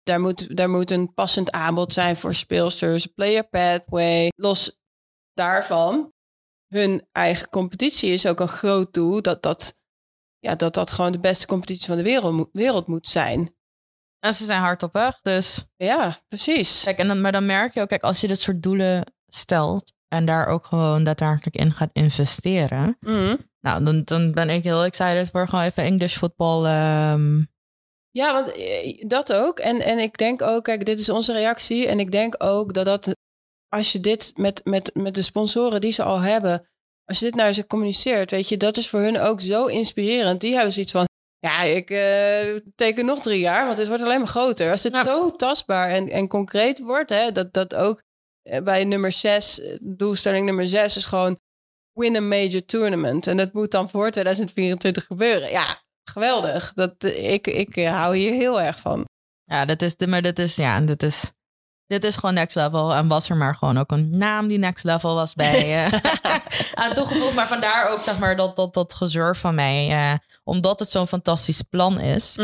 Daar 0.04 0.20
moet, 0.20 0.58
daar 0.58 0.70
moet 0.70 0.92
een 0.92 1.14
passend 1.14 1.52
aanbod 1.52 1.94
zijn 1.94 2.16
voor 2.16 2.34
speelsters, 2.34 3.06
player 3.06 3.50
pathway. 3.50 4.32
Los 4.36 4.80
daarvan, 5.34 6.14
hun 6.68 7.08
eigen 7.12 7.50
competitie 7.50 8.10
is 8.10 8.28
ook 8.28 8.40
een 8.40 8.48
groot 8.48 8.94
doel. 8.94 9.22
Dat 9.22 9.44
dat, 9.44 9.78
ja, 10.46 10.56
dat, 10.56 10.74
dat 10.74 10.92
gewoon 10.92 11.12
de 11.12 11.20
beste 11.20 11.46
competitie 11.48 11.86
van 11.88 11.98
de 11.98 12.04
wereld, 12.04 12.34
moet- 12.34 12.50
wereld 12.52 12.88
moet 12.88 13.08
zijn. 13.08 13.56
En 14.20 14.34
ze 14.34 14.46
zijn 14.46 14.60
hard 14.62 14.84
op 14.84 14.94
weg, 14.94 15.22
dus... 15.22 15.64
Ja, 15.76 16.18
precies. 16.28 16.84
Kijk, 16.84 16.98
en 16.98 17.08
dan, 17.08 17.22
maar 17.22 17.32
dan 17.32 17.46
merk 17.46 17.74
je 17.74 17.82
ook, 17.82 17.88
kijk, 17.88 18.04
als 18.04 18.22
je 18.22 18.28
dit 18.28 18.40
soort 18.40 18.64
doelen 18.64 19.14
stelt 19.28 19.94
en 20.08 20.26
daar 20.26 20.48
ook 20.48 20.66
gewoon 20.66 21.04
daadwerkelijk 21.04 21.56
in 21.56 21.72
gaat 21.74 21.90
investeren, 21.94 22.98
Mhm. 23.00 23.36
nou, 23.60 23.84
dan, 23.84 24.02
dan 24.04 24.32
ben 24.32 24.50
ik 24.50 24.64
heel 24.64 24.84
excited 24.84 25.30
voor 25.30 25.48
gewoon 25.48 25.64
even 25.66 25.84
English 25.84 26.18
voetbal. 26.18 26.66
ehm, 26.66 27.44
Ja, 28.12 28.34
want 28.34 28.52
eh, 28.52 29.08
dat 29.08 29.34
ook. 29.34 29.60
En, 29.60 29.82
en 29.82 30.00
ik 30.00 30.18
denk 30.18 30.42
ook, 30.42 30.64
kijk, 30.64 30.86
dit 30.86 31.00
is 31.00 31.10
onze 31.10 31.34
reactie. 31.34 31.88
En 31.88 32.00
ik 32.00 32.12
denk 32.12 32.36
ook 32.44 32.74
dat 32.74 32.86
dat, 32.86 33.16
als 33.68 33.92
je 33.92 34.00
dit 34.00 34.32
met, 34.36 34.62
met, 34.66 34.92
met 34.94 35.16
de 35.16 35.22
sponsoren 35.22 35.82
die 35.82 35.92
ze 35.92 36.04
al 36.04 36.20
hebben, 36.20 36.70
als 37.06 37.20
je 37.20 37.26
dit 37.26 37.36
naar 37.36 37.54
ze 37.54 37.68
communiceert, 37.68 38.32
weet 38.32 38.50
je, 38.50 38.58
dat 38.58 38.78
is 38.78 38.90
voor 38.90 39.00
hun 39.00 39.20
ook 39.20 39.42
zo 39.42 39.66
inspirerend. 39.66 40.42
Die 40.42 40.54
hebben 40.54 40.74
zoiets 40.74 40.92
van, 40.92 41.06
ja, 41.40 41.62
ik 41.62 41.90
eh, 41.90 42.56
teken 42.76 43.06
nog 43.06 43.20
drie 43.22 43.40
jaar, 43.40 43.66
want 43.66 43.78
dit 43.78 43.88
wordt 43.88 44.04
alleen 44.04 44.18
maar 44.20 44.28
groter. 44.28 44.72
Als 44.72 44.84
het 44.84 44.96
Ja. 44.96 45.04
zo 45.04 45.32
tastbaar 45.36 45.90
en, 45.90 46.10
en 46.10 46.28
concreet 46.28 46.80
wordt, 46.80 47.10
hè, 47.10 47.32
dat, 47.32 47.54
dat 47.54 47.76
ook 47.76 48.02
eh, 48.42 48.62
bij 48.64 48.84
nummer 48.84 49.12
zes, 49.12 49.60
eh, 49.60 49.78
doelstelling 49.82 50.46
nummer 50.46 50.68
zes 50.68 50.98
is 50.98 51.06
gewoon 51.06 51.38
win 51.94 52.16
a 52.16 52.20
major 52.22 52.66
tournament. 52.66 53.28
En 53.28 53.38
dat 53.38 53.54
moet 53.54 53.72
dan 53.72 53.90
voor 53.90 54.12
2024 54.12 55.06
gebeuren. 55.06 55.50
Ja, 55.50 55.84
geweldig. 56.10 56.74
Dat, 56.74 57.04
ik, 57.04 57.48
ik 57.48 57.76
hou 57.76 58.16
hier 58.18 58.32
heel 58.34 58.62
erg 58.62 58.80
van. 58.80 59.06
ja, 59.44 59.66
dat 59.66 59.82
is, 59.82 59.96
maar 60.08 60.22
dit 60.22 60.40
is, 60.40 60.56
ja, 60.56 60.80
dit 60.82 61.04
is, 61.04 61.32
dit 61.88 62.04
is 62.04 62.16
gewoon 62.16 62.36
next 62.36 62.56
level. 62.56 62.94
En 62.96 63.08
was 63.08 63.30
er 63.30 63.36
maar 63.38 63.56
gewoon 63.56 63.78
ook 63.78 63.92
een 63.92 64.18
naam 64.18 64.48
die 64.48 64.58
next 64.58 64.84
level 64.84 65.16
was 65.16 65.34
bij 65.34 65.74
eh 65.86 65.94
aan 66.84 66.94
toegevoegd. 66.94 67.36
Maar 67.36 67.48
vandaar 67.48 67.90
ook, 67.90 68.04
zeg 68.04 68.20
maar, 68.20 68.36
dat, 68.36 68.56
dat, 68.56 68.74
dat 68.74 68.94
gezeur 68.94 69.36
van 69.36 69.56
mij. 69.56 69.90
eh, 69.90 70.18
omdat 70.44 70.80
het 70.80 70.90
zo'n 70.90 71.08
fantastisch 71.08 71.62
plan 71.62 72.00
is, 72.00 72.38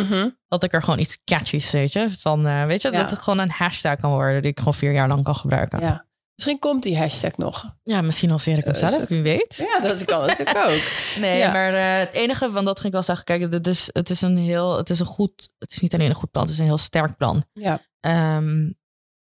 dat 0.47 0.63
ik 0.63 0.73
er 0.73 0.83
gewoon 0.83 0.99
iets 0.99 1.17
catchies, 1.25 1.71
weet 1.71 1.93
je, 1.93 2.09
van, 2.19 2.47
eh, 2.47 2.65
weet 2.65 2.81
je, 2.81 2.91
Ja. 2.91 3.01
dat 3.01 3.09
het 3.09 3.19
gewoon 3.21 3.39
een 3.39 3.51
hashtag 3.51 3.95
kan 3.99 4.11
worden 4.11 4.41
die 4.41 4.51
ik 4.51 4.57
gewoon 4.57 4.73
vier 4.73 4.91
jaar 4.93 5.07
lang 5.07 5.23
kan 5.23 5.35
gebruiken. 5.35 5.79
Ja. 5.79 6.05
Misschien 6.35 6.59
komt 6.59 6.83
die 6.83 6.97
hashtag 6.97 7.37
nog. 7.37 7.75
Ja, 7.83 8.01
misschien 8.01 8.31
als 8.31 8.45
Erik 8.45 8.65
hem 8.65 8.75
zelf, 8.75 9.07
wie 9.07 9.21
weet. 9.21 9.55
Ja, 9.71 9.79
dat 9.87 10.05
kan 10.05 10.25
natuurlijk 10.27 10.57
ook. 10.67 10.81
Nee, 11.19 11.37
Ja. 11.37 11.51
maar 11.51 11.73
het 11.73 12.13
enige, 12.13 12.51
want 12.51 12.65
dat 12.65 12.75
ging 12.75 12.87
ik 12.87 12.93
wel 12.93 13.03
zeggen, 13.03 13.25
kijk, 13.25 13.41
het 13.53 13.67
is, 13.67 13.89
het 13.91 14.09
is 14.09 14.21
een 14.21 14.37
heel, 14.37 14.77
het 14.77 14.89
is 14.89 14.99
een 14.99 15.05
goed, 15.05 15.49
het 15.59 15.71
is 15.71 15.79
niet 15.79 15.93
alleen 15.93 16.09
een 16.09 16.15
goed 16.15 16.31
plan, 16.31 16.43
het 16.43 16.51
is 16.53 16.59
een 16.59 16.65
heel 16.65 16.77
sterk 16.77 17.17
plan. 17.17 17.43
Ja. 17.53 17.79
Ehm, 17.99 18.69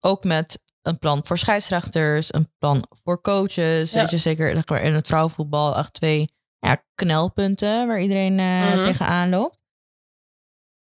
ook 0.05 0.23
met 0.23 0.59
een 0.81 0.99
plan 0.99 1.21
voor 1.23 1.37
scheidsrechters, 1.37 2.33
een 2.33 2.51
plan 2.57 2.83
voor 3.03 3.21
coaches. 3.21 3.91
Ja. 3.91 3.99
Weet 3.99 4.09
je, 4.09 4.17
zeker 4.17 4.53
zeg 4.53 4.67
maar, 4.67 4.81
in 4.81 4.93
het 4.93 5.07
vrouwenvoetbal 5.07 5.77
echt 5.77 5.93
twee 5.93 6.29
ja, 6.59 6.83
knelpunten 6.95 7.87
waar 7.87 8.01
iedereen 8.01 8.35
Mhm. 8.35 8.83
tegenaan 8.83 9.29
loopt. 9.29 9.63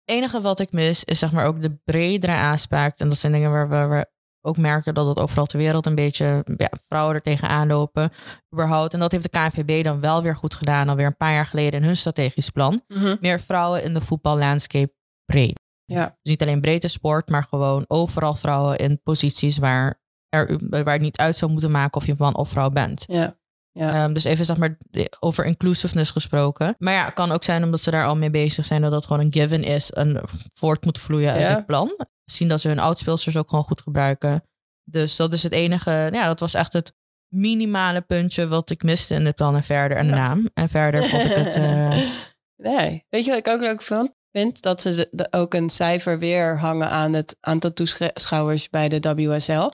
Het 0.05 0.15
enige 0.15 0.41
wat 0.41 0.59
ik 0.59 0.71
mis 0.71 1.03
is 1.03 1.19
zeg 1.19 1.31
maar 1.31 1.45
ook 1.45 1.61
de 1.61 1.79
bredere 1.83 2.37
aspect. 2.37 2.99
En 2.99 3.09
dat 3.09 3.17
zijn 3.17 3.31
dingen 3.33 3.51
waar 3.51 3.69
we, 3.69 3.85
we 3.95 4.07
ook 4.41 4.57
merken 4.57 4.93
dat 4.93 5.07
het 5.07 5.19
overal 5.19 5.45
ter 5.45 5.57
wereld 5.59 5.85
een 5.85 5.95
beetje 5.95 6.45
ja, 6.57 6.69
vrouwen 6.87 7.15
er 7.15 7.21
tegenaan 7.21 7.67
lopen. 7.67 8.11
Überhaupt. 8.53 8.93
En 8.93 8.99
dat 8.99 9.11
heeft 9.11 9.23
de 9.23 9.39
KNVB 9.39 9.83
dan 9.83 9.99
wel 9.99 10.21
weer 10.21 10.35
goed 10.35 10.53
gedaan, 10.55 10.89
alweer 10.89 11.05
een 11.05 11.17
paar 11.17 11.33
jaar 11.33 11.45
geleden 11.45 11.79
in 11.79 11.85
hun 11.85 11.97
strategisch 11.97 12.49
plan. 12.49 12.81
Mhm. 12.87 13.15
Meer 13.19 13.39
vrouwen 13.39 13.83
in 13.83 13.93
de 13.93 14.01
voetballandscape 14.01 14.93
breed. 15.25 15.61
Ja. 15.93 16.05
Dus 16.05 16.31
niet 16.31 16.41
alleen 16.41 16.61
breedte 16.61 16.87
sport, 16.87 17.29
maar 17.29 17.43
gewoon 17.43 17.85
overal 17.87 18.35
vrouwen 18.35 18.77
in 18.77 19.01
posities 19.03 19.57
waar, 19.57 20.01
er, 20.29 20.59
waar 20.69 20.93
het 20.93 21.01
niet 21.01 21.17
uit 21.17 21.37
zou 21.37 21.51
moeten 21.51 21.71
maken 21.71 22.01
of 22.01 22.05
je 22.05 22.15
man 22.17 22.35
of 22.37 22.49
vrouw 22.49 22.69
bent. 22.69 23.03
Ja. 23.07 23.37
Ja. 23.71 23.93
Ehm, 24.03 24.13
dus 24.13 24.23
even 24.23 24.45
zeg 24.45 24.57
maar 24.57 24.77
over 25.19 25.45
inclusiveness 25.45 26.11
gesproken. 26.11 26.75
Maar 26.77 26.93
ja, 26.93 27.05
het 27.05 27.13
kan 27.13 27.31
ook 27.31 27.43
zijn 27.43 27.63
omdat 27.63 27.79
ze 27.79 27.91
daar 27.91 28.05
al 28.05 28.15
mee 28.15 28.29
bezig 28.29 28.65
zijn 28.65 28.81
dat 28.81 28.91
dat 28.91 29.05
gewoon 29.05 29.25
een 29.25 29.33
given 29.33 29.63
is 29.63 29.91
en 29.91 30.21
voort 30.53 30.85
moet 30.85 30.99
vloeien 30.99 31.31
uit 31.31 31.41
Ja. 31.41 31.55
het 31.55 31.65
plan. 31.65 32.05
Zien 32.25 32.47
dat 32.47 32.61
ze 32.61 32.67
hun 32.67 32.79
oudspeelsters 32.79 33.37
ook 33.37 33.49
gewoon 33.49 33.63
goed 33.63 33.81
gebruiken. 33.81 34.43
Dus 34.83 35.15
dat 35.15 35.33
is 35.33 35.43
het 35.43 35.53
enige. 35.53 36.09
Ja, 36.11 36.25
dat 36.25 36.39
was 36.39 36.53
echt 36.53 36.73
het 36.73 36.93
minimale 37.27 38.01
puntje 38.01 38.47
wat 38.47 38.69
ik 38.69 38.83
miste 38.83 39.13
in 39.15 39.25
het 39.25 39.35
plan 39.35 39.55
en 39.55 39.63
verder 39.63 39.97
en 39.97 40.05
de 40.07 40.13
Ja. 40.15 40.27
naam. 40.27 40.49
En 40.53 40.69
verder 40.69 41.03
vond 41.05 41.23
ik 41.25 41.31
het. 41.35 41.55
eh, 41.55 41.97
Nee. 42.77 43.05
Weet 43.09 43.25
je 43.25 43.29
wat 43.29 43.39
ik 43.39 43.47
ook 43.47 43.59
leuk 43.61 43.81
vond? 43.81 44.13
Vind? 44.33 44.61
Dat 44.61 44.81
ze 44.81 44.95
de- 44.95 45.07
de- 45.11 45.27
ook 45.31 45.53
een 45.53 45.69
cijfer 45.69 46.19
weer 46.19 46.59
hangen 46.59 46.89
aan 46.89 47.13
het 47.13 47.35
aantal 47.39 47.73
toeschouwers 47.73 48.69
bij 48.69 48.89
de 48.89 48.99
WSL. 49.15 49.69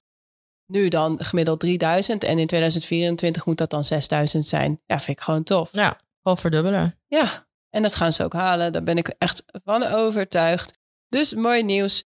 Nu 0.65 0.87
dan 0.87 1.23
gemiddeld 1.23 1.59
3000 1.59 2.23
en 2.23 2.39
in 2.39 2.47
2024 2.47 3.45
moet 3.45 3.57
dat 3.57 3.69
dan 3.69 3.83
6000 3.83 4.45
zijn. 4.47 4.81
Ja, 4.85 4.99
vind 4.99 5.17
ik 5.17 5.23
gewoon 5.23 5.43
tof. 5.43 5.69
ja, 5.71 5.99
gewoon 6.21 6.37
verdubbelen. 6.37 6.99
Ja, 7.07 7.47
en 7.69 7.81
dat 7.81 7.95
gaan 7.95 8.13
ze 8.13 8.23
ook 8.23 8.33
halen. 8.33 8.73
Daar 8.73 8.83
ben 8.83 8.97
ik 8.97 9.07
echt 9.17 9.43
van 9.63 9.83
overtuigd. 9.83 10.77
Dus 11.07 11.33
mooi 11.33 11.63
nieuws 11.63 12.03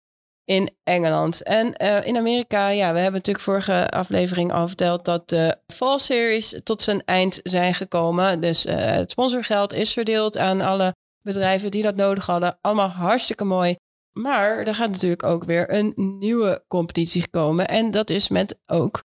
in 0.45 0.77
Engeland. 0.83 1.43
En 1.43 1.75
eh, 1.77 2.07
in 2.07 2.17
Amerika, 2.17 2.69
ja, 2.69 2.93
we 2.93 2.99
hebben 2.99 3.13
natuurlijk 3.13 3.45
vorige 3.45 3.89
aflevering 3.91 4.53
al 4.53 4.67
verteld 4.69 5.05
dat 5.05 5.29
de 5.29 5.57
Fall 5.67 5.99
Series 5.99 6.55
tot 6.65 6.83
zijn 6.83 7.03
eind 7.05 7.41
zijn 7.43 7.75
gekomen. 7.75 8.41
Dus 8.41 8.65
eh, 8.65 8.77
het 8.77 9.11
sponsorgeld 9.11 9.73
is 9.73 9.93
verdeeld 9.93 10.37
aan 10.39 10.61
alle 10.61 10.95
bedrijven 11.23 11.71
die 11.71 11.83
dat 11.83 11.97
nodig 11.97 12.27
hadden. 12.27 12.59
Allemaal 12.61 12.89
hartstikke 12.89 13.45
mooi. 13.45 13.77
Maar 14.13 14.59
er 14.59 14.75
gaat 14.75 14.91
natuurlijk 14.91 15.23
ook 15.23 15.45
weer 15.45 15.75
een 15.75 15.93
nieuwe 15.97 16.65
competitie 16.69 17.29
komen. 17.29 17.69
En 17.69 17.91
dat 17.91 18.11
is 18.11 18.29
met 18.29 18.59
ook 18.67 19.03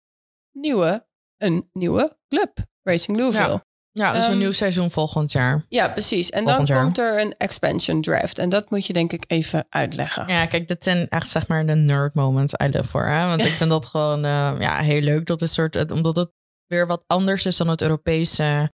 nieuwe, 0.52 1.08
een 1.38 1.70
nieuwe 1.74 2.18
club, 2.28 2.58
Racing 2.84 3.18
Louisville. 3.18 3.68
Ja, 3.92 4.12
dus 4.14 4.26
een 4.26 4.30
Ehm, 4.32 4.38
nieuw 4.40 4.52
seizoen 4.52 4.92
volgend 4.92 5.32
jaar. 5.32 5.66
Ja, 5.70 5.90
precies. 5.90 6.30
En 6.30 6.44
Volgend 6.44 6.68
dan 6.68 6.76
jaar. 6.76 6.86
komt 6.86 6.98
er 6.98 7.22
een 7.22 7.36
expansion 7.38 8.02
draft. 8.02 8.38
En 8.38 8.50
dat 8.50 8.70
moet 8.70 8.86
je 8.86 8.94
denk 8.94 9.14
ik 9.14 9.24
even 9.28 9.66
uitleggen. 9.70 10.28
Ja, 10.28 10.46
kijk, 10.46 10.68
dit 10.68 10.84
zijn 10.84 11.08
echt 11.08 11.30
zeg 11.30 11.48
maar 11.48 11.66
de 11.66 11.76
nerd 11.76 12.14
moments 12.14 12.54
I 12.64 12.68
live 12.68 12.84
for. 12.84 13.06
Hè? 13.08 13.26
Want 13.28 13.42
ik 13.46 13.52
vind 13.52 13.70
dat 13.70 13.86
gewoon 13.96 14.26
eh, 14.26 14.56
ja, 14.60 14.78
heel 14.78 15.02
leuk. 15.02 15.26
Dat 15.26 15.42
is 15.42 15.54
soort, 15.54 15.92
omdat 15.92 16.16
het 16.16 16.32
weer 16.68 16.88
wat 16.88 17.04
anders 17.08 17.46
is 17.46 17.58
dan 17.58 17.68
het 17.68 17.82
Europese 17.82 18.72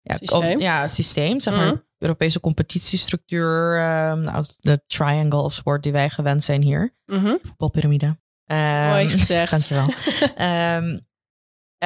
ja, 0.00 0.16
Systeem. 0.16 0.60
ja, 0.60 0.88
systeem. 0.88 1.40
Zeg 1.40 1.54
maar, 1.54 1.66
Mhm. 1.66 1.76
Europese 1.98 2.40
competitiestructuur. 2.40 3.76
ehm, 3.76 4.20
nou, 4.20 4.44
de 4.60 4.82
triangle 4.86 5.38
of 5.42 5.52
sport 5.52 5.82
die 5.82 5.92
wij 5.92 6.08
gewend 6.10 6.44
zijn 6.44 6.62
hier. 6.62 6.94
Mhm. 7.06 7.34
Voetbalpyramide. 7.42 8.18
Ehm, 8.46 8.88
Mooi 8.88 9.08
gezegd. 9.08 9.50
Dankjewel. 9.68 9.86
Ehm, 10.36 10.98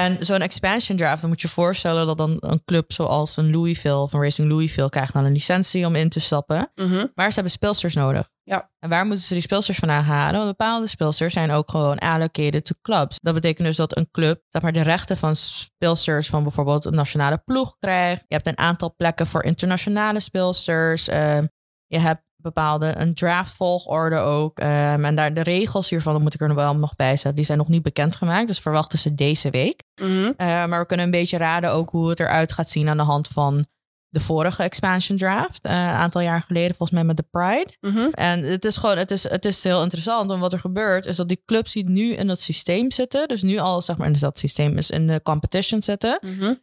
en 0.01 0.27
zo'n 0.27 0.41
expansion 0.41 0.97
draft, 0.97 1.21
dan 1.21 1.31
moet 1.31 1.41
je 1.41 1.47
je 1.47 1.53
voorstellen 1.53 2.07
dat 2.07 2.19
dan 2.19 2.37
een 2.41 2.65
club 2.65 2.93
zoals 2.93 3.37
een 3.37 3.51
Louisville, 3.51 4.09
van 4.09 4.23
Racing 4.23 4.49
Louisville, 4.49 4.89
krijgt 4.89 5.13
dan 5.13 5.25
een 5.25 5.33
licentie 5.33 5.87
om 5.87 5.95
in 5.95 6.09
te 6.09 6.21
stappen. 6.21 6.71
Mhm. 6.75 7.07
Maar 7.15 7.29
ze 7.29 7.35
hebben 7.35 7.53
speelsters 7.53 7.95
nodig. 7.95 8.29
Ja. 8.43 8.71
En 8.79 8.89
waar 8.89 9.07
moeten 9.07 9.25
ze 9.25 9.33
die 9.33 9.43
speelsters 9.43 9.79
vandaan 9.79 10.05
halen? 10.05 10.35
Want 10.35 10.57
bepaalde 10.57 10.87
speelsters 10.87 11.33
zijn 11.33 11.51
ook 11.51 11.71
gewoon 11.71 11.99
allocated 11.99 12.65
to 12.65 12.75
clubs. 12.83 13.19
Dat 13.23 13.35
betekent 13.35 13.67
dus 13.67 13.77
dat 13.77 13.97
een 13.97 14.11
club 14.11 14.43
zeg 14.49 14.63
maar, 14.63 14.73
de 14.73 14.83
rechten 14.83 15.17
van 15.17 15.37
speelsters 15.37 16.29
van 16.29 16.43
bijvoorbeeld 16.43 16.85
een 16.85 16.95
nationale 16.95 17.39
ploeg 17.45 17.77
krijgt. 17.79 18.25
Je 18.29 18.35
hebt 18.35 18.47
een 18.47 18.59
aantal 18.59 18.95
plekken 18.97 19.27
voor 19.27 19.45
internationale 19.45 20.21
speelsters. 20.21 21.09
Ehm, 21.09 21.47
je 21.87 21.99
hebt 21.99 22.23
bepaalde 22.43 22.95
een 22.97 23.15
draftvolgorde 23.15 24.17
ook. 24.17 24.59
Ehm, 24.59 25.05
en 25.05 25.15
daar 25.15 25.35
de 25.35 25.43
regels 25.43 25.91
hiervan, 25.91 26.23
moet 26.23 26.35
ik 26.35 26.41
er 26.41 26.49
nog 26.49 26.57
wel 26.57 26.77
nog 26.77 26.97
bij 26.97 27.11
zetten, 27.13 27.35
die 27.35 27.45
zijn 27.45 27.59
nog 27.59 27.69
niet 27.69 27.83
bekendgemaakt. 27.83 28.47
Dus 28.47 28.59
verwachten 28.61 28.99
ze 28.99 29.15
deze 29.15 29.51
week. 29.51 29.83
Mhm. 30.01 30.33
Eh, 30.37 30.47
maar 30.47 30.81
we 30.81 30.87
kunnen 30.87 31.05
een 31.07 31.13
beetje 31.13 31.39
raden 31.39 31.73
ook 31.73 31.91
hoe 31.91 32.09
het 32.09 32.21
eruit 32.21 32.53
gaat 32.53 32.71
zien 32.71 32.89
aan 32.89 32.97
de 32.97 33.03
hand 33.03 33.29
van 33.29 33.67
de 34.09 34.21
vorige 34.21 34.63
expansion 34.63 35.19
draft. 35.19 35.65
eh, 35.65 35.73
een 35.73 35.79
aantal 35.79 36.21
jaar 36.21 36.43
geleden, 36.43 36.69
volgens 36.77 36.91
mij 36.91 37.05
met 37.05 37.17
de 37.17 37.27
Pride. 37.31 37.77
Mhm. 37.81 38.09
En 38.13 38.43
het 38.45 38.65
is 38.65 38.77
gewoon, 38.77 38.99
het 38.99 39.11
is, 39.11 39.29
het 39.29 39.45
is 39.45 39.65
heel 39.65 39.83
interessant. 39.83 40.29
Want 40.29 40.41
wat 40.41 40.53
er 40.53 40.61
gebeurt, 40.61 41.07
is 41.07 41.17
dat 41.17 41.29
die 41.29 41.43
clubs 41.45 41.73
die 41.73 41.89
nu 41.89 42.13
in 42.15 42.27
dat 42.27 42.41
systeem 42.41 42.91
zitten, 42.91 43.29
dus 43.29 43.43
nu 43.43 43.59
al 43.59 43.83
zeg 43.83 43.97
maar 43.97 44.07
in 44.07 44.17
dat 44.21 44.39
systeem 44.39 44.79
is 44.79 44.91
in 44.91 45.07
de 45.07 45.21
competition 45.23 45.83
zitten, 45.83 46.19
Mhm. 46.21 46.55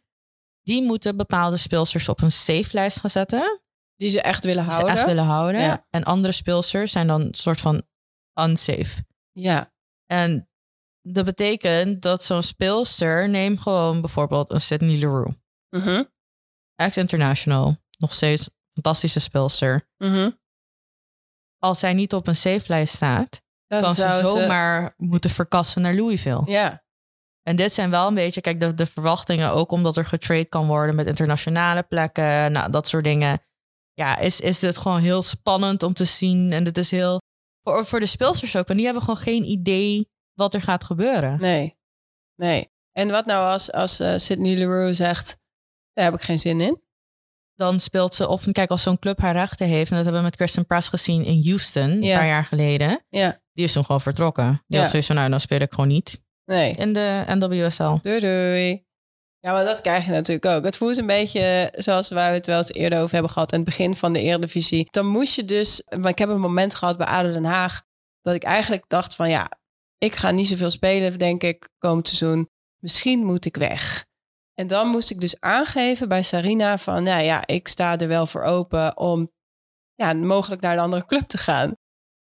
die 0.62 0.82
moeten 0.82 1.16
bepaalde 1.16 1.56
speelsters 1.56 2.08
op 2.08 2.22
een 2.22 2.32
safe 2.32 2.68
lijst 2.72 3.00
gaan 3.00 3.10
zetten. 3.10 3.60
Die 3.98 4.10
ze 4.10 4.22
echt 4.22 4.44
willen 4.44 4.62
Die 4.64 4.72
ze 4.72 4.78
houden. 4.78 4.96
echt 4.98 5.06
willen 5.06 5.24
houden. 5.24 5.60
Ja. 5.60 5.86
En 5.90 6.04
andere 6.04 6.32
speelsters 6.32 6.92
zijn 6.92 7.06
dan 7.06 7.20
een 7.20 7.34
soort 7.34 7.60
van 7.60 7.82
unsafe. 8.40 9.04
Ja. 9.32 9.72
En 10.06 10.48
dat 11.02 11.24
betekent 11.24 12.02
dat 12.02 12.24
zo'n 12.24 12.42
speelster 12.42 13.28
neem 13.28 13.58
gewoon 13.58 14.00
bijvoorbeeld 14.00 14.50
een 14.52 14.60
Sydney 14.60 14.98
Leroux. 14.98 15.34
Mhm. 15.70 16.02
Ex-international. 16.74 17.76
Nog 17.98 18.14
steeds 18.14 18.50
fantastische 18.72 19.20
speelster. 19.20 19.88
Mhm. 19.96 20.30
Als 21.58 21.78
zij 21.78 21.92
niet 21.92 22.14
op 22.14 22.26
een 22.26 22.36
safe 22.36 22.64
lijst 22.66 22.94
staat, 22.94 23.42
Dat 23.66 23.82
kan 23.82 23.94
ze 23.94 24.00
zou 24.00 24.24
ze- 24.24 24.30
zomaar 24.30 24.94
moeten 24.96 25.30
verkassen 25.30 25.82
naar 25.82 25.94
Louisville. 25.94 26.42
Ja. 26.46 26.84
En 27.42 27.56
dit 27.56 27.74
zijn 27.74 27.90
wel 27.90 28.06
een 28.08 28.14
beetje, 28.14 28.40
kijk, 28.40 28.60
de, 28.60 28.74
de 28.74 28.86
verwachtingen, 28.86 29.52
ook 29.52 29.70
omdat 29.70 29.96
er 29.96 30.04
getrade 30.06 30.44
kan 30.44 30.66
worden 30.66 30.94
met 30.94 31.06
internationale 31.06 31.82
plekken, 31.82 32.52
nou, 32.52 32.70
dat 32.70 32.88
soort 32.88 33.04
dingen. 33.04 33.40
Ja, 33.98 34.18
is, 34.18 34.40
is 34.40 34.58
dit 34.58 34.76
gewoon 34.76 35.00
heel 35.00 35.22
spannend 35.22 35.82
om 35.82 35.92
te 35.94 36.04
zien. 36.04 36.52
En 36.52 36.64
dit 36.64 36.78
is 36.78 36.90
heel, 36.90 37.20
voor, 37.62 37.86
voor 37.86 38.00
de 38.00 38.06
speelsters 38.06 38.56
ook, 38.56 38.68
en 38.68 38.76
die 38.76 38.84
hebben 38.84 39.02
gewoon 39.02 39.16
geen 39.20 39.44
idee 39.44 40.08
wat 40.34 40.54
er 40.54 40.62
gaat 40.62 40.84
gebeuren. 40.84 41.40
Nee. 41.40 41.76
Nee. 42.36 42.70
En 42.92 43.10
wat 43.10 43.26
nou 43.26 43.52
als, 43.52 43.72
als 43.72 44.00
eh, 44.00 44.14
Sydney 44.16 44.54
Leroux 44.56 44.96
zegt, 44.96 45.36
daar 45.92 46.04
heb 46.04 46.14
ik 46.14 46.20
geen 46.20 46.38
zin 46.38 46.60
in. 46.60 46.82
Dan 47.54 47.80
speelt 47.80 48.14
ze, 48.14 48.28
of 48.28 48.52
kijk, 48.52 48.70
als 48.70 48.82
zo'n 48.82 48.98
club 48.98 49.18
haar 49.20 49.32
rechten 49.34 49.66
heeft, 49.66 49.90
en 49.90 49.96
dat 49.96 50.04
hebben 50.04 50.22
we 50.22 50.28
met 50.28 50.36
Kristen 50.36 50.66
Press 50.66 50.88
gezien 50.88 51.24
in 51.24 51.42
Houston, 51.44 51.90
een 51.90 52.00
paar 52.16 52.26
jaar 52.26 52.44
geleden, 52.44 53.04
Ja. 53.08 53.40
die 53.52 53.64
is 53.64 53.72
toen 53.72 53.84
gewoon 53.84 54.00
vertrokken. 54.00 54.62
Die 54.66 54.78
Ja. 54.80 54.86
zoiets 54.86 55.06
van, 55.06 55.16
nou, 55.16 55.30
dan 55.30 55.40
speel 55.40 55.60
ik 55.60 55.70
gewoon 55.72 55.88
niet 55.88 56.22
Nee. 56.44 56.72
in 56.74 56.92
de 56.92 57.24
NWSL. 57.26 57.96
Doei 58.02 58.20
doei. 58.20 58.86
Ja, 59.40 59.52
maar 59.52 59.64
dat 59.64 59.80
krijg 59.80 60.04
je 60.04 60.10
natuurlijk 60.10 60.46
ook. 60.46 60.64
Het 60.64 60.76
voelt 60.76 60.96
een 60.96 61.06
beetje 61.06 61.72
zoals 61.76 62.08
waar 62.08 62.30
we 62.30 62.36
het 62.36 62.46
wel 62.46 62.58
eens 62.58 62.72
eerder 62.72 62.98
over 63.00 63.12
hebben 63.12 63.30
gehad. 63.30 63.52
In 63.52 63.58
het 63.58 63.68
begin 63.68 63.96
van 63.96 64.12
de 64.12 64.20
Eredivisie. 64.20 64.88
Dan 64.90 65.06
moest 65.06 65.34
je 65.34 65.44
dus... 65.44 65.82
Maar 65.98 66.10
ik 66.10 66.18
heb 66.18 66.28
een 66.28 66.40
moment 66.40 66.74
gehad 66.74 66.96
bij 66.96 67.06
ADO 67.06 67.32
Den 67.32 67.44
Haag... 67.44 67.82
dat 68.22 68.34
ik 68.34 68.42
eigenlijk 68.42 68.84
dacht 68.88 69.14
van 69.14 69.28
ja... 69.28 69.50
ik 69.98 70.14
ga 70.14 70.30
niet 70.30 70.48
zoveel 70.48 70.70
spelen, 70.70 71.18
denk 71.18 71.42
ik, 71.42 71.68
komend 71.78 72.08
seizoen. 72.08 72.48
Misschien 72.78 73.24
moet 73.24 73.44
ik 73.44 73.56
weg. 73.56 74.06
En 74.54 74.66
dan 74.66 74.88
moest 74.88 75.10
ik 75.10 75.20
dus 75.20 75.40
aangeven 75.40 76.08
bij 76.08 76.22
Sarina 76.22 76.78
van... 76.78 77.02
nou 77.02 77.22
ja, 77.22 77.46
ik 77.46 77.68
sta 77.68 77.98
er 77.98 78.08
wel 78.08 78.26
voor 78.26 78.42
open 78.42 78.96
om 78.96 79.30
ja, 79.94 80.12
mogelijk 80.12 80.62
naar 80.62 80.72
een 80.72 80.82
andere 80.82 81.06
club 81.06 81.28
te 81.28 81.38
gaan. 81.38 81.72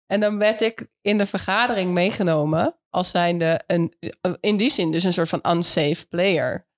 En 0.06 0.20
dan 0.20 0.38
werd 0.38 0.60
ik 0.60 0.86
in 1.00 1.18
de 1.18 1.26
vergadering 1.26 1.90
meegenomen 1.92 2.78
als 2.90 3.10
zijnde 3.10 3.60
een, 3.66 3.94
in 4.40 4.56
die 4.56 4.70
zin 4.70 4.90
dus 4.90 5.04
een 5.04 5.12
soort 5.12 5.28
van 5.28 5.56
unsafe 5.56 6.06
player. 6.08 6.70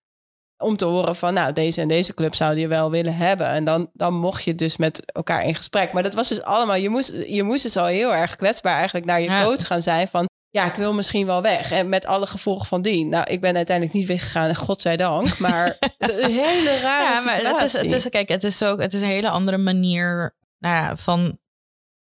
Om 0.58 0.76
te 0.76 0.84
horen 0.84 1.16
van, 1.16 1.34
nou, 1.34 1.52
deze 1.52 1.80
en 1.80 1.88
deze 1.88 2.14
club 2.14 2.34
zouden 2.34 2.60
je 2.60 2.68
wel 2.68 2.90
willen 2.90 3.16
hebben. 3.16 3.46
En 3.46 3.64
dan, 3.64 3.90
dan 3.92 4.14
mocht 4.14 4.44
je 4.44 4.54
dus 4.54 4.76
met 4.76 5.12
elkaar 5.12 5.44
in 5.44 5.54
gesprek. 5.54 5.92
Maar 5.92 6.02
dat 6.02 6.14
was 6.14 6.28
dus 6.28 6.42
allemaal, 6.42 6.76
je 6.76 6.88
moest, 6.88 7.12
je 7.26 7.42
moest 7.42 7.62
dus 7.62 7.76
al 7.76 7.86
heel 7.86 8.14
erg 8.14 8.36
kwetsbaar 8.36 8.74
eigenlijk 8.76 9.06
naar 9.06 9.20
je 9.20 9.30
Ja. 9.30 9.44
coach 9.44 9.66
gaan 9.66 9.82
zijn 9.82 10.08
van, 10.08 10.28
ja, 10.50 10.64
ik 10.66 10.74
wil 10.74 10.94
misschien 10.94 11.26
wel 11.26 11.42
weg. 11.42 11.70
En 11.72 11.88
met 11.88 12.06
alle 12.06 12.26
gevolgen 12.26 12.66
van 12.66 12.82
die. 12.82 13.04
Nou, 13.04 13.30
ik 13.30 13.40
ben 13.40 13.56
uiteindelijk 13.56 13.96
niet 13.96 14.06
weggegaan, 14.06 14.54
godzijdank. 14.56 15.38
Maar 15.38 15.76
een 15.98 16.30
hele 16.32 16.78
rare 16.82 17.14
Ja, 17.14 17.22
maar 17.24 17.34
situatie. 17.34 17.60
het 17.62 17.62
is, 17.62 17.72
het 17.72 17.92
is, 17.92 18.08
kijk, 18.08 18.28
het 18.28 18.44
is 18.44 18.62
ook, 18.62 18.80
het 18.80 18.94
is 18.94 19.02
een 19.02 19.08
hele 19.08 19.30
andere 19.30 19.58
manier 19.58 20.36
nou 20.58 20.74
ja, 20.84 20.96
van 20.96 21.38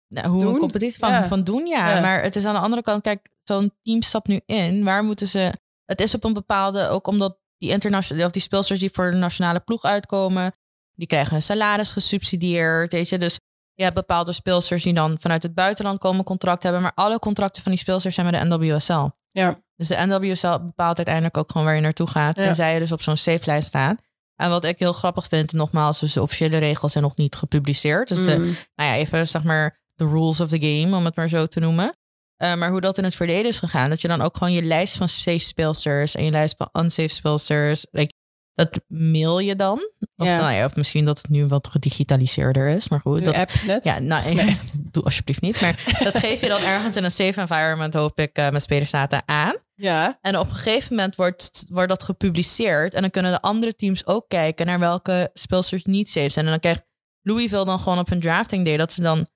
nou, 0.08 0.28
hoe 0.28 0.42
Doen? 0.42 0.54
een 0.54 0.60
competitie 0.60 1.00
van, 1.00 1.10
Ja. 1.12 1.28
van 1.28 1.44
doen. 1.44 1.66
Ja. 1.66 1.96
Ja. 1.96 2.02
maar 2.02 2.22
het 2.24 2.36
is 2.36 2.46
aan 2.46 2.54
de 2.54 2.60
andere 2.60 2.82
kant, 2.82 3.02
kijk, 3.02 3.30
zo'n 3.44 3.74
team 3.84 4.02
stapt 4.02 4.28
nu 4.28 4.42
in. 4.46 4.84
Waar 4.84 5.04
moeten 5.04 5.28
ze? 5.28 5.52
het 5.86 6.02
is 6.02 6.16
op 6.16 6.24
een 6.24 6.34
bepaalde, 6.34 6.88
ook 6.88 7.08
omdat 7.08 7.38
die 7.62 7.70
internationale, 7.72 8.26
of 8.26 8.32
die 8.32 8.42
speelsters 8.42 8.80
die 8.80 8.90
voor 8.94 9.12
de 9.12 9.18
nationale 9.18 9.60
ploeg 9.60 9.84
uitkomen, 9.84 10.54
die 10.96 11.08
krijgen 11.08 11.36
een 11.36 11.42
salaris 11.42 11.92
gesubsidieerd, 11.92 12.92
weet 12.92 13.10
je. 13.10 13.18
Dus 13.18 13.40
je 13.74 13.84
hebt 13.84 13.96
bepaalde 13.96 14.32
speelsters 14.34 14.84
die 14.84 14.94
dan 14.94 15.16
vanuit 15.20 15.44
het 15.44 15.54
buitenland 15.54 16.00
komen 16.00 16.24
contract 16.24 16.64
hebben, 16.64 16.82
maar 16.82 16.92
alle 16.96 17.20
contracten 17.20 17.64
van 17.64 17.72
die 17.72 17.82
speelsters 17.82 18.16
zijn 18.16 18.32
met 18.32 18.42
de 18.42 18.48
NWSL. 18.58 19.08
Ja. 19.32 19.60
Dus 19.76 19.88
de 19.88 19.96
NWSL 20.06 20.58
bepaalt 20.60 20.98
uiteindelijk 20.98 21.38
ook 21.38 21.52
gewoon 21.52 21.66
waar 21.68 21.76
je 21.76 21.82
naartoe 21.82 22.08
gaat, 22.08 22.36
Ja. 22.36 22.42
tenzij 22.42 22.74
je 22.74 22.80
dus 22.80 22.92
op 22.92 23.02
zo'n 23.02 23.18
safe 23.18 23.46
lijst 23.46 23.68
staat. 23.68 24.02
En 24.36 24.50
wat 24.50 24.64
ik 24.64 24.80
heel 24.80 24.94
grappig 24.94 25.28
vind, 25.28 25.54
nogmaals, 25.54 26.00
dus 26.00 26.14
de 26.14 26.22
officiële 26.22 26.58
regels 26.58 26.92
zijn 26.92 27.04
nog 27.04 27.16
niet 27.16 27.36
gepubliceerd. 27.36 28.08
Dus 28.08 28.24
de, 28.24 28.38
Mm. 28.38 28.44
nou 28.76 28.90
ja, 28.90 28.96
even 28.96 29.28
zeg 29.28 29.44
maar 29.44 29.80
de 29.96 30.08
rules 30.08 30.40
of 30.40 30.48
the 30.48 30.60
game, 30.60 30.96
om 30.96 31.06
het 31.06 31.16
maar 31.16 31.30
zo 31.30 31.46
te 31.46 31.60
noemen. 31.60 31.96
Eh, 32.42 32.56
maar 32.56 32.70
hoe 32.70 32.82
dat 32.82 32.98
in 32.98 33.04
het 33.04 33.16
verleden 33.16 33.46
is 33.52 33.60
gegaan, 33.60 33.90
dat 33.90 34.02
je 34.02 34.08
dan 34.08 34.22
ook 34.22 34.38
gewoon 34.38 34.54
je 34.54 34.62
lijst 34.64 34.98
van 34.98 35.10
safe 35.10 35.40
speelsters 35.40 36.16
en 36.16 36.24
je 36.26 36.32
lijst 36.32 36.56
van 36.58 36.84
unsafe 36.84 37.08
speelsters, 37.08 37.86
like, 37.92 38.14
dat 38.54 38.80
mail 38.88 39.40
je 39.40 39.56
dan. 39.56 39.78
Of, 40.16 40.28
Ja. 40.28 40.38
nou 40.40 40.54
ja, 40.54 40.66
of 40.66 40.76
misschien 40.76 41.06
dat 41.06 41.18
het 41.18 41.30
nu 41.30 41.48
wat 41.48 41.68
gedigitaliseerder 41.68 42.68
is, 42.68 42.90
maar 42.90 43.00
goed. 43.00 43.26
Dat, 43.26 43.36
app 43.36 43.52
net. 43.66 43.84
ja, 43.84 44.00
nou, 44.00 44.56
doe 44.92 45.04
alsjeblieft 45.04 45.42
niet. 45.42 45.62
Maar 45.62 45.98
dat 46.04 46.18
geef 46.18 46.42
je 46.42 46.48
dan 46.48 46.62
ergens 46.62 46.96
in 46.96 47.04
een 47.04 47.12
safe 47.12 47.42
environment, 47.42 47.94
hoop 47.94 48.20
ik, 48.20 48.38
eh, 48.38 48.50
met 48.50 48.62
spelersdata 48.62 49.22
aan. 49.26 49.56
ja. 49.76 50.18
En 50.22 50.38
op 50.38 50.48
een 50.48 50.56
gegeven 50.56 50.96
moment 50.96 51.16
wordt, 51.16 51.64
wordt 51.72 51.90
dat 51.90 52.04
gepubliceerd. 52.04 52.94
En 52.94 53.02
dan 53.02 53.10
kunnen 53.12 53.32
de 53.32 53.42
andere 53.42 53.76
teams 53.76 54.06
ook 54.06 54.26
kijken 54.30 54.66
naar 54.66 54.80
welke 54.80 55.30
speelsters 55.34 55.84
niet 55.84 56.10
safe 56.10 56.30
zijn. 56.30 56.46
En 56.46 56.52
dan 56.52 56.60
krijgt 56.60 56.84
Louisville 57.22 57.66
dan 57.66 57.80
gewoon 57.80 58.00
op 58.00 58.12
een 58.12 58.20
drafting 58.20 58.66
day 58.66 58.78
dat 58.78 58.92
ze 58.94 59.02
dan 59.02 59.28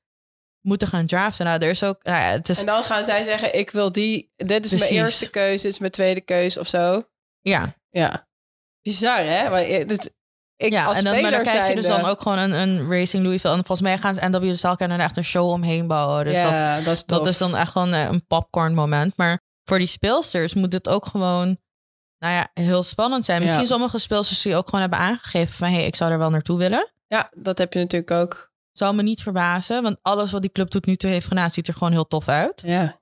moeten 0.66 0.88
gaan 0.88 1.06
draften. 1.06 1.46
Nou, 1.46 1.62
er 1.64 1.70
is 1.70 1.84
ook. 1.84 2.04
Nou 2.04 2.18
ja, 2.22 2.30
het 2.30 2.50
is, 2.50 2.60
En 2.60 2.66
dan 2.66 2.84
gaan 2.84 3.04
zij 3.04 3.24
zeggen, 3.24 3.56
ik 3.58 3.72
wil 3.72 3.92
die, 3.92 4.32
dit 4.36 4.64
is 4.64 4.70
Precies. 4.70 4.90
mijn 4.90 5.02
eerste 5.04 5.30
keuze, 5.30 5.64
dit 5.64 5.72
is 5.72 5.80
mijn 5.80 5.92
tweede 5.92 6.22
keuze 6.22 6.60
of 6.60 6.68
zo. 6.68 7.04
ja, 7.42 7.76
Ja. 7.90 8.28
Bizar, 8.82 9.24
hè? 9.24 9.50
Maar 9.50 9.64
dit, 9.88 10.14
ik 10.58 10.72
ja 10.72 10.86
als 10.86 10.98
en 10.98 11.04
dan, 11.04 11.14
maar 11.14 11.22
dan 11.22 11.32
speler 11.40 11.54
krijg 11.54 11.68
je 11.70 11.76
dus 11.76 11.88
dan 11.88 12.06
ook 12.06 12.22
gewoon 12.22 12.38
een, 12.38 12.52
een 12.52 12.90
Racing 12.92 13.24
Louisville. 13.24 13.54
En 13.54 13.66
volgens 13.66 13.88
mij 13.88 13.98
gaan 13.98 14.16
ze 14.16 14.28
NWSL 14.28 14.74
kunnen 14.74 14.98
er 15.00 15.04
echt 15.06 15.18
een 15.18 15.24
show 15.24 15.50
omheen 15.50 15.88
bouwen. 15.88 16.24
Dus 16.24 16.42
dat, 16.42 16.52
ja, 16.52 16.82
dat, 16.82 16.94
is 16.94 17.06
dat 17.06 17.28
is 17.28 17.38
dan 17.38 17.56
echt 17.56 17.72
gewoon 17.72 17.94
eh, 17.94 18.04
een 18.04 18.26
popcorn 18.28 18.74
moment. 18.74 19.18
Maar 19.18 19.40
voor 19.64 19.78
die 19.78 19.88
speelsters 19.88 20.54
moet 20.54 20.74
het 20.74 20.88
ook 20.88 21.06
gewoon 21.06 21.58
nou 22.18 22.34
ja, 22.34 22.50
heel 22.54 22.84
spannend 22.84 23.26
zijn. 23.26 23.42
Misschien 23.42 23.62
Ja. 23.64 23.68
sommige 23.70 24.00
speelsters 24.00 24.42
die 24.42 24.56
ook 24.56 24.66
gewoon 24.66 24.82
hebben 24.82 25.00
aangegeven 25.00 25.54
van... 25.54 25.68
hé, 25.68 25.76
hey, 25.76 25.86
ik 25.86 25.96
zou 25.96 26.12
er 26.12 26.18
wel 26.18 26.30
naartoe 26.30 26.58
willen. 26.58 26.92
Ja, 27.08 27.30
dat 27.36 27.58
heb 27.58 27.74
je 27.74 27.80
natuurlijk 27.80 28.12
ook. 28.12 28.52
Zou 28.78 28.96
me 28.96 29.04
niet 29.04 29.22
verbazen, 29.22 29.84
want 29.84 29.98
alles 30.02 30.32
wat 30.32 30.42
die 30.42 30.52
club 30.52 30.70
tot 30.70 30.86
nu 30.86 30.96
toe 30.96 31.10
heeft 31.10 31.28
gedaan... 31.28 31.50
ziet 31.50 31.68
er 31.68 31.74
gewoon 31.74 31.92
heel 31.92 32.08
tof 32.08 32.28
uit. 32.28 32.62
Ja. 32.66 33.00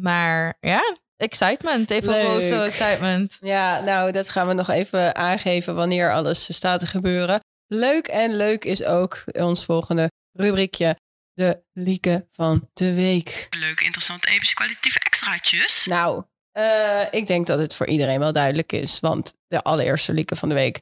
Maar 0.00 0.56
ja, 0.60 0.96
excitement. 1.16 1.90
Even 1.90 2.10
Leuk. 2.10 2.26
roze 2.26 2.62
excitement. 2.62 3.38
Ja, 3.54 3.80
nou, 3.80 4.12
dat 4.12 4.28
gaan 4.28 4.46
we 4.46 4.52
nog 4.52 4.68
even 4.68 5.16
aangeven 5.16 5.74
wanneer 5.74 6.12
alles 6.12 6.54
staat 6.54 6.80
te 6.80 6.86
gebeuren. 6.86 7.40
Leuk 7.66 8.06
en 8.06 8.36
leuk 8.36 8.64
is 8.64 8.84
ook 8.84 9.24
ons 9.32 9.64
volgende 9.64 10.10
rubriekje. 10.32 10.96
De 11.32 11.62
lieken 11.72 12.26
van 12.30 12.68
de 12.72 12.94
week. 12.94 13.46
Leuke, 13.50 13.84
interessante, 13.84 14.28
epische, 14.28 14.54
kwalitatieve 14.54 14.98
extraatjes. 14.98 15.86
Nou, 15.86 16.24
eh, 16.52 17.06
ik 17.10 17.26
denk 17.26 17.46
dat 17.46 17.58
het 17.58 17.74
voor 17.74 17.86
iedereen 17.86 18.18
wel 18.18 18.32
duidelijk 18.32 18.72
is. 18.72 19.00
Want 19.00 19.32
de 19.46 19.62
allereerste 19.62 20.12
lieken 20.12 20.36
van 20.36 20.48
de 20.48 20.54
week. 20.54 20.80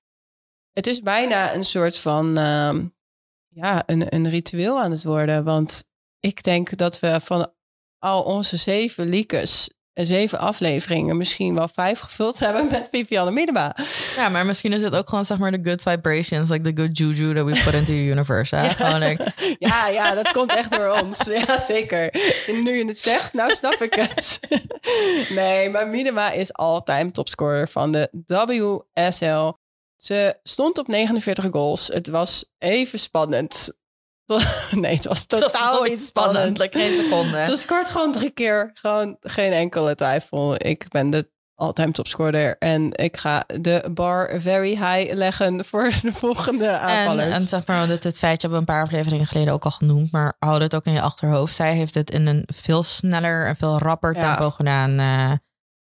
Het 0.73 0.87
is 0.87 1.01
bijna 1.01 1.55
een 1.55 1.65
soort 1.65 1.99
van 1.99 2.39
ehm, 2.39 2.87
ja, 3.51 3.83
een, 3.87 4.15
een 4.15 4.29
ritueel 4.29 4.81
aan 4.81 4.91
het 4.91 5.05
worden. 5.05 5.45
Want 5.45 5.85
ik 6.21 6.43
denk 6.43 6.77
dat 6.77 7.01
we 7.01 7.21
van 7.21 7.53
al 7.99 8.23
onze 8.23 8.57
zeven 8.57 9.09
liekes 9.09 9.71
en 9.93 10.07
zeven 10.07 10.39
afleveringen 10.39 11.17
misschien 11.17 11.55
wel 11.55 11.69
vijf 11.69 11.99
gevuld 11.99 12.39
hebben 12.39 12.69
met 12.71 12.89
Vivianne 12.91 13.31
Miedema. 13.31 13.77
Ja, 14.17 14.29
maar 14.29 14.47
misschien 14.47 14.73
is 14.73 14.83
het 14.83 14.97
ook 14.97 15.09
gewoon 15.09 15.25
zeg 15.25 15.39
maar 15.39 15.51
de 15.51 15.71
good 15.71 15.83
vibrations, 15.83 16.51
like 16.51 16.73
the 16.73 16.83
good 16.83 16.99
juju 16.99 17.35
that 17.35 17.45
we 17.45 17.63
put 17.65 17.75
into 17.75 17.93
the 17.93 18.05
universe. 18.05 18.57
Hè? 18.57 18.69
Gewoon 18.85 19.01
like, 19.01 19.33
Ja, 19.59 19.89
ja, 19.89 20.15
dat 20.15 20.33
komt 20.33 20.55
echt 20.55 20.71
door 20.71 21.01
ons. 21.03 21.25
Ja, 21.25 21.59
zeker. 21.59 22.11
En 22.47 22.63
nu 22.63 22.77
je 22.77 22.85
het 22.85 22.99
zegt, 22.99 23.33
nou 23.33 23.55
snap 23.55 23.83
ik 23.83 23.95
het. 23.95 24.39
Nee, 25.29 25.71
maar 25.71 25.89
Minima 25.89 26.31
is 26.31 26.53
altijd 26.53 27.15
topscorer 27.15 27.69
van 27.69 27.93
de 27.93 28.09
WSL. 28.27 29.53
Ze 30.03 30.39
stond 30.43 30.79
op 30.79 30.87
49 30.89 31.47
goals. 31.51 31.87
Het 31.89 32.07
was 32.09 32.45
even 32.59 32.99
spannend. 32.99 33.73
Nee, 34.71 34.95
het 34.95 35.05
was 35.05 35.21
het 35.21 35.31
was 35.33 35.41
totaal 35.41 35.75
nooit 35.79 35.91
niet 35.91 36.03
spannend. 36.03 36.59
like 36.59 36.79
geen 36.79 36.97
seconde. 36.97 37.45
Ze 37.51 37.57
scoort 37.57 37.89
gewoon 37.89 38.13
drie 38.13 38.31
keer. 38.31 38.71
Gewoon 38.75 39.17
geen 39.21 39.53
enkele 39.53 39.95
twijfel. 39.95 40.55
Ik 40.67 40.89
ben 40.89 41.11
de 41.11 41.31
all-time 41.55 41.93
topscorer. 41.93 42.59
En 42.59 42.93
ik 42.97 43.17
ga 43.17 43.45
de 43.61 43.91
bar 43.95 44.41
very 44.41 44.69
high 44.69 45.13
leggen 45.15 45.65
voor 45.65 45.91
de 46.03 46.13
volgende 46.13 46.67
En, 46.67 46.81
aanvallers. 46.81 47.35
en 47.35 47.49
zeg 47.49 47.67
maar, 47.67 47.87
dit, 47.87 48.03
dit 48.03 48.19
feitje 48.19 48.49
hebben 48.49 48.51
we 48.51 48.73
een 48.73 48.75
paar 48.77 48.85
afleveringen 48.85 49.27
geleden 49.27 49.53
ook 49.53 49.65
al 49.65 49.71
genoemd. 49.71 50.13
Maar 50.13 50.37
houd 50.39 50.61
het 50.61 50.75
ook 50.75 50.85
in 50.85 50.93
je 50.93 51.01
achterhoofd. 51.01 51.55
Zij 51.55 51.75
heeft 51.75 51.95
het 51.95 52.11
in 52.11 52.27
een 52.27 52.43
veel 52.47 52.83
sneller 52.83 53.47
en 53.47 53.57
veel 53.57 53.79
rapper 53.79 54.15
Ja. 54.15 54.21
tempo 54.21 54.51
gedaan 54.51 54.99
eh, 54.99 55.33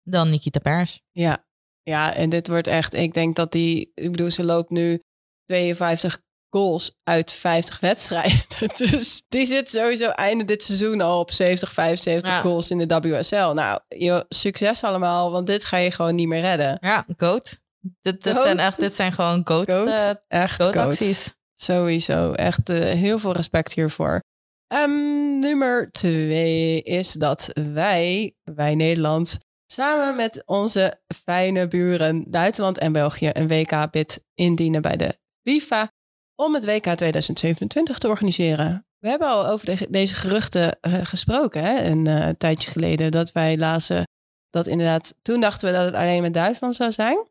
dan 0.02 0.30
Nikita 0.30 0.58
Pers. 0.60 1.00
Ja. 1.12 1.43
Ja, 1.84 2.14
en 2.14 2.28
dit 2.28 2.48
wordt 2.48 2.66
echt... 2.66 2.94
Ik 2.94 3.14
denk 3.14 3.36
dat 3.36 3.52
die... 3.52 3.92
Ik 3.94 4.10
bedoel, 4.10 4.30
ze 4.30 4.44
loopt 4.44 4.70
nu 4.70 5.02
52 5.44 6.22
goals 6.50 6.94
uit 7.02 7.30
50 7.32 7.80
wedstrijden. 7.80 8.42
Dus 8.76 9.22
die 9.28 9.46
zit 9.46 9.70
sowieso 9.70 10.08
einde 10.08 10.44
dit 10.44 10.62
seizoen 10.62 11.00
al 11.00 11.20
op 11.20 11.30
70, 11.30 11.72
75 11.72 12.28
Ja. 12.34 12.40
goals 12.40 12.70
in 12.70 12.78
de 12.88 13.00
WSL. 13.00 13.34
Nou, 13.52 13.80
joh, 13.88 14.20
succes 14.28 14.84
allemaal, 14.84 15.30
want 15.30 15.46
dit 15.46 15.64
ga 15.64 15.76
je 15.76 15.90
gewoon 15.90 16.14
niet 16.14 16.28
meer 16.28 16.40
redden. 16.40 16.78
Ja, 16.80 17.04
goat. 17.16 17.60
Dit, 18.00 18.22
dit, 18.22 18.32
Goat. 18.32 18.42
zijn, 18.42 18.58
echt, 18.58 18.80
dit 18.80 18.94
zijn 18.96 19.12
gewoon 19.12 19.40
goat, 19.44 19.70
Goat, 19.70 19.88
eh, 19.88 20.10
echt 20.28 20.62
goat 20.62 20.74
goat. 20.74 20.84
acties. 20.86 21.34
Sowieso, 21.54 22.32
echt 22.32 22.68
eh, 22.68 22.78
heel 22.78 23.18
veel 23.18 23.32
respect 23.32 23.72
hiervoor. 23.72 24.20
Ehm, 24.66 25.38
nummer 25.38 25.90
twee 25.90 26.82
is 26.82 27.12
dat 27.12 27.50
wij, 27.72 28.34
wij 28.42 28.74
Nederland, 28.74 29.38
samen 29.66 30.16
met 30.16 30.42
onze 30.46 31.00
fijne 31.24 31.68
buren 31.68 32.30
Duitsland 32.30 32.78
en 32.78 32.92
België 32.92 33.30
een 33.32 33.48
WK-bid 33.48 34.24
indienen 34.34 34.82
bij 34.82 34.96
de 34.96 35.18
FIFA 35.48 35.92
om 36.34 36.54
het 36.54 36.64
WK 36.64 36.82
2027 36.94 37.98
te 37.98 38.08
organiseren. 38.08 38.86
We 38.98 39.08
hebben 39.08 39.28
al 39.28 39.46
over 39.46 39.66
de- 39.66 39.86
deze 39.90 40.14
geruchten 40.14 40.80
eh, 40.80 41.04
gesproken, 41.04 41.62
hè? 41.64 41.82
een 41.82 42.06
eh, 42.06 42.28
tijdje 42.38 42.70
geleden, 42.70 43.10
dat 43.10 43.32
wij 43.32 43.56
lazen 43.56 44.04
dat 44.50 44.66
inderdaad, 44.66 45.14
toen 45.22 45.40
dachten 45.40 45.68
we 45.68 45.74
dat 45.74 45.84
het 45.84 45.94
alleen 45.94 46.22
met 46.22 46.34
Duitsland 46.34 46.74
zou 46.74 46.92
zijn, 46.92 47.28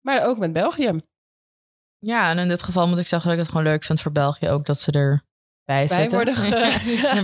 maar 0.00 0.26
ook 0.26 0.38
met 0.38 0.52
België. 0.52 1.00
Ja, 1.98 2.30
en 2.30 2.38
in 2.38 2.48
dit 2.48 2.62
geval 2.62 2.88
moet 2.88 2.98
ik 2.98 3.06
zeggen 3.06 3.28
dat 3.30 3.38
ik 3.38 3.44
het 3.44 3.52
gewoon 3.54 3.66
leuk 3.72 3.84
vind 3.84 4.00
voor 4.00 4.12
België 4.12 4.48
ook 4.48 4.66
dat 4.66 4.80
ze 4.80 4.90
erbij 4.92 5.22
Bij 5.64 5.86
zitten. 5.88 6.10
worden 6.18 6.36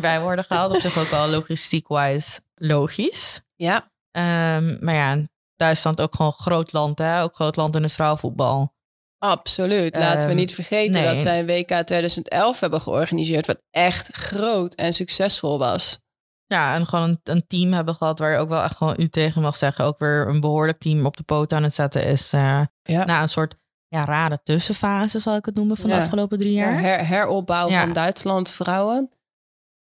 ge- 0.03 0.21
worden 0.21 0.45
gehaald. 0.45 0.75
Op 0.75 0.81
zich 0.81 0.99
ook 0.99 1.07
wel 1.09 1.29
logistiek-wise 1.29 2.41
logisch. 2.55 3.41
Ja, 3.55 3.92
Ehm, 4.13 4.77
maar 4.85 4.95
ja, 4.95 5.27
Duitsland 5.57 6.01
ook 6.01 6.15
gewoon 6.15 6.33
groot 6.33 6.73
land, 6.73 6.99
hè? 6.99 7.23
Ook 7.23 7.35
groot 7.35 7.57
land 7.57 7.77
in 7.77 7.83
het 7.83 7.93
vrouwenvoetbal. 7.93 8.75
Absoluut. 9.19 9.97
Laten 9.97 10.21
we 10.21 10.27
Ehm, 10.27 10.37
niet 10.37 10.55
vergeten 10.55 11.03
nee. 11.03 11.11
dat 11.13 11.19
zij 11.23 11.39
een 11.39 11.47
WK 11.47 11.87
2011 11.87 12.61
hebben 12.61 12.81
georganiseerd, 12.81 13.47
wat 13.47 13.63
echt 13.71 14.17
groot 14.17 14.75
en 14.75 14.93
succesvol 14.93 15.59
was. 15.59 15.99
Ja, 16.47 16.75
en 16.75 16.87
gewoon 16.87 17.09
een, 17.09 17.21
een 17.23 17.47
team 17.47 17.73
hebben 17.73 17.95
gehad 17.95 18.19
waar 18.19 18.33
je 18.33 18.39
ook 18.39 18.49
wel 18.49 18.63
echt 18.63 18.77
gewoon 18.77 18.95
u 18.99 19.09
tegen 19.09 19.43
mag 19.43 19.57
zeggen. 19.57 19.85
Ook 19.85 19.99
weer 19.99 20.29
een 20.29 20.41
behoorlijk 20.41 20.79
team 20.79 21.07
op 21.07 21.17
de 21.17 21.23
poot 21.23 21.53
aan 21.53 21.63
het 21.63 21.75
zetten 21.75 22.05
is. 22.05 22.33
eh 22.33 22.63
Ja. 22.83 23.05
Na 23.05 23.23
een 23.23 23.29
soort 23.29 23.55
ja, 23.89 24.05
rare 24.05 24.39
tussenfase, 24.43 25.19
zal 25.19 25.37
ik 25.37 25.45
het 25.45 25.55
noemen, 25.55 25.77
van 25.77 25.91
de 25.91 25.97
afgelopen 25.97 26.39
drie 26.39 26.53
jaar. 26.53 26.81
Her, 26.81 27.07
heropbouw 27.07 27.71
van 27.71 27.93
Duitsland 27.93 28.51
vrouwen. 28.51 29.11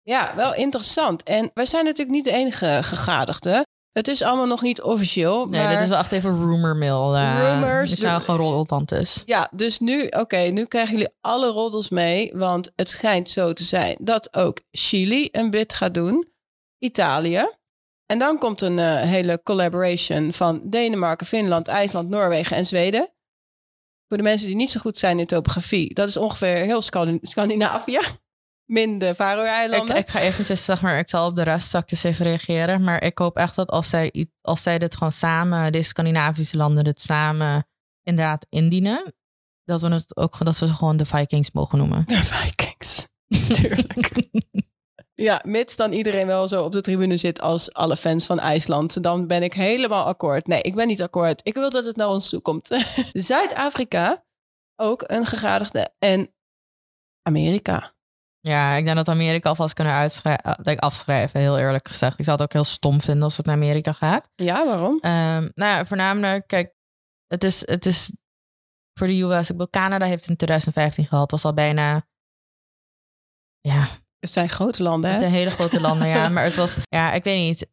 Ja, 0.02 0.36
wel 0.36 0.54
interessant. 0.56 1.24
En 1.24 1.52
wij 1.54 1.66
zijn 1.66 1.84
natuurlijk 1.86 2.16
niet 2.16 2.24
de 2.26 2.32
enige 2.32 2.80
gegadigden. 2.84 3.64
Het 3.94 4.08
is 4.08 4.22
allemaal 4.22 4.48
nog 4.48 4.62
niet 4.62 4.82
officieel. 4.82 5.46
Nee, 5.46 5.62
maar... 5.62 5.72
dit 5.72 5.82
is 5.82 5.90
wel 5.90 5.98
echt 5.98 6.12
even 6.12 6.48
rumor 6.48 6.76
mill. 6.76 7.14
Uh, 7.14 7.38
Rumors. 7.40 7.90
Het 7.90 8.00
zijn 8.00 8.22
gewoon 8.22 8.52
roltantes. 8.52 9.24
Ja, 9.26 9.50
dus 9.54 9.80
nu, 9.80 10.08
oké, 10.08 10.38
nu 10.38 10.66
krijgen 10.66 10.92
jullie 10.94 11.14
alle 11.22 11.48
roddels 11.48 11.90
mee. 11.90 12.32
Want 12.36 12.72
het 12.76 12.90
schijnt 12.90 13.30
zo 13.30 13.54
te 13.54 13.64
zijn 13.64 13.96
dat 14.00 14.36
ook 14.36 14.60
Chili 14.72 15.30
een 15.32 15.50
bid 15.50 15.74
gaat 15.74 15.94
doen. 15.94 16.32
Italië. 16.80 17.48
En 18.06 18.20
dan 18.20 18.38
komt 18.38 18.62
een 18.62 18.80
eh, 18.80 19.02
hele 19.02 19.42
collaboration 19.44 20.34
van 20.34 20.62
Denemarken, 20.70 21.26
Finland, 21.26 21.68
IJsland, 21.68 22.10
Noorwegen 22.10 22.58
en 22.58 22.66
Zweden. 22.66 23.10
Voor 24.08 24.18
de 24.18 24.24
mensen 24.24 24.48
die 24.48 24.56
niet 24.56 24.72
zo 24.72 24.80
goed 24.80 24.98
zijn 24.98 25.20
in 25.20 25.26
topografie. 25.26 25.94
Dat 25.94 26.08
is 26.08 26.18
ongeveer 26.18 26.56
heel 26.56 26.82
Scandi- 26.82 27.20
Scandinavië. 27.22 28.00
Min 28.66 29.00
de 29.00 29.08
Ik, 29.08 29.16
Faroe-eilanden. 29.16 29.96
ik 29.96 30.10
ga 30.10 30.20
eventjes, 30.20 30.64
zeg 30.64 30.82
maar, 30.82 30.98
ik 30.98 31.10
zal 31.10 31.28
op 31.28 31.36
de 31.36 31.44
rest 31.44 31.68
straks 31.68 32.04
even 32.04 32.26
reageren. 32.26 32.84
Maar 32.84 33.04
ik 33.04 33.18
hoop 33.18 33.38
echt 33.38 33.56
dat 33.56 33.70
als 33.70 33.90
zij, 33.90 34.28
als 34.42 34.64
zij 34.64 34.80
dit 34.80 34.96
gewoon 34.96 35.12
samen, 35.12 35.72
de 35.72 35.84
Scandinavische 35.84 36.58
landen, 36.58 36.84
dit 36.84 37.02
samen 37.02 37.68
inderdaad 38.04 38.46
indienen. 38.50 39.14
Dat 39.66 39.82
we 39.82 39.90
het 39.90 40.18
ook 40.18 40.46
dat 40.46 40.60
we 40.60 40.68
ze 40.68 40.74
gewoon 40.74 40.98
de 40.98 41.06
Vikings 41.06 41.52
mogen 41.52 41.78
noemen. 41.78 42.04
De 42.06 42.24
Vikings. 42.24 43.08
Natuurlijk. 43.28 43.94
Ja, 45.16 45.42
mits 45.46 45.76
dan 45.76 45.92
iedereen 45.92 46.28
wel 46.28 46.48
zo 46.48 46.64
op 46.64 46.72
de 46.72 46.82
tribune 46.82 47.18
zit 47.18 47.42
als 47.42 47.74
alle 47.74 47.98
fans 47.98 48.26
van 48.26 48.40
IJsland. 48.40 49.04
Dan 49.04 49.28
ben 49.28 49.44
ik 49.44 49.54
helemaal 49.54 50.06
akkoord. 50.06 50.48
Nee, 50.48 50.62
ik 50.62 50.76
ben 50.76 50.88
niet 50.88 51.02
akkoord. 51.02 51.42
Ik 51.44 51.54
wil 51.54 51.70
dat 51.70 51.86
het 51.86 51.96
naar 51.96 52.10
ons 52.10 52.30
toe 52.30 52.42
komt. 52.42 52.68
Zuid-Afrika, 53.14 54.26
ook 54.76 55.04
een 55.08 55.26
gegadigde. 55.26 55.90
En 56.00 56.34
Amerika. 57.22 57.92
Ja, 58.48 58.74
ik 58.74 58.86
denk 58.86 58.98
dat 58.98 59.10
Amerika 59.10 59.50
alvast 59.50 59.74
kunnen 59.74 59.94
uitschrijven, 59.94 60.80
afschrijven, 60.80 61.40
heel 61.40 61.58
eerlijk 61.58 61.88
gezegd. 61.88 62.20
Ik 62.20 62.26
zou 62.26 62.38
het 62.38 62.46
ook 62.46 62.54
heel 62.54 62.64
stom 62.64 63.02
vinden 63.02 63.24
als 63.24 63.38
het 63.38 63.46
naar 63.46 63.56
Amerika 63.56 63.92
gaat. 63.92 64.30
Ja, 64.36 64.66
waarom? 64.66 64.94
Um, 64.94 65.52
nou 65.56 65.72
ja, 65.72 65.86
voornamelijk, 65.86 66.48
kijk, 66.48 66.74
het 67.28 67.44
is, 67.44 67.68
het 67.68 67.86
is 67.86 68.12
voor 68.94 69.08
de 69.08 69.22
US. 69.22 69.42
Ik 69.42 69.48
bedoel, 69.48 69.70
Canada 69.70 70.06
heeft 70.06 70.28
in 70.28 70.36
2015 70.36 71.06
gehad. 71.06 71.32
was 71.32 71.46
al 71.46 71.54
bijna, 71.54 72.08
ja. 73.60 73.88
Het 74.20 74.32
zijn 74.32 74.50
grote 74.50 74.84
landen, 74.84 75.10
hè? 75.10 75.16
Het 75.16 75.26
zijn 75.26 75.36
hele 75.36 75.56
grote 75.60 75.82
landen, 75.82 76.08
ja. 76.08 76.30
Maar 76.30 76.44
het 76.44 76.56
was, 76.56 76.78
ja, 76.90 77.14
ik 77.14 77.24
weet 77.24 77.40
niet 77.40 77.70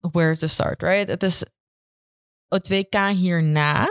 where 0.00 0.36
to 0.36 0.46
start, 0.46 0.82
right? 0.82 1.08
Het 1.08 1.22
is 1.22 1.44
het 2.48 2.68
WK 2.68 2.96
hierna. 3.08 3.86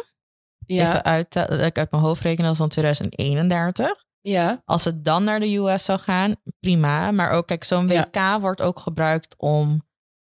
Ja. 0.65 0.87
Even 0.87 1.03
uit, 1.03 1.33
dat 1.33 1.51
ik 1.51 1.77
uit 1.77 1.91
mijn 1.91 2.03
hoofd 2.03 2.21
reken, 2.21 2.43
dat 2.43 2.51
is 2.51 2.57
dan 2.57 2.69
2031. 2.69 4.05
Ja. 4.29 4.61
Als 4.65 4.83
het 4.83 5.05
dan 5.05 5.23
naar 5.23 5.39
de 5.39 5.55
US 5.55 5.85
zou 5.85 5.99
gaan, 5.99 6.35
prima. 6.59 7.11
Maar 7.11 7.31
ook, 7.31 7.47
kijk, 7.47 7.63
zo'n 7.63 7.87
WK 7.87 8.37
wordt 8.39 8.61
ook 8.61 8.79
gebruikt 8.79 9.35
om 9.37 9.87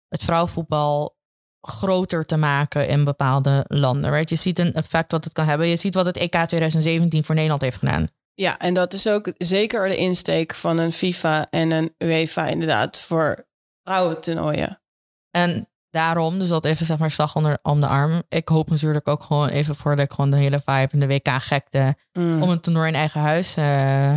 het 0.09 0.25
vrouwenvoetbal 0.25 1.17
groter 1.61 2.27
te 2.27 2.37
maken 2.37 2.89
in 2.89 3.05
bepaalde 3.05 3.65
landen. 3.69 4.11
Right? 4.11 4.31
Je 4.31 4.37
ziet 4.37 4.59
een 4.59 4.75
effect 4.75 5.13
wat 5.13 5.25
het 5.25 5.33
kan 5.33 5.47
hebben. 5.47 5.67
Je 5.67 5.77
ziet 5.77 5.95
wat 5.95 6.07
het 6.07 6.17
EK 6.17 6.31
2017 6.31 7.25
voor 7.25 7.35
Nederland 7.35 7.63
heeft 7.63 7.79
gedaan. 7.79 8.09
Ja, 8.35 8.59
en 8.59 8.75
dat 8.75 8.93
is 8.93 9.07
ook 9.07 9.33
zeker 9.39 9.89
de 9.89 9.97
insteek 9.97 10.55
van 10.55 10.79
een 10.79 10.93
FIFA 10.93 11.47
en 11.51 11.71
een 11.71 11.95
UEFA 11.99 12.47
inderdaad 12.47 13.01
voor 13.01 13.47
vrouwentoernooien. 13.83 14.83
En 15.31 15.72
daarom, 15.93 16.39
dus 16.39 16.49
dat 16.49 16.65
even 16.65 16.87
zeg 16.87 16.99
maar 16.99 17.11
slag 17.11 17.37
onder 17.37 17.59
om 17.63 17.81
de 17.81 17.87
arm. 17.87 18.23
Ik 18.29 18.49
hoop 18.49 18.71
natuurlijk 18.71 19.09
ook 19.09 19.23
gewoon 19.23 19.49
even 19.49 19.77
voor 19.77 19.97
de, 19.97 20.07
gewoon 20.11 20.31
de 20.31 20.37
hele 20.37 20.61
vibe 20.61 20.89
en 20.91 21.01
de 21.01 21.07
WK-gekte 21.07 21.97
mm. 22.13 22.43
om 22.43 22.51
een 22.51 22.61
toernooi 22.61 22.89
in 22.89 22.95
eigen 22.95 23.21
huis, 23.21 23.59
uh, 23.59 24.11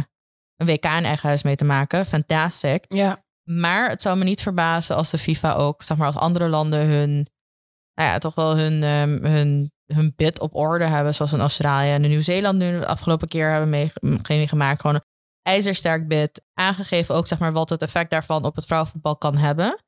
een 0.55 0.65
WK 0.65 0.85
in 0.85 1.05
eigen 1.05 1.27
huis 1.27 1.43
mee 1.43 1.55
te 1.55 1.65
maken. 1.65 2.05
Fantastic. 2.05 2.85
Ja. 2.87 3.23
Maar 3.43 3.89
het 3.89 4.01
zou 4.01 4.17
me 4.17 4.23
niet 4.23 4.41
verbazen 4.41 4.95
als 4.95 5.09
de 5.09 5.17
FIFA 5.17 5.53
ook, 5.53 5.83
zeg 5.83 5.97
maar, 5.97 6.07
als 6.07 6.15
andere 6.15 6.49
landen 6.49 6.87
hun, 6.87 7.27
nou 7.93 8.09
ja, 8.09 8.17
toch 8.17 8.35
wel 8.35 8.57
hun, 8.57 8.83
um, 8.83 9.25
hun, 9.25 9.71
hun 9.85 10.13
bid 10.15 10.39
op 10.39 10.55
orde 10.55 10.85
hebben, 10.85 11.13
zoals 11.13 11.33
in 11.33 11.39
Australië 11.39 11.91
en 11.91 12.01
Nieuw-Zeeland 12.01 12.57
nu 12.57 12.79
de 12.79 12.87
afgelopen 12.87 13.27
keer 13.27 13.49
hebben 13.49 13.89
meegemaakt. 14.27 14.81
Gewoon 14.81 14.95
een 14.95 15.05
ijzersterk 15.41 16.07
bid, 16.07 16.41
aangegeven 16.53 17.15
ook, 17.15 17.27
zeg 17.27 17.39
maar, 17.39 17.53
wat 17.53 17.69
het 17.69 17.81
effect 17.81 18.09
daarvan 18.09 18.45
op 18.45 18.55
het 18.55 18.65
vrouwenvoetbal 18.65 19.17
kan 19.17 19.37
hebben 19.37 19.83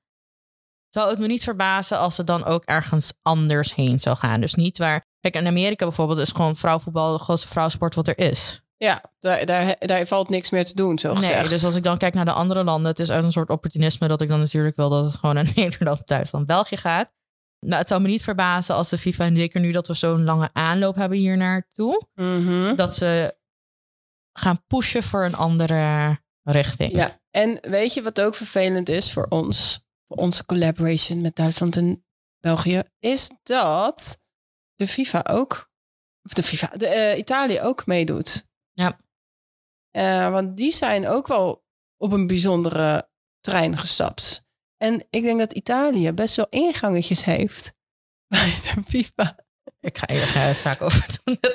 zou 0.98 1.10
het 1.10 1.20
me 1.20 1.28
niet 1.28 1.44
verbazen 1.44 1.98
als 2.00 2.18
het 2.18 2.28
dan 2.28 2.46
ook 2.46 2.64
ergens 2.64 3.14
anders 3.22 3.76
heen 3.76 4.00
zou 4.00 4.18
gaan. 4.18 4.42
Dus 4.42 4.54
niet 4.54 4.78
waar. 4.78 5.06
Kijk, 5.20 5.36
in 5.36 5.48
Amerika 5.48 5.86
bijvoorbeeld 5.86 6.20
is 6.20 6.32
gewoon 6.32 6.56
vrouwenvoetbal 6.56 7.18
de 7.18 7.24
grootste 7.24 7.48
vrouwensport 7.48 7.96
wat 7.96 8.08
er 8.08 8.18
is. 8.18 8.62
Ja, 8.78 9.04
daar, 9.20 9.46
daar, 9.46 9.76
daar 9.80 10.06
valt 10.06 10.30
niks 10.30 10.50
meer 10.50 10.66
te 10.66 10.76
doen, 10.76 11.00
zo 11.00 11.16
gezegd. 11.16 11.42
Nee, 11.42 11.50
dus 11.50 11.66
als 11.66 11.76
ik 11.76 11.84
dan 11.84 11.98
kijk 11.98 12.14
naar 12.14 12.26
de 12.26 12.32
andere 12.32 12.64
landen, 12.64 12.92
het 12.92 13.00
is 13.00 13.12
uit 13.12 13.24
een 13.24 13.32
soort 13.32 13.50
opportunisme 13.50 14.08
dat 14.08 14.22
ik 14.22 14.30
dan 14.30 14.40
natuurlijk 14.40 14.76
wil 14.76 14.90
dat 14.90 15.04
het 15.04 15.16
gewoon 15.16 15.36
naar 15.36 15.52
Nederland, 15.56 16.08
Duitsland, 16.08 16.46
België 16.46 16.78
gaat. 16.78 17.12
Maar 17.66 17.78
het 17.78 17.88
zou 17.88 18.02
me 18.02 18.08
niet 18.08 18.24
verbazen 18.24 18.76
als 18.76 18.90
de 18.90 18.98
FIFA, 18.98 19.26
en 19.26 19.38
zeker 19.38 19.62
nu 19.62 19.72
dat 19.72 19.88
we 19.88 19.94
zo'n 19.94 20.24
lange 20.24 20.50
aanloop 20.54 20.96
hebben 20.96 21.18
hier 21.18 21.38
naartoe, 21.38 22.08
mm 22.14 22.76
dat 22.76 22.96
ze 22.96 23.36
gaan 24.34 24.64
pushen 24.68 25.04
voor 25.04 25.26
een 25.26 25.36
andere 25.36 26.18
richting. 26.44 26.92
Ja, 26.92 27.20
en 27.32 27.58
weet 27.62 27.94
je 27.94 28.02
wat 28.02 28.22
ook 28.22 28.36
vervelend 28.36 28.90
is 28.90 29.14
voor 29.14 29.26
ons? 29.30 29.86
Onze 30.08 30.46
collaboration 30.46 31.22
met 31.22 31.36
Duitsland 31.36 31.76
en 31.76 32.06
België, 32.40 32.84
is 33.00 33.32
dat 33.44 34.22
de 34.76 34.88
FIFA 34.88 35.26
ook, 35.30 35.72
of 36.24 36.34
de 36.34 36.44
FIFA, 36.44 36.68
de 36.68 36.88
uh, 36.88 37.18
Italië 37.18 37.62
ook 37.62 37.86
meedoet. 37.86 38.48
Ja. 38.74 39.00
Uh, 39.92 40.32
want 40.32 40.58
die 40.58 40.72
zijn 40.72 41.08
ook 41.08 41.28
wel 41.28 41.66
op 41.98 42.12
een 42.12 42.28
bijzondere 42.28 43.10
trein 43.42 43.78
gestapt. 43.78 44.46
En 44.78 45.06
ik 45.10 45.24
denk 45.24 45.40
dat 45.40 45.54
Italië 45.54 46.12
best 46.12 46.36
wel 46.36 46.48
ingangetjes 46.50 47.24
heeft 47.24 47.74
bij 48.34 48.60
de 48.64 48.84
FIFA. 48.88 49.46
Ik 49.80 49.98
ga 49.98 50.14
hier 50.14 50.34
het 50.34 50.62
vaak 50.62 50.82
over 50.82 51.06
doen. 51.24 51.38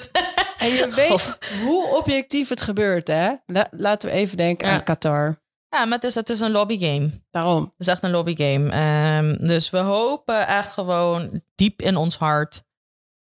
En 0.63 0.69
je 0.69 0.89
weet 0.89 1.39
hoe 1.65 1.97
objectief 1.97 2.49
het 2.49 2.61
gebeurt, 2.61 3.09
hè? 3.09 3.33
laten 3.71 4.09
we 4.09 4.15
even 4.15 4.37
denken 4.37 4.69
aan 4.69 4.85
Qatar. 4.85 5.42
Ja, 5.73 5.85
maar 5.85 5.99
het 5.99 6.05
is, 6.05 6.15
het 6.15 6.31
is 6.31 6.41
een 6.41 6.51
lobbygame. 6.51 7.11
Daarom. 7.31 7.63
Het 7.63 7.73
is 7.79 7.87
echt 7.87 8.03
een 8.03 8.11
lobbygame. 8.11 9.17
Um, 9.19 9.47
dus 9.47 9.71
we 9.71 9.79
hopen 9.79 10.47
echt 10.47 10.73
gewoon 10.73 11.43
diep 11.55 11.83
in 11.83 11.97
ons 11.97 12.17
hart 12.17 12.63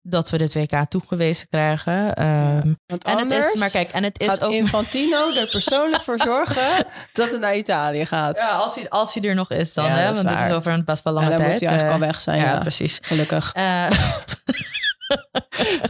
dat 0.02 0.30
we 0.30 0.38
dit 0.38 0.54
WK 0.54 0.84
toegewezen 0.88 1.48
krijgen. 1.48 1.94
Um, 1.94 2.76
ja, 2.86 2.96
en 2.98 3.18
het 3.18 3.30
is, 3.30 3.54
maar 3.54 3.70
kijk, 3.70 3.92
en 3.92 4.02
het 4.02 4.20
is 4.20 4.40
ook 4.40 4.52
Infantino 4.52 5.34
er 5.34 5.48
persoonlijk 5.50 6.02
voor 6.02 6.18
zorgen 6.32 6.86
dat 7.12 7.30
het 7.30 7.40
naar 7.40 7.56
Italië 7.56 8.06
gaat. 8.06 8.36
Ja, 8.36 8.48
als 8.48 8.74
hij, 8.74 8.88
als 8.88 9.14
hij 9.14 9.22
er 9.22 9.34
nog 9.34 9.50
is 9.50 9.74
dan, 9.74 9.84
ja, 9.84 9.90
hè? 9.90 10.14
Want 10.14 10.28
het 10.28 10.48
is 10.48 10.54
over 10.54 10.72
een 10.72 10.84
best 10.84 11.04
wel 11.04 11.12
lange 11.12 11.30
ja, 11.30 11.32
dan 11.32 11.40
tijd. 11.40 11.50
moet 11.50 11.60
hij 11.60 11.68
eigenlijk 11.68 11.98
uh, 11.98 12.02
al 12.02 12.12
weg 12.12 12.20
zijn. 12.20 12.40
Ja, 12.40 12.58
precies. 12.58 12.98
Gelukkig. 13.02 13.56
Uh, 13.56 13.86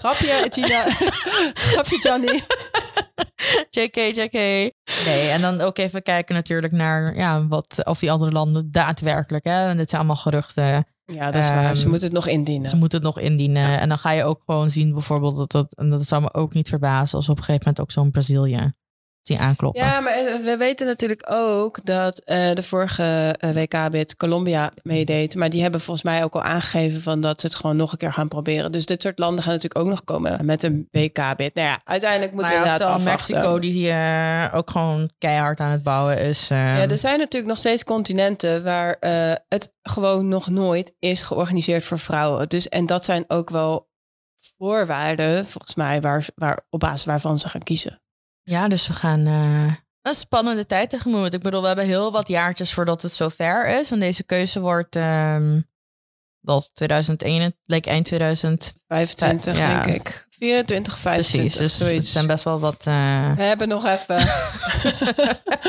Grapje, 0.01 0.47
Gina. 0.49 0.85
Grapje, 1.73 1.99
Johnny. 1.99 2.43
JK, 3.71 3.97
JK. 3.97 4.33
Nee, 5.05 5.29
en 5.31 5.41
dan 5.41 5.61
ook 5.61 5.79
even 5.79 6.03
kijken 6.03 6.35
natuurlijk 6.35 6.73
naar 6.73 7.17
ja, 7.17 7.47
wat, 7.47 7.81
of 7.85 7.99
die 7.99 8.13
andere 8.13 8.31
landen 8.31 8.71
daadwerkelijk, 8.71 9.45
hè, 9.45 9.69
en 9.69 9.77
dit 9.77 9.91
zijn 9.91 10.03
allemaal 10.03 10.23
geruchten. 10.23 10.87
Ja, 11.07 11.31
dat 11.31 11.43
is 11.43 11.49
um, 11.49 11.55
waar. 11.55 11.77
Ze 11.77 11.81
ehm, 11.81 11.91
moeten 11.91 12.09
het 12.09 12.17
nog 12.17 12.27
indienen. 12.27 12.69
Ze 12.69 12.77
moeten 12.77 12.99
het 12.99 13.07
nog 13.07 13.19
indienen. 13.19 13.81
En 13.81 13.89
dan 13.89 13.99
ga 13.99 14.11
je 14.11 14.25
ook 14.25 14.43
gewoon 14.47 14.71
zien 14.71 14.93
bijvoorbeeld 14.93 15.37
dat 15.37 15.51
dat, 15.51 15.75
en 15.75 15.91
dat 15.91 16.07
zou 16.07 16.23
me 16.23 16.35
ook 16.35 16.55
niet 16.55 16.69
verbazen 16.69 17.17
als 17.17 17.29
op 17.29 17.37
een 17.37 17.45
gegeven 17.45 17.63
moment 17.65 17.81
ook 17.81 17.91
zo'n 17.91 18.11
Brazilië 18.11 18.75
die 19.27 19.39
aankloppen. 19.39 19.83
Ja, 19.83 20.01
maar 20.01 20.13
eh, 20.13 20.45
we 20.45 20.57
weten 20.57 20.87
natuurlijk 20.87 21.23
ook 21.31 21.81
dat 21.85 22.23
uh, 22.27 22.55
de 22.55 22.63
vorige 22.63 23.35
uh, 23.41 23.51
WK-bid 23.51 24.17
Colombia 24.17 24.73
meedeed. 24.83 25.35
Maar 25.35 25.51
die 25.51 25.63
hebben 25.63 25.81
volgens 25.81 26.05
mij 26.05 26.25
ook 26.25 26.35
al 26.35 26.43
aangegeven 26.43 27.03
van 27.03 27.21
dat 27.21 27.41
ze 27.41 27.47
het 27.47 27.57
gewoon 27.57 27.77
nog 27.77 27.93
een 27.93 27.99
keer 27.99 28.13
gaan 28.13 28.29
proberen. 28.29 28.73
Dus 28.73 28.87
dit 28.87 29.03
soort 29.03 29.19
landen 29.19 29.45
gaan 29.45 29.53
natuurlijk 29.53 29.81
ook 29.81 29.91
nog 29.91 30.05
komen 30.05 30.45
met 30.45 30.63
een 30.63 30.89
WK-bid. 30.91 31.55
Nou 31.55 31.69
ja, 31.69 31.81
uiteindelijk 31.85 32.33
moeten 32.33 32.53
we 32.53 32.59
inderdaad 32.59 32.89
afwachten. 32.89 33.35
Mexico 33.35 33.59
die 33.59 33.93
ook 34.53 34.71
gewoon 34.71 35.11
keihard 35.19 35.61
aan 35.61 35.71
het 35.71 35.83
bouwen 35.83 36.19
is. 36.19 36.49
Ja, 36.49 36.89
er 36.89 36.99
zijn 36.99 37.19
natuurlijk 37.19 37.51
nog 37.51 37.59
steeds 37.59 37.85
continenten 37.85 38.63
waar 38.63 38.97
het 39.49 39.73
gewoon 39.83 40.29
nog 40.29 40.49
nooit 40.49 40.95
is 40.99 41.23
georganiseerd 41.23 41.85
voor 41.85 41.99
vrouwen. 41.99 42.49
Dus, 42.49 42.69
en 42.69 42.87
dat 42.87 43.05
zijn 43.05 43.25
ook 43.29 43.51
wel 43.51 43.89
voorwaarden, 44.57 45.47
volgens 45.47 45.75
mij, 45.75 46.01
waar, 46.01 46.27
waar, 46.35 46.67
op 46.71 46.81
basis 46.81 47.05
waarvan 47.05 47.39
ze 47.39 47.49
gaan 47.49 47.63
kiezen. 47.63 48.03
Ja, 48.45 48.69
dus 48.69 48.87
we 48.87 48.93
gaan 48.93 49.27
uh, 49.27 49.75
een 50.03 50.15
spannende 50.15 50.67
tijd 50.67 50.91
tegemoet. 50.91 51.35
Ik 51.35 51.43
bedoel, 51.43 51.61
we 51.61 51.67
hebben 51.67 51.85
heel 51.85 52.13
wat 52.13 52.29
jaartjes 52.29 52.73
voordat 52.73 53.03
het 53.03 53.13
zover 53.13 53.67
is. 53.67 53.89
Want 53.89 54.01
deze 54.01 54.25
keuze 54.25 54.61
wordt 54.61 54.97
um, 54.97 55.69
wel 56.41 56.69
2001, 56.73 57.57
like 57.65 57.91
eind 57.91 58.05
2025, 58.05 59.57
ja. 59.57 59.83
denk 59.83 59.97
ik. 59.97 60.27
24, 60.31 60.99
25. 60.99 61.57
Precies, 61.57 61.79
dus 61.79 61.91
het 61.91 62.07
zijn 62.07 62.27
best 62.27 62.45
wel 62.45 62.61
wat... 62.61 62.87
Uh... 62.89 63.35
We 63.37 63.43
hebben 63.43 63.69
nog 63.69 63.87
even... 63.87 64.17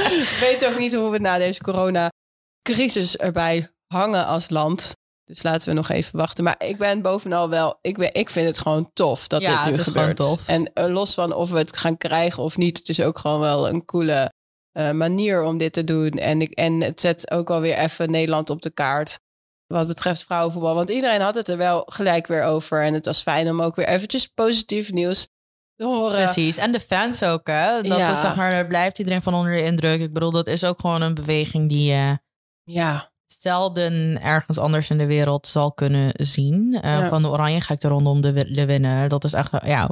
we 0.03 0.37
weten 0.39 0.69
ook 0.69 0.79
niet 0.79 0.93
hoe 0.93 1.11
we 1.11 1.19
na 1.19 1.37
deze 1.37 1.61
corona-crisis 1.61 3.17
erbij 3.17 3.69
hangen 3.87 4.25
als 4.25 4.49
land. 4.49 4.95
Dus 5.25 5.43
laten 5.43 5.67
we 5.67 5.73
nog 5.73 5.89
even 5.89 6.17
wachten. 6.17 6.43
Maar 6.43 6.55
ik 6.57 6.77
ben 6.77 7.01
bovenal 7.01 7.49
wel, 7.49 7.77
ik, 7.81 7.97
ben, 7.97 8.13
ik 8.13 8.29
vind 8.29 8.47
het 8.47 8.57
gewoon 8.57 8.89
tof 8.93 9.27
dat 9.27 9.41
ja, 9.41 9.63
dit 9.63 9.71
nu 9.71 9.77
het 9.77 9.87
gebeurt. 9.87 10.15
Tof. 10.15 10.47
En 10.47 10.71
uh, 10.73 10.87
los 10.87 11.13
van 11.13 11.33
of 11.33 11.49
we 11.51 11.57
het 11.57 11.77
gaan 11.77 11.97
krijgen 11.97 12.43
of 12.43 12.57
niet, 12.57 12.77
het 12.77 12.89
is 12.89 13.01
ook 13.01 13.19
gewoon 13.19 13.39
wel 13.39 13.69
een 13.69 13.85
coole 13.85 14.33
uh, 14.73 14.91
manier 14.91 15.43
om 15.43 15.57
dit 15.57 15.73
te 15.73 15.83
doen. 15.83 16.09
En, 16.09 16.41
ik, 16.41 16.51
en 16.51 16.81
het 16.81 16.99
zet 16.99 17.31
ook 17.31 17.49
alweer 17.49 17.77
even 17.77 18.11
Nederland 18.11 18.49
op 18.49 18.61
de 18.61 18.69
kaart. 18.69 19.19
Wat 19.67 19.87
betreft 19.87 20.23
vrouwenvoetbal. 20.23 20.75
Want 20.75 20.89
iedereen 20.89 21.21
had 21.21 21.35
het 21.35 21.47
er 21.47 21.57
wel 21.57 21.83
gelijk 21.85 22.27
weer 22.27 22.43
over. 22.43 22.83
En 22.83 22.93
het 22.93 23.05
was 23.05 23.21
fijn 23.21 23.49
om 23.49 23.61
ook 23.61 23.75
weer 23.75 23.87
eventjes 23.87 24.27
positief 24.27 24.91
nieuws 24.91 25.27
te 25.75 25.85
horen. 25.85 26.23
Precies. 26.23 26.57
En 26.57 26.71
de 26.71 26.79
fans 26.79 27.23
ook, 27.23 27.47
hè? 27.47 27.81
Dat 27.81 27.97
ja. 27.97 28.11
is, 28.11 28.19
zeg 28.19 28.35
maar, 28.35 28.51
daar 28.51 28.67
blijft 28.67 28.99
iedereen 28.99 29.21
van 29.21 29.33
onder 29.33 29.51
de 29.51 29.63
indruk. 29.63 30.01
Ik 30.01 30.13
bedoel, 30.13 30.31
dat 30.31 30.47
is 30.47 30.63
ook 30.63 30.79
gewoon 30.79 31.01
een 31.01 31.13
beweging 31.13 31.69
die. 31.69 31.93
Uh, 31.93 32.13
ja 32.63 33.13
zelden 33.25 34.21
ergens 34.21 34.57
anders 34.57 34.89
in 34.89 34.97
de 34.97 35.05
wereld 35.05 35.47
zal 35.47 35.73
kunnen 35.73 36.11
zien. 36.13 36.73
Uh, 36.73 36.81
ja. 36.81 37.09
Van 37.09 37.21
de 37.21 37.27
oranje 37.27 37.61
gekte 37.61 37.87
rondom 37.87 38.21
de, 38.21 38.53
de 38.53 38.65
winnen. 38.65 39.09
Dat 39.09 39.23
is 39.23 39.33
echt 39.33 39.51
ja, 39.65 39.89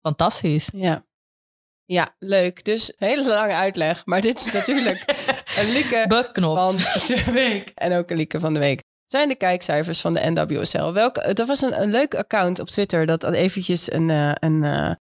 fantastisch. 0.00 0.70
Ja. 0.74 1.04
Ja, 1.84 2.14
leuk. 2.18 2.64
Dus 2.64 2.92
hele 2.96 3.28
lange 3.28 3.54
uitleg. 3.54 4.06
Maar 4.06 4.20
dit 4.20 4.40
is 4.40 4.52
natuurlijk 4.52 5.04
een 5.58 5.72
lieke 5.72 6.04
Beknop. 6.08 6.56
van 6.56 6.76
de 6.76 7.30
week. 7.32 7.72
En 7.74 7.92
ook 7.92 8.10
een 8.10 8.16
lieke 8.16 8.40
van 8.40 8.54
de 8.54 8.60
week. 8.60 8.80
Zijn 9.06 9.28
de 9.28 9.34
kijkcijfers 9.34 10.00
van 10.00 10.14
de 10.14 10.30
NWSL? 10.30 10.92
Welke, 10.92 11.20
er 11.20 11.46
was 11.46 11.62
een, 11.62 11.82
een 11.82 11.90
leuk 11.90 12.14
account 12.14 12.58
op 12.58 12.66
Twitter 12.66 13.06
dat 13.06 13.32
eventjes 13.32 13.92
een, 13.92 14.08
uh, 14.08 14.32
een, 14.34 14.62
uh, 14.62 14.94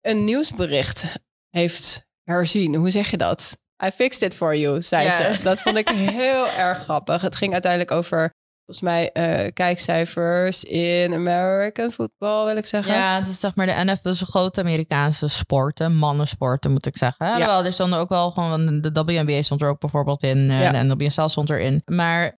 een 0.00 0.24
nieuwsbericht 0.24 1.14
heeft 1.48 2.06
herzien. 2.22 2.74
Hoe 2.74 2.90
zeg 2.90 3.10
je 3.10 3.16
dat? 3.16 3.58
I 3.84 3.90
fixed 3.90 4.22
it 4.22 4.34
for 4.36 4.56
you, 4.56 4.82
zei 4.82 5.10
ze. 5.10 5.42
Dat 5.42 5.60
vond 5.60 5.76
ik 5.76 5.88
heel 6.20 6.48
erg 6.48 6.78
grappig. 6.78 7.22
Het 7.22 7.36
ging 7.36 7.52
uiteindelijk 7.52 7.90
over, 7.90 8.30
volgens 8.64 8.80
mij, 8.86 9.12
eh, 9.12 9.52
kijkcijfers 9.52 10.64
in 10.64 11.14
American 11.14 11.90
football, 11.90 12.44
wil 12.46 12.56
ik 12.56 12.66
zeggen. 12.66 12.94
Ja, 12.94 13.18
het 13.18 13.28
is 13.28 13.40
zeg 13.40 13.54
maar 13.54 13.66
de 13.66 13.84
NFL 13.84 14.08
is 14.08 14.20
een 14.20 14.26
grote 14.26 14.60
Amerikaanse 14.60 15.28
sporten, 15.28 15.94
mannensporten 15.96 16.70
moet 16.70 16.86
ik 16.86 16.96
zeggen. 16.96 17.26
Ja. 17.26 17.46
Wel, 17.46 17.64
er 17.64 17.72
stond 17.72 17.94
ook 17.94 18.08
wel 18.08 18.30
gewoon, 18.30 18.80
de 18.80 19.02
WNBA 19.04 19.42
stond 19.42 19.62
er 19.62 19.68
ook 19.68 19.80
bijvoorbeeld 19.80 20.22
in, 20.22 20.50
eh, 20.50 20.60
Ja. 20.62 20.70
de 20.70 20.94
NWSL 20.94 21.26
stond 21.26 21.50
erin. 21.50 21.82
Maar 21.84 22.38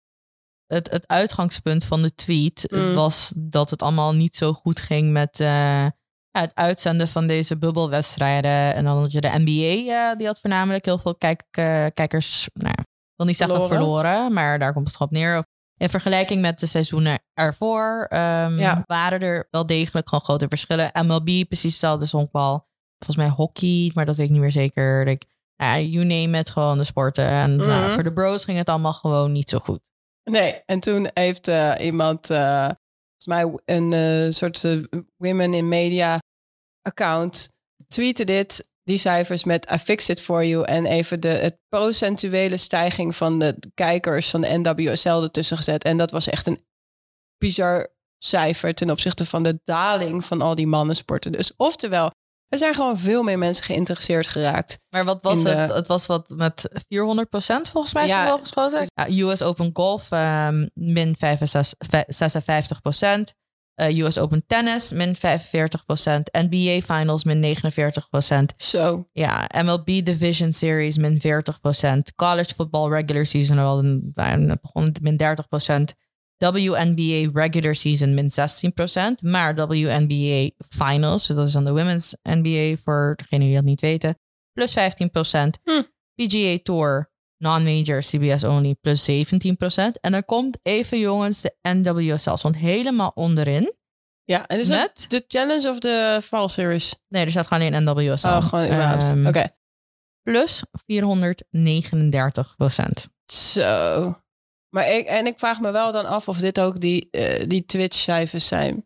het, 0.68 0.90
het 0.92 1.08
uitgangspunt 1.08 1.86
van 1.86 2.02
de 2.02 2.16
tweet 2.16 2.72
Mm. 2.72 2.94
was 2.94 3.34
dat 3.36 3.70
het 3.70 3.82
allemaal 3.82 4.14
niet 4.14 4.36
zo 4.36 4.54
goed 4.54 4.80
ging 4.80 5.12
met 5.12 5.40
eh, 5.40 5.86
ja, 6.32 6.42
het 6.42 6.52
uitzenden 6.56 7.08
van 7.08 7.28
deze 7.28 7.58
bubbelwedstrijden. 7.58 8.74
En 8.74 8.84
dan 8.84 8.98
had 8.98 9.12
je 9.12 9.22
de 9.22 9.32
NBA, 9.38 9.92
eh, 10.12 10.18
die 10.18 10.28
had 10.28 10.40
voornamelijk 10.40 10.86
heel 10.86 10.98
veel 10.98 11.16
kijk, 11.16 11.44
eh, 11.52 11.86
kijkers, 11.94 12.50
nou, 12.54 12.76
wil 13.16 13.26
niet 13.26 13.38
zeggen 13.38 13.56
Verloren. 13.56 13.78
verloren, 13.86 14.34
maar 14.34 14.60
daar 14.60 14.74
komt 14.74 14.88
het 14.88 15.00
op 15.00 15.12
neer. 15.12 15.46
In 15.78 15.90
vergelijking 15.90 16.42
met 16.42 16.60
de 16.60 16.66
seizoenen 16.68 17.20
ervoor 17.34 18.06
ehm, 18.10 18.60
Ja. 18.60 18.84
waren 18.86 19.22
er 19.22 19.48
wel 19.52 19.66
degelijk 19.66 20.08
gewoon 20.10 20.24
grote 20.24 20.46
verschillen. 20.50 20.92
MLB, 21.06 21.26
precies 21.48 21.72
hetzelfde, 21.72 22.06
is 22.06 22.12
honkbal. 22.12 22.68
Volgens 22.98 23.26
mij 23.28 23.36
hockey, 23.36 23.92
maar 23.94 24.06
dat 24.06 24.16
weet 24.16 24.26
ik 24.26 24.32
niet 24.32 24.42
meer 24.42 24.52
zeker. 24.52 25.08
Ik, 25.08 25.26
ja, 25.56 25.80
you 25.80 26.06
name 26.06 26.38
it, 26.38 26.50
gewoon 26.50 26.78
de 26.78 26.84
sporten. 26.84 27.28
En 27.28 27.56
nou, 27.56 27.70
Mhm. 27.84 27.90
voor 27.94 28.04
de 28.04 28.14
bros 28.14 28.44
ging 28.44 28.58
het 28.58 28.70
allemaal 28.70 28.94
gewoon 28.94 29.32
niet 29.32 29.50
zo 29.50 29.60
goed. 29.60 29.80
Nee, 30.24 30.62
en 30.66 30.80
toen 30.80 31.10
heeft 31.14 31.48
eh, 31.48 31.72
iemand, 31.80 32.30
volgens 33.24 33.64
mij 33.66 33.76
een 33.76 33.94
eh, 33.94 34.32
soort 34.32 34.64
eh, 34.64 35.02
Women 35.18 35.54
in 35.54 35.68
Media 35.68 36.20
account, 36.82 37.50
tweette 37.88 38.24
dit, 38.24 38.68
die 38.84 38.98
cijfers 38.98 39.44
met 39.44 39.72
I 39.72 39.78
fixed 39.78 40.18
it 40.18 40.24
for 40.24 40.46
you. 40.46 40.66
En 40.66 40.86
even 40.86 41.20
de 41.20 41.28
het 41.28 41.58
procentuele 41.70 42.58
stijging 42.58 43.16
van 43.16 43.40
de 43.40 43.58
kijkers 43.74 44.30
van 44.30 44.42
de 44.42 44.58
NWSL 44.58 45.10
ertussen 45.10 45.58
gezet. 45.58 45.84
En 45.84 45.98
dat 45.98 46.12
was 46.12 46.28
echt 46.28 46.48
een 46.48 46.66
bizar 47.38 47.88
cijfer 48.18 48.74
ten 48.74 48.90
opzichte 48.90 49.26
van 49.26 49.44
de 49.44 49.60
daling 49.64 50.26
van 50.26 50.42
al 50.42 50.56
die 50.56 50.68
mannensporten. 50.68 51.32
Dus 51.32 51.54
oftewel, 51.58 52.12
er 52.52 52.58
zijn 52.58 52.74
gewoon 52.74 52.98
veel 52.98 53.24
meer 53.24 53.38
mensen 53.38 53.64
geïnteresseerd 53.66 54.28
geraakt. 54.28 54.80
Maar 54.90 55.06
wat 55.06 55.20
was 55.22 55.44
de- 55.44 55.50
het? 55.50 55.74
Het 55.74 55.88
was 55.88 56.06
wat 56.06 56.30
met 56.36 56.70
400% 56.88 57.70
volgens 57.70 57.94
mij 57.94 58.08
Ja. 58.08 58.38
geschoten. 58.42 58.86
Ja, 58.96 59.08
US 59.10 59.42
Open 59.42 59.70
Golf 59.74 60.12
ehm, 60.12 60.68
min 60.74 61.16
65, 61.20 61.74
56%. 62.08 63.34
Eh, 63.74 63.98
US 63.98 64.18
Open 64.18 64.44
Tennis 64.48 64.92
min 64.92 65.16
45%. 65.16 66.30
NBA 66.32 66.82
Finals 66.96 67.24
min 67.24 67.40
49%. 67.40 68.54
Zo. 68.58 69.08
Ja, 69.12 69.50
MLB 69.64 69.86
Division 70.04 70.54
Series 70.54 70.98
min 70.98 71.20
40%. 71.22 72.16
College 72.16 72.54
Football 72.56 72.90
Regular 72.92 73.26
Season 73.26 73.56
wel 73.56 73.80
een, 73.80 74.12
begon 74.62 74.96
min 75.02 75.18
30%. 75.18 75.94
WNBA 76.50 77.30
Regular 77.34 77.76
Season 77.76 78.14
min 78.14 78.30
16%. 78.30 79.24
Maar 79.24 79.56
WNBA 79.56 80.50
Finals, 80.70 81.28
dus 81.28 81.36
dat 81.36 81.48
is 81.48 81.54
dan 81.54 81.66
de 81.66 81.72
Women's 81.72 82.16
NBA 82.24 82.76
voor 82.84 83.14
degenen 83.18 83.48
die 83.48 83.56
dat 83.56 83.64
niet 83.64 83.82
weten, 83.82 84.20
plus 84.54 84.72
15%. 84.72 84.76
Hm. 85.64 85.82
PGA 86.16 86.60
Tour 86.64 87.12
non-major 87.42 88.02
CBS 88.02 88.44
only 88.44 88.76
plus 88.82 89.10
17%. 89.10 90.00
En 90.02 90.12
dan 90.12 90.26
komt 90.26 90.58
even 90.62 91.00
jongens 91.00 91.42
de 91.42 91.56
NWSL 91.62 92.36
stond 92.36 92.56
helemaal 92.56 93.12
onderin. 93.16 93.74
Ja, 94.24 94.48
en 94.48 94.60
is 94.60 94.68
dat 94.68 94.78
Met? 94.80 95.06
de 95.08 95.24
challenge 95.28 95.70
of 95.70 95.80
de 95.80 96.20
fall 96.24 96.48
series? 96.48 96.96
Nee, 97.08 97.26
er 97.26 97.32
staat 97.32 97.48
gewoon 97.48 97.64
in 97.64 97.84
NWSL. 97.84 98.28
Oh, 98.28 98.44
gewoon 98.44 98.66
überhaupt. 98.66 99.04
Ehm, 99.04 99.28
Oké. 99.28 99.48
plus 100.22 100.64
439 100.86 102.56
procent. 102.56 103.10
Zo. 103.26 104.16
Maar 104.72 104.90
ik, 104.92 105.06
en 105.08 105.26
ik 105.26 105.40
vraag 105.40 105.60
me 105.60 105.72
wel 105.72 105.92
dan 105.92 106.06
af 106.06 106.28
of 106.28 106.38
dit 106.38 106.60
ook 106.60 106.80
die, 106.80 107.08
eh, 107.12 107.48
die 107.48 107.66
Twitch-cijfers 107.66 108.48
zijn. 108.48 108.86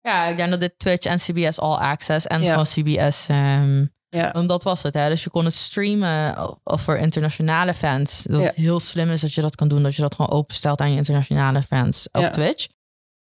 Ja, 0.00 0.24
ik 0.26 0.36
denk 0.36 0.50
dat 0.50 0.60
dit 0.60 0.78
Twitch 0.78 1.06
en 1.06 1.18
CBS 1.18 1.58
All 1.60 1.76
Access 1.76 2.26
en 2.26 2.42
Ja. 2.42 2.50
gewoon 2.50 2.64
CBS. 2.66 3.26
ehm 3.28 3.84
Ja. 4.08 4.30
Want 4.32 4.48
dat 4.48 4.62
was 4.62 4.82
het, 4.82 4.94
hè. 4.94 5.08
Dus 5.08 5.24
je 5.24 5.30
kon 5.30 5.44
het 5.44 5.54
streamen 5.54 6.36
of 6.64 6.82
voor 6.82 6.96
internationale 6.96 7.74
fans. 7.74 8.22
Dat 8.22 8.40
Ja. 8.40 8.46
het 8.46 8.54
heel 8.54 8.80
slim 8.80 9.10
is 9.10 9.20
dat 9.20 9.32
je 9.34 9.40
dat 9.40 9.54
kan 9.56 9.68
doen. 9.68 9.82
Dat 9.82 9.94
je 9.94 10.02
dat 10.02 10.14
gewoon 10.14 10.30
openstelt 10.30 10.80
aan 10.80 10.90
je 10.90 10.96
internationale 10.96 11.62
fans 11.62 12.08
op 12.12 12.20
Ja. 12.20 12.30
Twitch. 12.30 12.66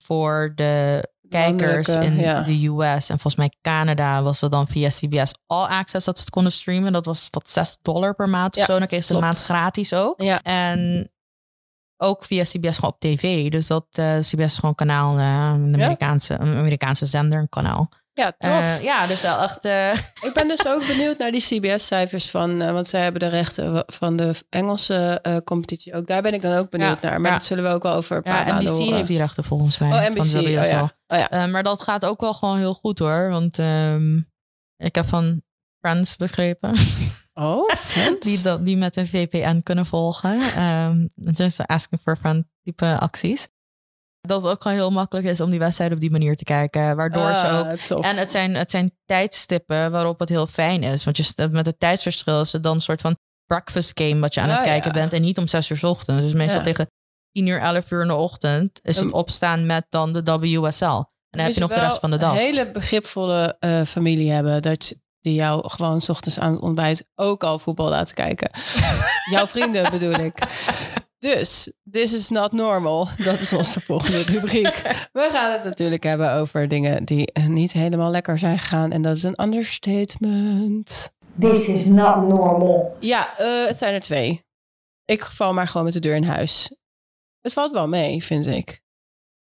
Voor 0.04 0.52
de 0.56 1.08
kijkers 1.30 1.88
in 1.88 2.18
de 2.18 2.68
US 2.68 3.10
en 3.10 3.20
volgens 3.20 3.36
mij 3.36 3.52
Canada 3.62 4.22
was 4.24 4.40
dat 4.40 4.52
dan 4.52 4.68
via 4.68 4.90
CBS 4.90 5.34
All 5.48 5.66
Access 5.68 6.06
dat 6.06 6.16
ze 6.18 6.22
het 6.24 6.30
konden 6.34 6.52
streamen. 6.52 6.94
Dat 6.94 7.06
was 7.06 7.28
wat 7.32 7.50
6 7.50 7.78
dollar 7.82 8.16
per 8.16 8.30
maand 8.30 8.58
of 8.58 8.64
zo. 8.66 8.78
Dan 8.80 8.88
kreeg 8.88 9.04
ze 9.04 9.14
een 9.14 9.20
klopt. 9.20 9.34
maand 9.36 9.46
gratis 9.46 9.94
ook. 9.94 10.22
Ja. 10.22 10.42
En 10.42 11.12
ook 11.98 12.26
via 12.26 12.44
CBS 12.44 12.76
gewoon 12.76 12.92
op 12.92 13.00
tv. 13.00 13.50
Dus 13.50 13.68
dat 13.68 13.86
eh, 13.92 14.18
CBS 14.20 14.58
gewoon 14.58 14.76
kanaal, 14.76 15.18
eh, 15.18 15.24
een, 15.64 15.74
Amerikaanse, 15.74 16.34
een 16.40 16.56
Amerikaanse 16.56 17.06
zender, 17.06 17.40
een 17.40 17.50
kanaal. 17.50 17.90
Ja, 18.14 18.32
tof. 18.38 18.52
Eh, 18.52 18.84
ja, 18.84 19.08
dus 19.08 19.22
wel 19.22 19.42
echt... 19.42 19.66
ik 20.28 20.32
ben 20.34 20.48
dus 20.48 20.68
ook 20.68 20.88
benieuwd 20.88 21.18
naar 21.18 21.32
die 21.32 21.42
CBS-cijfers 21.42 22.30
van... 22.30 22.74
want 22.74 22.88
zij 22.88 23.02
hebben 23.02 23.22
de 23.22 23.28
rechten 23.28 23.84
van 23.88 24.18
de 24.18 24.34
Engelse 24.50 25.22
competitie 25.46 25.94
ook. 25.94 26.08
Daar 26.08 26.22
ben 26.22 26.34
ik 26.34 26.42
dan 26.42 26.58
ook 26.58 26.70
benieuwd 26.70 27.02
Ja, 27.02 27.10
naar. 27.10 27.22
Maar 27.22 27.32
ja. 27.32 27.38
dat 27.38 27.46
zullen 27.46 27.64
we 27.64 27.70
ook 27.70 27.84
wel 27.84 27.94
over 27.94 28.16
een 28.16 28.24
paar 28.24 28.48
Ja, 28.48 28.60
NBC 28.60 28.68
horen. 28.68 28.96
heeft 28.96 29.08
die 29.08 29.18
rechten 29.18 29.44
volgens 29.44 29.78
mij. 29.78 29.90
Oh, 29.90 30.02
van 30.04 30.12
NBC. 30.12 30.36
Oh, 30.36 30.62
WSL. 30.62 30.74
ja. 30.74 30.82
Oh, 31.08 31.18
ja. 31.18 31.30
Eh, 31.30 31.46
maar 31.46 31.64
dat 31.64 31.82
gaat 31.82 32.06
ook 32.06 32.22
wel 32.22 32.34
gewoon 32.34 32.58
heel 32.58 32.74
goed 32.74 33.00
hoor. 33.00 33.30
Want 33.30 33.60
ehm, 33.60 34.18
ik 34.78 34.96
heb 34.96 35.06
van 35.06 35.42
Friends 35.80 36.16
begrepen. 36.16 36.76
Oh, 37.34 37.70
die, 38.20 38.42
dat, 38.42 38.66
die 38.66 38.78
met 38.78 38.96
een 38.96 39.08
VPN 39.08 39.60
kunnen 39.64 39.86
volgen. 39.86 40.40
Ehm 40.56 41.06
just 41.16 41.68
asking 41.68 42.02
for 42.02 42.18
friend 42.18 42.46
type 42.64 42.98
acties. 43.00 43.48
Dat 44.22 44.44
het 44.44 44.52
ook 44.52 44.62
gewoon 44.62 44.78
heel 44.78 44.92
makkelijk 44.92 45.28
is 45.28 45.42
om 45.42 45.50
die 45.50 45.60
wedstrijd 45.60 45.92
op 45.94 46.00
die 46.00 46.12
manier 46.12 46.36
te 46.36 46.44
kijken. 46.44 46.96
Waardoor 46.96 47.30
ze 47.30 47.48
Ah, 47.48 47.60
ook 47.72 47.78
tof. 47.80 48.06
en 48.06 48.18
het 48.18 48.32
zijn, 48.32 48.56
het 48.56 48.72
zijn 48.72 48.92
tijdstippen 49.06 49.92
waarop 49.92 50.20
het 50.20 50.30
heel 50.30 50.48
fijn 50.48 50.84
is. 50.84 51.04
Want 51.04 51.18
je 51.18 51.48
met 51.52 51.66
het 51.66 51.80
tijdsverschil 51.80 52.42
is 52.42 52.52
het 52.52 52.64
dan 52.64 52.76
een 52.76 52.82
soort 52.82 53.02
van 53.02 53.18
breakfast 53.46 53.92
game 54.02 54.20
wat 54.20 54.34
je 54.34 54.42
aan 54.42 54.50
het 54.50 54.58
Ah, 54.58 54.64
kijken 54.64 54.88
ja. 54.94 55.00
bent. 55.00 55.14
En 55.14 55.22
niet 55.22 55.38
om 55.38 55.48
zes 55.48 55.70
uur 55.70 55.78
's 55.78 55.84
ochtends. 55.84 56.24
Dus 56.24 56.34
meestal 56.34 56.60
Ja. 56.60 56.66
tegen 56.66 56.88
10 57.32 57.48
uur, 57.48 57.60
11 57.62 57.92
uur 57.92 58.02
in 58.02 58.08
de 58.08 58.16
ochtend 58.16 58.80
is 58.84 58.96
het 58.96 59.06
Um, 59.06 59.14
opstaan 59.14 59.66
met 59.66 59.86
dan 59.90 60.14
de 60.14 60.22
WSL. 60.24 60.86
En 60.86 61.06
dan 61.30 61.46
heb 61.46 61.54
je 61.54 61.60
nog 61.60 61.70
de 61.74 61.80
rest 61.80 62.00
van 62.00 62.12
de 62.12 62.18
dag. 62.18 62.32
Een 62.32 62.38
hele 62.38 62.72
begripvolle 62.72 63.56
eh, 63.60 63.82
familie 63.82 64.32
hebben. 64.32 64.62
Dat 64.62 64.96
die 65.22 65.34
jou 65.34 65.70
gewoon 65.70 66.02
's 66.02 66.10
ochtends 66.10 66.40
aan 66.40 66.52
het 66.54 66.62
ontbijt 66.62 67.06
ook 67.16 67.44
al 67.44 67.60
voetbal 67.60 67.90
laten 67.90 68.16
kijken. 68.16 68.50
Jouw 69.34 69.48
vrienden 69.48 69.92
bedoel 69.92 70.14
ik. 70.14 70.40
Dus, 71.20 71.72
this 71.92 72.14
is 72.14 72.30
not 72.30 72.52
normal. 72.52 73.08
Dat 73.18 73.40
is 73.40 73.54
onze 73.54 73.82
volgende 73.82 74.22
rubriek. 74.22 74.82
We 75.12 75.30
gaan 75.32 75.52
het 75.52 75.64
natuurlijk 75.64 76.04
hebben 76.04 76.32
over 76.34 76.68
dingen 76.68 77.06
die 77.06 77.32
niet 77.48 77.72
helemaal 77.72 78.12
lekker 78.12 78.40
zijn 78.40 78.60
gegaan. 78.60 78.92
En 78.92 79.02
dat 79.02 79.16
is 79.16 79.24
een 79.24 79.42
understatement. 79.42 81.12
This 81.40 81.68
is 81.68 81.86
not 81.86 82.16
normal. 82.28 82.96
Ja, 83.00 83.38
eh, 83.38 83.68
het 83.68 83.78
zijn 83.78 83.94
er 83.94 84.00
twee. 84.02 84.46
Ik 85.06 85.26
val 85.26 85.54
maar 85.54 85.68
gewoon 85.68 85.84
met 85.86 85.94
de 85.94 86.00
deur 86.00 86.16
in 86.16 86.24
huis. 86.24 86.76
Het 87.42 87.54
valt 87.54 87.72
wel 87.72 87.88
mee, 87.88 88.24
vind 88.24 88.46
ik. 88.48 88.82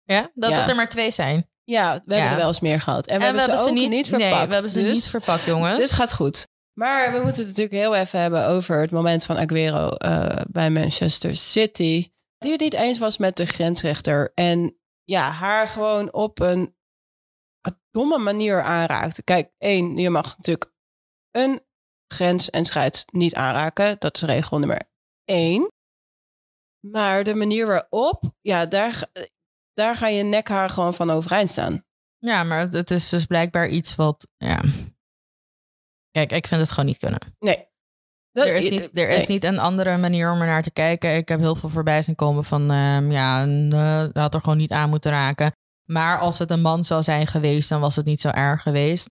Ja? 0.04 0.30
Dat, 0.34 0.50
Ja. 0.50 0.56
dat 0.56 0.68
er 0.68 0.76
maar 0.76 0.88
twee 0.88 1.10
zijn. 1.10 1.50
Ja, 1.64 2.00
we 2.04 2.14
hebben 2.14 2.32
er 2.32 2.36
wel 2.36 2.46
eens 2.46 2.60
meer 2.60 2.80
gehad. 2.80 3.06
En 3.06 3.18
we, 3.18 3.24
en 3.24 3.38
hebben, 3.38 3.58
ze 3.58 3.64
ook 3.64 3.70
niet, 3.74 3.88
Nee, 3.88 4.04
verpakt. 4.04 4.46
we 4.46 4.52
hebben 4.52 4.70
ze 4.70 4.82
dus 4.82 4.92
niet 4.92 5.06
verpakt, 5.06 5.44
jongens. 5.44 5.78
Dit 5.78 5.92
gaat 5.92 6.12
goed. 6.12 6.46
Maar 6.72 7.12
we 7.12 7.18
moeten 7.18 7.38
het 7.38 7.46
natuurlijk 7.46 7.76
heel 7.76 7.94
even 7.94 8.20
hebben 8.20 8.46
over 8.46 8.80
het 8.80 8.90
moment 8.90 9.24
van 9.24 9.38
Aguero 9.38 9.88
eh, 9.88 10.40
bij 10.50 10.70
Manchester 10.70 11.36
City. 11.36 12.10
Die 12.38 12.52
het 12.52 12.60
niet 12.60 12.74
eens 12.74 12.98
was 12.98 13.18
met 13.18 13.36
de 13.36 13.46
grensrechter. 13.46 14.32
En 14.34 14.78
ja, 15.04 15.30
haar 15.30 15.68
gewoon 15.68 16.12
op 16.12 16.40
een 16.40 16.74
domme 17.90 18.18
manier 18.18 18.62
aanraakte. 18.62 19.22
Kijk, 19.22 19.52
één, 19.58 19.96
je 19.96 20.10
mag 20.10 20.36
natuurlijk 20.36 20.72
een 21.30 21.60
grens 22.08 22.50
en 22.50 22.66
scheid 22.66 23.04
niet 23.12 23.34
aanraken. 23.34 23.96
Dat 23.98 24.16
is 24.16 24.22
regel 24.22 24.58
nummer 24.58 24.82
één. 25.24 25.70
Maar 26.86 27.24
de 27.24 27.34
manier 27.34 27.66
waarop, 27.66 28.22
ja, 28.40 28.66
daar, 28.66 29.04
daar 29.72 29.96
ga 29.96 30.08
je 30.08 30.22
nekhaar 30.22 30.68
gewoon 30.70 30.94
van 30.94 31.10
overeind 31.10 31.50
staan. 31.50 31.84
Ja, 32.18 32.42
maar 32.44 32.58
het, 32.58 32.90
is 32.90 33.08
dus 33.08 33.24
blijkbaar 33.24 33.68
iets 33.68 33.94
wat... 33.94 34.28
Ja. 34.36 34.60
Kijk, 36.10 36.32
ik 36.32 36.46
vind 36.46 36.60
het 36.60 36.70
gewoon 36.70 36.86
niet 36.86 36.98
kunnen. 36.98 37.20
Nee. 37.38 37.70
Dat- 38.32 38.46
er 38.46 38.54
is, 38.54 38.70
niet, 38.70 38.98
er 38.98 39.08
is 39.08 39.16
nee. 39.16 39.26
niet 39.26 39.44
een 39.44 39.58
andere 39.58 39.96
manier 39.96 40.30
om 40.30 40.40
er 40.40 40.46
naar 40.46 40.62
te 40.62 40.70
kijken. 40.70 41.16
Ik 41.16 41.28
heb 41.28 41.40
heel 41.40 41.54
veel 41.54 41.68
voorbij 41.68 42.02
zien 42.02 42.14
komen 42.14 42.44
van... 42.44 42.70
ehm, 42.70 43.10
ja, 43.10 43.44
nee, 43.44 43.70
dat 44.12 44.16
had 44.16 44.34
er 44.34 44.40
gewoon 44.40 44.58
niet 44.58 44.72
aan 44.72 44.90
moeten 44.90 45.10
raken. 45.10 45.52
Maar 45.84 46.18
als 46.18 46.38
het 46.38 46.50
een 46.50 46.60
man 46.60 46.84
zou 46.84 47.02
zijn 47.02 47.26
geweest... 47.26 47.68
dan 47.68 47.80
was 47.80 47.96
het 47.96 48.04
niet 48.04 48.20
zo 48.20 48.28
erg 48.28 48.62
geweest. 48.62 49.10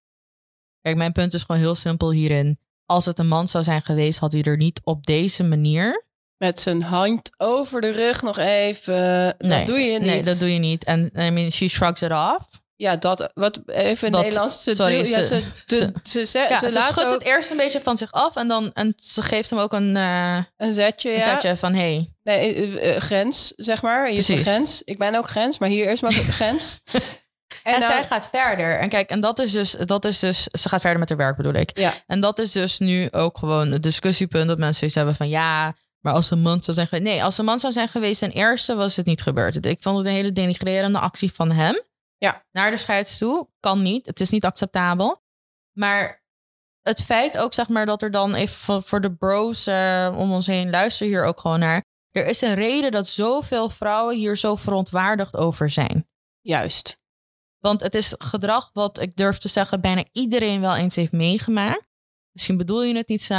Kijk, 0.81 0.95
mijn 0.95 1.11
punt 1.11 1.33
is 1.33 1.43
gewoon 1.43 1.61
heel 1.61 1.75
simpel 1.75 2.11
hierin. 2.11 2.59
Als 2.85 3.05
het 3.05 3.19
een 3.19 3.27
man 3.27 3.47
zou 3.47 3.63
zijn 3.63 3.81
geweest... 3.81 4.19
had 4.19 4.31
hij 4.31 4.43
er 4.43 4.57
niet 4.57 4.81
op 4.83 5.05
deze 5.05 5.43
manier... 5.43 6.05
Met 6.41 6.59
zijn 6.59 6.83
hand 6.83 7.29
over 7.37 7.81
de 7.81 7.91
rug 7.91 8.21
nog 8.21 8.37
even. 8.37 9.35
Nee, 9.37 9.57
dat 9.57 9.65
doe 9.65 9.79
je 9.79 9.99
niet. 9.99 10.07
Nee, 10.07 10.23
dat 10.23 10.39
doe 10.39 10.53
je 10.53 10.59
niet. 10.59 10.83
En 10.83 11.11
I 11.19 11.29
mean, 11.29 11.51
she 11.51 11.67
shrugs 11.67 12.01
it 12.01 12.11
off. 12.11 12.45
Ja, 12.75 12.95
dat. 12.95 13.31
Wat 13.33 13.59
even 13.65 14.11
Dat- 14.11 14.21
Nederlands. 14.21 14.63
Ze, 14.63 14.75
sorry, 14.75 14.95
ja, 14.97 15.03
ze- 15.05 15.25
ze, 15.25 15.25
ze- 15.65 15.75
ze, 15.75 15.91
ze, 16.03 16.25
ze, 16.25 16.39
Ja, 16.49 16.59
ze 16.59 16.69
ze, 16.69 16.73
laat 16.75 16.83
schudt 16.91 17.07
ook 17.07 17.13
het 17.13 17.23
eerst 17.23 17.51
een 17.51 17.57
beetje 17.57 17.79
van 17.79 17.97
zich 17.97 18.11
af 18.11 18.35
en 18.35 18.47
dan 18.47 18.71
en 18.73 18.93
ze 18.97 19.21
geeft 19.21 19.49
hem 19.49 19.59
ook 19.59 19.73
een, 19.73 19.95
eh 19.97 20.37
een 20.57 20.73
zetje. 20.73 21.09
een 21.09 21.15
Ja. 21.17 21.21
zetje 21.29 21.57
van 21.57 21.73
hey. 21.73 22.13
Nee, 22.23 22.55
eh, 22.55 22.95
eh, 22.95 23.01
grens, 23.01 23.53
zeg 23.55 23.81
maar. 23.81 24.11
Je 24.11 24.17
is 24.17 24.27
een 24.27 24.35
Precies. 24.35 24.53
grens. 24.53 24.81
Ik 24.85 24.97
ben 24.97 25.15
ook 25.15 25.27
grens, 25.29 25.57
maar 25.59 25.69
hier 25.69 25.89
is 25.91 26.01
maar 26.01 26.11
grens. 26.39 26.81
En, 27.63 27.79
nou- 27.79 27.91
zij 27.91 28.03
gaat 28.03 28.29
verder. 28.31 28.79
En 28.79 28.89
kijk, 28.89 29.09
en 29.09 29.21
dat 29.21 29.39
is 29.39 29.51
dus, 29.51 29.71
dat 29.71 30.05
is 30.05 30.19
dus, 30.19 30.43
ze 30.43 30.69
gaat 30.69 30.81
verder 30.81 30.99
met 30.99 31.09
haar 31.09 31.17
werk 31.17 31.35
bedoel 31.37 31.53
ik. 31.53 31.77
Ja. 31.79 31.93
En 32.07 32.19
dat 32.19 32.39
is 32.39 32.51
dus 32.51 32.79
nu 32.79 33.07
ook 33.11 33.37
gewoon 33.37 33.71
het 33.71 33.83
discussiepunt 33.83 34.47
dat 34.47 34.57
mensen 34.57 34.75
zoiets 34.77 34.95
hebben 34.95 35.15
van 35.15 35.29
ja, 35.29 35.75
maar 36.01 36.13
als 36.13 36.31
een 36.31 36.41
man 36.41 36.63
zou 36.63 36.75
zijn 36.75 36.87
geweest. 36.87 37.09
Nee, 37.09 37.23
als 37.23 37.37
een 37.37 37.45
man 37.45 37.59
zou 37.59 37.73
zijn 37.73 37.87
geweest 37.87 38.19
ten 38.19 38.31
eerste 38.31 38.75
was 38.75 38.95
het 38.95 39.05
niet 39.05 39.21
gebeurd. 39.21 39.65
Ik 39.65 39.81
vond 39.81 39.97
het 39.97 40.05
een 40.05 40.13
hele 40.13 40.31
denigrerende 40.31 40.99
actie 40.99 41.33
van 41.33 41.51
hem. 41.51 41.81
Ja. 42.17 42.45
Naar 42.51 42.71
de 42.71 42.77
scheids 42.77 43.17
toe. 43.17 43.49
Kan 43.59 43.81
niet. 43.81 44.05
Het 44.05 44.19
is 44.19 44.29
niet 44.29 44.45
acceptabel. 44.45 45.23
Maar 45.77 46.23
het 46.81 47.01
feit 47.01 47.37
ook, 47.37 47.53
zeg 47.53 47.69
maar, 47.69 47.85
dat 47.85 48.01
er 48.01 48.11
dan 48.11 48.33
even 48.33 48.83
voor, 48.83 49.01
de 49.01 49.15
bros 49.15 49.67
eh, 49.67 50.15
om 50.17 50.31
ons 50.31 50.47
heen 50.47 50.69
luister 50.69 51.07
hier 51.07 51.23
ook 51.23 51.39
gewoon 51.39 51.59
naar. 51.59 51.83
Er 52.11 52.25
is 52.25 52.41
een 52.41 52.53
reden 52.53 52.91
dat 52.91 53.07
zoveel 53.07 53.69
vrouwen 53.69 54.15
hier 54.15 54.37
zo 54.37 54.55
verontwaardigd 54.55 55.35
over 55.35 55.69
zijn. 55.69 56.09
Juist. 56.41 56.99
Want 57.59 57.81
het 57.81 57.95
is 57.95 58.15
gedrag 58.17 58.69
wat 58.73 58.99
ik 58.99 59.15
durf 59.15 59.37
te 59.37 59.47
zeggen 59.47 59.81
bijna 59.81 60.03
iedereen 60.11 60.61
wel 60.61 60.75
eens 60.75 60.95
heeft 60.95 61.11
meegemaakt. 61.11 61.87
Misschien 62.31 62.57
bedoel 62.57 62.83
je 62.83 62.95
het 62.95 63.07
niet. 63.07 63.29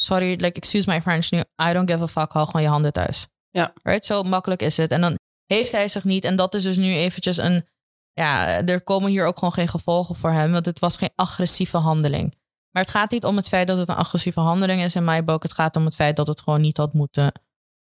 Sorry, 0.00 0.30
like, 0.30 0.52
excuse 0.52 0.90
my 0.90 1.00
French 1.02 1.30
nu. 1.30 1.38
I 1.38 1.72
don't 1.72 1.90
give 1.90 2.02
a 2.02 2.06
fuck. 2.06 2.32
Hou 2.32 2.46
gewoon 2.46 2.62
je 2.62 2.68
handen 2.68 2.92
thuis. 2.92 3.26
Ja. 3.50 3.72
Right? 3.82 4.04
Zo 4.04 4.22
makkelijk 4.22 4.62
is 4.62 4.76
het. 4.76 4.90
En 4.90 5.00
dan 5.00 5.18
heeft 5.46 5.72
hij 5.72 5.88
zich 5.88 6.04
niet. 6.04 6.24
En 6.24 6.36
dat 6.36 6.54
is 6.54 6.62
dus 6.62 6.76
nu 6.76 6.94
eventjes 6.94 7.36
een... 7.36 7.66
Ja, 8.12 8.62
er 8.64 8.82
komen 8.82 9.10
hier 9.10 9.26
ook 9.26 9.38
gewoon 9.38 9.52
geen 9.52 9.68
gevolgen 9.68 10.14
voor 10.16 10.30
hem. 10.30 10.52
Want 10.52 10.66
het 10.66 10.78
was 10.78 10.96
geen 10.96 11.10
agressieve 11.14 11.76
handeling. 11.76 12.34
Maar 12.70 12.82
het 12.82 12.90
gaat 12.90 13.10
niet 13.10 13.24
om 13.24 13.36
het 13.36 13.48
feit 13.48 13.66
dat 13.66 13.78
het 13.78 13.88
een 13.88 13.94
agressieve 13.94 14.40
handeling 14.40 14.82
is 14.82 14.94
in 14.94 15.04
mijn 15.04 15.24
boek. 15.24 15.42
Het 15.42 15.52
gaat 15.52 15.76
om 15.76 15.84
het 15.84 15.94
feit 15.94 16.16
dat 16.16 16.26
het 16.26 16.40
gewoon 16.42 16.60
niet 16.60 16.76
had 16.76 16.92
moeten 16.92 17.32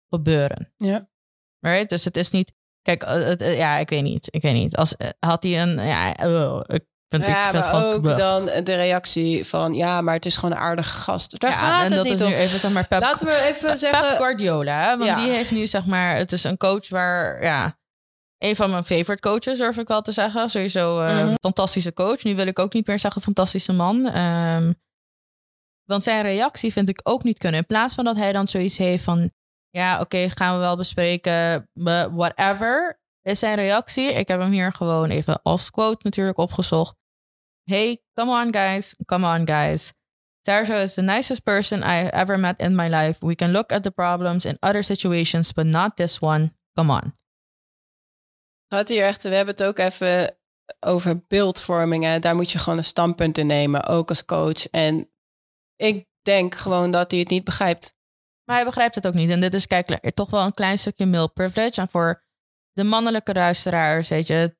gebeuren. 0.09 0.73
Ja. 0.77 1.09
Right? 1.59 1.89
Dus 1.89 2.03
het 2.05 2.17
is 2.17 2.29
niet... 2.29 2.53
Kijk, 2.81 3.03
eh, 3.03 3.13
het- 3.13 3.41
eh, 3.41 3.57
ja, 3.57 3.77
ik 3.77 3.89
weet 3.89 4.03
niet. 4.03 4.27
Ik 4.31 4.41
weet 4.41 4.53
niet. 4.53 4.75
Als, 4.75 4.95
eh, 4.97 5.09
had 5.19 5.43
hij 5.43 5.61
een... 5.61 5.85
Ja, 5.85 6.17
ik 6.67 6.85
vind, 7.11 7.23
ik 7.23 7.29
ja, 7.29 7.49
vind 7.49 7.63
het 7.63 7.73
maar 7.73 7.85
ook 7.85 8.17
dan 8.17 8.45
de 8.63 8.75
reactie 8.75 9.45
van... 9.47 9.73
Ja, 9.73 10.01
maar 10.01 10.13
het 10.13 10.25
is 10.25 10.35
gewoon 10.35 10.51
een 10.55 10.61
aardige 10.61 10.93
gast. 10.95 11.39
Daar 11.39 11.51
ja, 11.51 11.57
gaat 11.57 11.77
en 11.83 11.85
het 11.87 11.95
dat 11.95 12.03
niet 12.03 12.13
is 12.19 12.21
om. 12.25 12.31
nu 12.31 12.35
even, 12.37 12.59
zeg 12.59 12.71
maar, 12.71 12.87
Pep, 12.87 13.01
Laten 13.01 13.25
we 13.27 13.41
even 13.41 13.69
Pep 13.69 13.77
zeggen... 13.77 14.15
Guardiola. 14.17 14.97
Want 14.97 15.09
Ja. 15.09 15.15
die 15.15 15.29
heeft 15.31 15.51
nu, 15.51 15.67
zeg 15.67 15.85
maar... 15.85 16.15
Het 16.15 16.31
is 16.31 16.43
een 16.43 16.57
coach 16.57 16.89
waar... 16.89 17.43
Ja, 17.43 17.79
een 18.37 18.55
van 18.55 18.69
mijn 18.69 18.85
favorite 18.85 19.19
coaches, 19.27 19.57
durf 19.57 19.77
ik 19.77 19.87
wel 19.87 20.01
te 20.01 20.11
zeggen. 20.11 20.49
Sowieso 20.49 21.01
Mhm. 21.01 21.33
fantastische 21.41 21.93
coach. 21.93 22.23
Nu 22.23 22.35
wil 22.35 22.47
ik 22.47 22.59
ook 22.59 22.73
niet 22.73 22.87
meer 22.87 22.99
zeggen 22.99 23.21
fantastische 23.21 23.73
man. 23.73 24.05
Ehm, 24.07 24.71
want 25.83 26.03
zijn 26.03 26.21
reactie 26.21 26.71
vind 26.71 26.89
ik 26.89 26.99
ook 27.03 27.23
niet 27.23 27.37
kunnen. 27.37 27.59
In 27.59 27.65
plaats 27.65 27.93
van 27.93 28.05
dat 28.05 28.15
hij 28.15 28.31
dan 28.31 28.47
zoiets 28.47 28.77
heeft 28.77 29.03
van... 29.03 29.31
Ja, 29.69 29.99
oké, 29.99 30.29
gaan 30.29 30.53
we 30.53 30.59
wel 30.59 30.75
bespreken. 30.77 31.69
Whatever. 32.15 32.99
Is 33.21 33.39
zijn 33.39 33.55
reactie. 33.55 34.13
Ik 34.13 34.27
heb 34.27 34.39
hem 34.39 34.51
hier 34.51 34.73
gewoon 34.73 35.09
even 35.09 35.41
als 35.43 35.71
quote 35.71 35.99
natuurlijk 36.01 36.37
opgezocht. 36.37 36.95
Hey, 37.71 38.01
come 38.15 38.29
on 38.29 38.51
guys. 38.51 38.95
Come 39.05 39.23
on 39.23 39.45
guys. 39.45 39.93
Sergio 40.41 40.83
is 40.83 40.93
the 40.93 41.01
nicest 41.01 41.43
person 41.43 41.83
I 41.83 42.09
ever 42.09 42.39
met 42.39 42.59
in 42.59 42.75
my 42.75 42.89
life. 42.89 43.25
We 43.25 43.35
can 43.35 43.51
look 43.51 43.71
at 43.71 43.83
the 43.83 43.91
problems 43.91 44.45
in 44.45 44.57
other 44.59 44.83
situations, 44.83 45.53
but 45.53 45.65
not 45.65 45.95
this 45.95 46.19
one. 46.19 46.53
Come 46.73 46.91
on. 46.91 47.13
Gaat 48.67 48.89
hier 48.89 49.03
echt, 49.03 49.23
we 49.23 49.29
hebben 49.29 49.53
het 49.55 49.63
ook 49.63 49.77
even 49.77 50.37
over 50.79 51.23
beeldvorming. 51.27 52.03
Hè. 52.03 52.19
Daar 52.19 52.35
moet 52.35 52.51
je 52.51 52.59
gewoon 52.59 52.77
een 52.77 52.83
standpunt 52.83 53.37
in 53.37 53.47
nemen, 53.47 53.85
ook 53.85 54.09
als 54.09 54.25
coach. 54.25 54.67
En 54.69 55.11
ik 55.75 56.07
denk 56.21 56.55
gewoon 56.55 56.91
dat 56.91 57.11
hij 57.11 57.19
het 57.19 57.29
niet 57.29 57.43
begrijpt. 57.43 57.93
Maar 58.43 58.55
hij 58.55 58.65
begrijpt 58.65 58.95
het 58.95 59.07
ook 59.07 59.13
niet. 59.13 59.29
En 59.29 59.41
dit 59.41 59.53
is 59.53 59.67
kijk, 59.67 60.11
toch 60.13 60.29
wel 60.29 60.45
een 60.45 60.53
klein 60.53 60.77
stukje 60.77 61.05
male 61.05 61.29
privilege. 61.29 61.81
En 61.81 61.89
voor 61.89 62.23
de 62.71 62.83
mannelijke 62.83 63.33
luisteraars, 63.33 64.09
weet 64.09 64.27
je, 64.27 64.57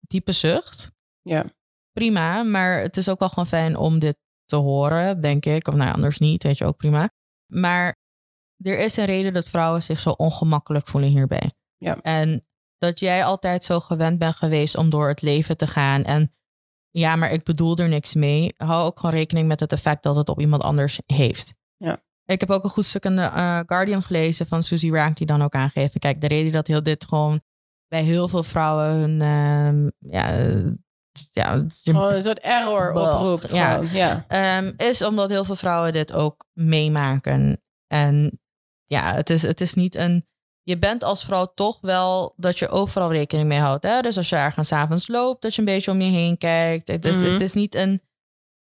diepe 0.00 0.32
zucht. 0.32 0.90
Ja. 1.22 1.44
Prima, 1.92 2.42
maar 2.42 2.80
het 2.80 2.96
is 2.96 3.08
ook 3.08 3.18
wel 3.18 3.28
gewoon 3.28 3.46
fijn 3.46 3.76
om 3.76 3.98
dit 3.98 4.18
te 4.44 4.56
horen, 4.56 5.20
denk 5.20 5.46
ik. 5.46 5.68
Of 5.68 5.74
nou 5.74 5.86
ja, 5.86 5.94
anders 5.94 6.18
niet, 6.18 6.42
weet 6.42 6.58
je, 6.58 6.64
ook 6.64 6.76
prima. 6.76 7.10
Maar 7.46 7.96
er 8.56 8.78
is 8.78 8.96
een 8.96 9.04
reden 9.04 9.32
dat 9.32 9.48
vrouwen 9.48 9.82
zich 9.82 9.98
zo 9.98 10.10
ongemakkelijk 10.10 10.88
voelen 10.88 11.10
hierbij. 11.10 11.52
Ja. 11.76 11.96
En 11.96 12.46
dat 12.78 13.00
jij 13.00 13.24
altijd 13.24 13.64
zo 13.64 13.80
gewend 13.80 14.18
bent 14.18 14.34
geweest 14.34 14.76
om 14.76 14.90
door 14.90 15.08
het 15.08 15.22
leven 15.22 15.56
te 15.56 15.66
gaan. 15.66 16.04
En 16.04 16.34
ja, 16.90 17.16
maar 17.16 17.32
ik 17.32 17.44
bedoel 17.44 17.76
er 17.76 17.88
niks 17.88 18.14
mee. 18.14 18.54
Hou 18.56 18.84
ook 18.84 19.00
gewoon 19.00 19.14
rekening 19.14 19.48
met 19.48 19.60
het 19.60 19.72
effect 19.72 20.02
dat 20.02 20.16
het 20.16 20.28
op 20.28 20.40
iemand 20.40 20.62
anders 20.62 21.00
heeft. 21.06 21.54
Ja. 21.76 22.02
Ik 22.24 22.40
heb 22.40 22.50
ook 22.50 22.64
een 22.64 22.70
goed 22.70 22.84
stuk 22.84 23.04
in 23.04 23.16
de 23.16 23.22
eh, 23.22 23.60
Guardian 23.66 24.02
gelezen 24.02 24.46
van 24.46 24.62
Susie 24.62 24.92
Rank, 24.92 25.16
die 25.16 25.26
dan 25.26 25.42
ook 25.42 25.54
aangeeft. 25.54 25.98
Kijk, 25.98 26.20
de 26.20 26.28
reden 26.28 26.52
dat 26.52 26.66
heel 26.66 26.82
dit 26.82 27.04
gewoon 27.04 27.40
bij 27.88 28.02
heel 28.02 28.28
veel 28.28 28.42
vrouwen 28.42 28.86
hun. 28.86 29.20
ehm, 29.20 29.88
ja, 30.12 30.28
ja, 31.32 31.52
een 31.84 32.22
soort 32.22 32.38
error 32.38 32.92
oproept. 32.92 33.50
ja. 33.52 33.72
Gewoon. 33.74 33.92
Ja. 33.92 34.24
Ehm, 34.28 34.72
is 34.76 35.02
omdat 35.02 35.30
heel 35.30 35.44
veel 35.44 35.56
vrouwen 35.56 35.92
dit 35.92 36.12
ook 36.12 36.44
meemaken. 36.52 37.62
En 37.86 38.40
ja, 38.84 39.14
het 39.14 39.30
is, 39.30 39.42
het 39.42 39.60
is 39.60 39.74
niet 39.74 39.94
een. 39.94 40.28
Je 40.62 40.78
bent 40.78 41.04
als 41.04 41.24
vrouw 41.24 41.52
toch 41.54 41.78
wel 41.80 42.32
dat 42.36 42.58
je 42.58 42.68
overal 42.68 43.12
rekening 43.12 43.48
mee 43.48 43.58
houdt. 43.58 43.84
Hè? 43.84 44.00
Dus 44.00 44.16
als 44.16 44.28
je 44.28 44.36
ergens 44.36 44.72
avonds 44.72 45.08
loopt, 45.08 45.42
dat 45.42 45.54
je 45.54 45.58
een 45.60 45.66
beetje 45.66 45.90
om 45.90 46.00
je 46.00 46.10
heen 46.10 46.38
kijkt. 46.38 46.88
Het 46.88 47.04
is, 47.04 47.16
Mhm. 47.16 47.32
het 47.32 47.40
is 47.42 47.52
niet 47.52 47.74
een. 47.74 48.02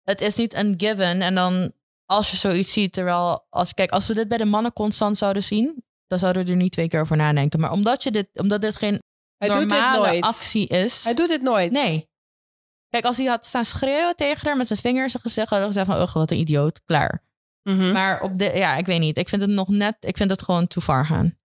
Het 0.04 0.22
is 0.22 0.36
niet 0.36 0.54
een 0.54 0.74
given. 0.78 1.22
En 1.22 1.36
dan 1.36 1.72
als 2.06 2.32
je 2.32 2.38
zoiets 2.38 2.72
ziet, 2.74 2.94
terwijl 2.94 3.46
als 3.50 3.74
kijk, 3.74 3.92
als 3.92 4.08
we 4.08 4.14
dit 4.14 4.28
bij 4.28 4.38
de 4.38 4.46
mannen 4.46 4.74
constant 4.74 5.18
zouden 5.18 5.44
zien, 5.44 5.84
dan 6.08 6.20
zouden 6.20 6.46
we 6.46 6.52
er 6.52 6.56
niet 6.58 6.72
twee 6.72 6.88
keer 6.88 7.02
over 7.02 7.18
nadenken. 7.18 7.60
Maar 7.60 7.72
omdat 7.72 8.04
je 8.04 8.12
dit, 8.12 8.28
omdat 8.34 8.62
dit 8.62 8.76
geen 8.76 9.02
Hij 9.38 9.48
doet 9.50 9.60
dit 9.60 9.68
normale 9.70 10.08
nooit. 10.08 10.24
actie 10.24 10.68
is. 10.68 11.04
Hij 11.04 11.14
doet 11.14 11.28
dit 11.28 11.42
nooit. 11.42 11.72
Nee. 11.72 12.10
Kijk, 12.92 13.06
als 13.06 13.18
hij 13.18 13.26
had 13.26 13.46
staan 13.46 13.66
schreeuwen 13.66 14.16
tegen 14.16 14.48
haar 14.48 14.58
met 14.58 14.68
zijn 14.68 14.80
vingers 14.80 15.04
in 15.04 15.10
zijn 15.10 15.24
gezicht, 15.24 15.50
had 15.50 15.58
hij 15.58 15.68
gezegd 15.68 15.86
van, 15.86 16.02
ugh, 16.02 16.14
wat 16.14 16.32
een 16.32 16.38
idioot, 16.38 16.82
klaar. 16.86 17.24
Mhm. 17.64 17.92
Maar 17.92 18.22
op 18.22 18.38
de, 18.38 18.52
ja, 18.56 18.76
ik 18.76 18.86
weet 18.86 19.00
niet. 19.00 19.18
Ik 19.18 19.30
vind 19.30 19.42
het 19.42 19.52
nog 19.52 19.68
net, 19.68 19.96
ik 20.00 20.18
vind 20.18 20.30
het 20.30 20.42
gewoon 20.42 20.68
too 20.68 20.84
far 20.84 21.06
gaan. 21.06 21.38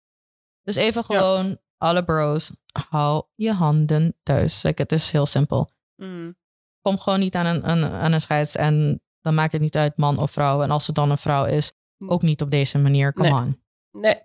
Dus 0.62 0.76
even 0.76 1.04
gewoon, 1.04 1.58
alle 1.76 2.04
bros, 2.04 2.50
hou 2.88 3.24
je 3.34 3.52
handen 3.52 4.16
thuis. 4.22 4.62
Like, 4.62 4.82
het 4.82 4.92
is 4.92 5.10
heel 5.10 5.26
simpel. 5.26 5.70
Mhm. 5.96 6.32
Kom 6.80 6.98
gewoon 6.98 7.18
niet 7.20 7.34
aan 7.34 7.46
een, 7.46 7.64
aan, 7.64 7.84
aan 7.84 8.12
een 8.12 8.20
scheids 8.20 8.56
en 8.56 9.00
dan 9.20 9.34
maakt 9.34 9.52
het 9.52 9.60
niet 9.60 9.76
uit 9.76 9.96
man 9.96 10.18
of 10.18 10.30
vrouw. 10.30 10.62
En 10.62 10.70
als 10.70 10.86
het 10.86 10.94
dan 10.96 11.10
een 11.10 11.18
vrouw 11.18 11.44
is, 11.44 11.72
ook 12.06 12.22
niet 12.22 12.42
op 12.42 12.50
deze 12.50 12.78
manier. 12.78 13.12
Come 13.12 13.28
Nee. 13.28 13.38
on. 13.40 13.62
Nee. 14.00 14.22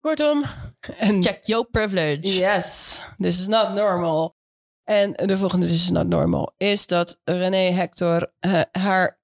Kortom. 0.00 0.42
En 0.98 1.22
Check 1.22 1.44
your 1.44 1.66
privilege. 1.70 2.20
Yes, 2.38 3.00
this 3.16 3.38
is 3.40 3.46
not 3.46 3.74
normal. 3.74 4.35
En 4.86 5.12
de 5.12 5.38
volgende 5.38 5.66
is 5.66 5.90
not 5.90 6.06
normal 6.06 6.54
is 6.56 6.86
dat 6.86 7.20
René 7.24 7.70
Hector 7.70 8.32
eh, 8.40 8.60
haar 8.72 9.20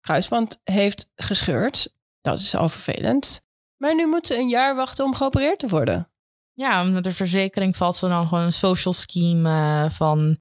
kruisband 0.00 0.60
heeft 0.64 1.06
gescheurd. 1.14 1.94
Dat 2.20 2.38
is 2.38 2.54
al 2.54 2.68
vervelend. 2.68 3.46
Maar 3.76 3.94
nu 3.94 4.06
moet 4.06 4.26
ze 4.26 4.36
een 4.36 4.48
jaar 4.48 4.76
wachten 4.76 5.04
om 5.04 5.14
geopereerd 5.14 5.58
te 5.58 5.68
worden. 5.68 6.10
Ja, 6.52 6.82
met 6.82 7.04
de 7.04 7.12
verzekering 7.12 7.76
valt 7.76 7.96
ze 7.96 8.08
dan 8.08 8.28
gewoon 8.28 8.44
een 8.44 8.52
social 8.52 8.94
scheme 8.94 9.48
eh, 9.48 9.90
van 9.90 10.40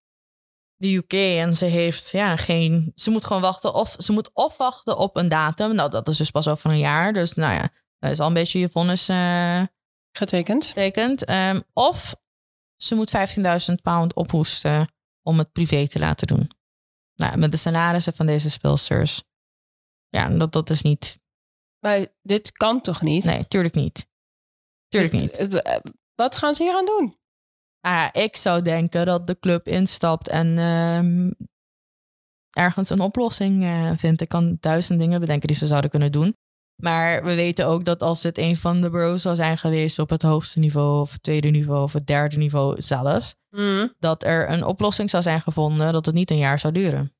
de 0.75 0.95
UK. 0.95 1.13
En 1.13 1.53
ze 1.53 1.65
heeft 1.65 2.09
ja, 2.09 2.35
geen. 2.35 2.91
Ze 2.95 3.09
moet 3.09 3.25
gewoon 3.25 3.41
wachten. 3.41 3.73
Of 3.73 3.95
ze 3.97 4.11
moet 4.11 4.29
of 4.33 4.57
wachten 4.57 4.97
op 4.97 5.17
een 5.17 5.29
datum. 5.29 5.75
Nou, 5.75 5.89
dat 5.89 6.07
is 6.07 6.17
dus 6.17 6.31
pas 6.31 6.47
over 6.47 6.69
een 6.69 6.77
jaar. 6.77 7.13
Dus 7.13 7.33
nou 7.33 7.53
ja, 7.53 7.69
dat 7.99 8.11
is 8.11 8.19
al 8.19 8.27
een 8.27 8.33
beetje 8.33 8.59
je 8.59 8.69
vonnis 8.69 9.09
eh 9.09 9.63
Getekend. 10.11 10.65
getekend. 10.65 11.25
Ehm, 11.25 11.59
of 11.73 12.15
ze 12.81 12.95
moet 12.95 13.11
15.000 13.69 13.73
pound 13.81 14.13
ophoesten 14.13 14.93
om 15.21 15.37
het 15.37 15.51
privé 15.51 15.87
te 15.87 15.99
laten 15.99 16.27
doen. 16.27 16.51
Nou, 17.15 17.37
met 17.37 17.51
de 17.51 17.57
salarissen 17.57 18.13
van 18.15 18.25
deze 18.25 18.49
speelsters. 18.49 19.23
Ja, 20.07 20.29
dat, 20.29 20.51
dat 20.51 20.69
is 20.69 20.81
niet. 20.81 21.19
Maar 21.79 22.07
dit 22.21 22.51
kan 22.51 22.81
toch 22.81 23.01
niet? 23.01 23.23
Nee, 23.23 23.47
tuurlijk 23.47 23.75
niet. 23.75 24.07
Tuurlijk 24.87 25.13
niet. 25.13 25.31
Eh, 25.31 25.77
Wat 26.15 26.35
gaan 26.35 26.55
ze 26.55 26.63
hier 26.63 26.73
aan 26.73 26.85
doen? 26.85 27.17
Ah, 27.79 28.09
ik 28.11 28.35
zou 28.35 28.61
denken 28.61 29.05
dat 29.05 29.27
de 29.27 29.39
club 29.39 29.67
instapt 29.67 30.27
en 30.27 30.57
ehm, 30.57 31.31
ergens 32.49 32.89
een 32.89 32.99
oplossing 32.99 33.63
eh, 33.63 33.91
vindt. 33.97 34.21
Ik 34.21 34.29
kan 34.29 34.57
duizend 34.59 34.99
dingen 34.99 35.19
bedenken 35.19 35.47
die 35.47 35.57
ze 35.57 35.67
zouden 35.67 35.89
kunnen 35.89 36.11
doen. 36.11 36.37
Maar 36.79 37.23
we 37.23 37.35
weten 37.35 37.67
ook 37.67 37.85
dat 37.85 38.03
als 38.03 38.21
dit 38.21 38.37
een 38.37 38.57
van 38.57 38.81
de 38.81 38.89
bros 38.89 39.21
zou 39.21 39.35
zijn 39.35 39.57
geweest 39.57 39.99
op 39.99 40.09
het 40.09 40.21
hoogste 40.21 40.59
niveau, 40.59 41.01
of 41.01 41.11
het 41.11 41.23
tweede 41.23 41.49
niveau, 41.49 41.83
of 41.83 41.93
het 41.93 42.07
derde 42.07 42.37
niveau 42.37 42.81
zelfs, 42.81 43.35
dat 43.99 44.23
er 44.23 44.49
een 44.49 44.63
oplossing 44.63 45.09
zou 45.09 45.23
zijn 45.23 45.41
gevonden 45.41 45.93
dat 45.93 46.05
het 46.05 46.15
niet 46.15 46.31
een 46.31 46.37
jaar 46.37 46.59
zou 46.59 46.73
duren. 46.73 47.13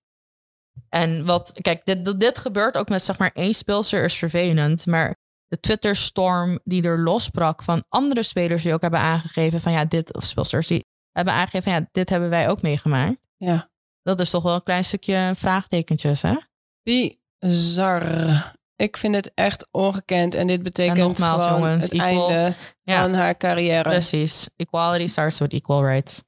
En 0.90 1.26
wat, 1.26 1.52
kijk, 1.62 1.86
dit, 1.86 2.20
dit 2.20 2.38
gebeurt 2.38 2.78
ook 2.78 2.90
met 2.90 3.02
zeg 3.02 3.18
maar 3.18 3.32
één 3.34 3.54
speelster 3.54 4.04
is 4.04 4.16
vervelend, 4.16 4.86
maar 4.86 5.16
de 5.48 5.60
Twitter-storm 5.60 6.60
die 6.64 6.84
er 6.84 7.00
losbrak 7.00 7.64
van 7.64 7.84
andere 7.90 8.24
spelers 8.24 8.64
die 8.64 8.74
ook 8.74 8.82
hebben 8.82 9.00
aangegeven 9.00 9.62
van 9.62 9.72
ja, 9.72 9.86
dit, 9.86 10.16
of 10.16 10.24
speelsters 10.24 10.68
die 10.68 10.86
hebben 11.12 11.34
aangegeven, 11.34 11.72
ja, 11.72 11.88
dit 11.92 12.10
hebben 12.10 12.30
wij 12.30 12.50
ook 12.50 12.62
meegemaakt. 12.62 13.18
Ja. 13.38 13.70
Dat 14.02 14.20
is 14.20 14.30
toch 14.30 14.44
wel 14.44 14.56
een 14.56 14.64
klein 14.64 14.84
stukje 14.84 15.32
vraagtekentjes, 15.36 16.22
hè? 16.22 16.36
Bizar. 16.84 18.58
Ik 18.80 18.98
vind 18.98 19.16
het 19.16 19.32
echt 19.36 19.68
ongekend. 19.72 20.36
En 20.36 20.48
dit 20.48 20.64
betekent 20.64 20.98
En 20.98 21.04
nogmaals, 21.04 21.42
gewoon 21.42 21.60
jongens, 21.60 21.84
het 21.84 21.94
equal- 21.94 22.30
einde 22.30 22.56
Ja. 22.84 23.02
van 23.02 23.14
haar 23.14 23.38
carrière. 23.38 23.90
Precies. 23.90 24.50
Equality 24.56 25.08
starts 25.08 25.40
with 25.40 25.54
equal 25.54 25.86
rights. 25.86 26.22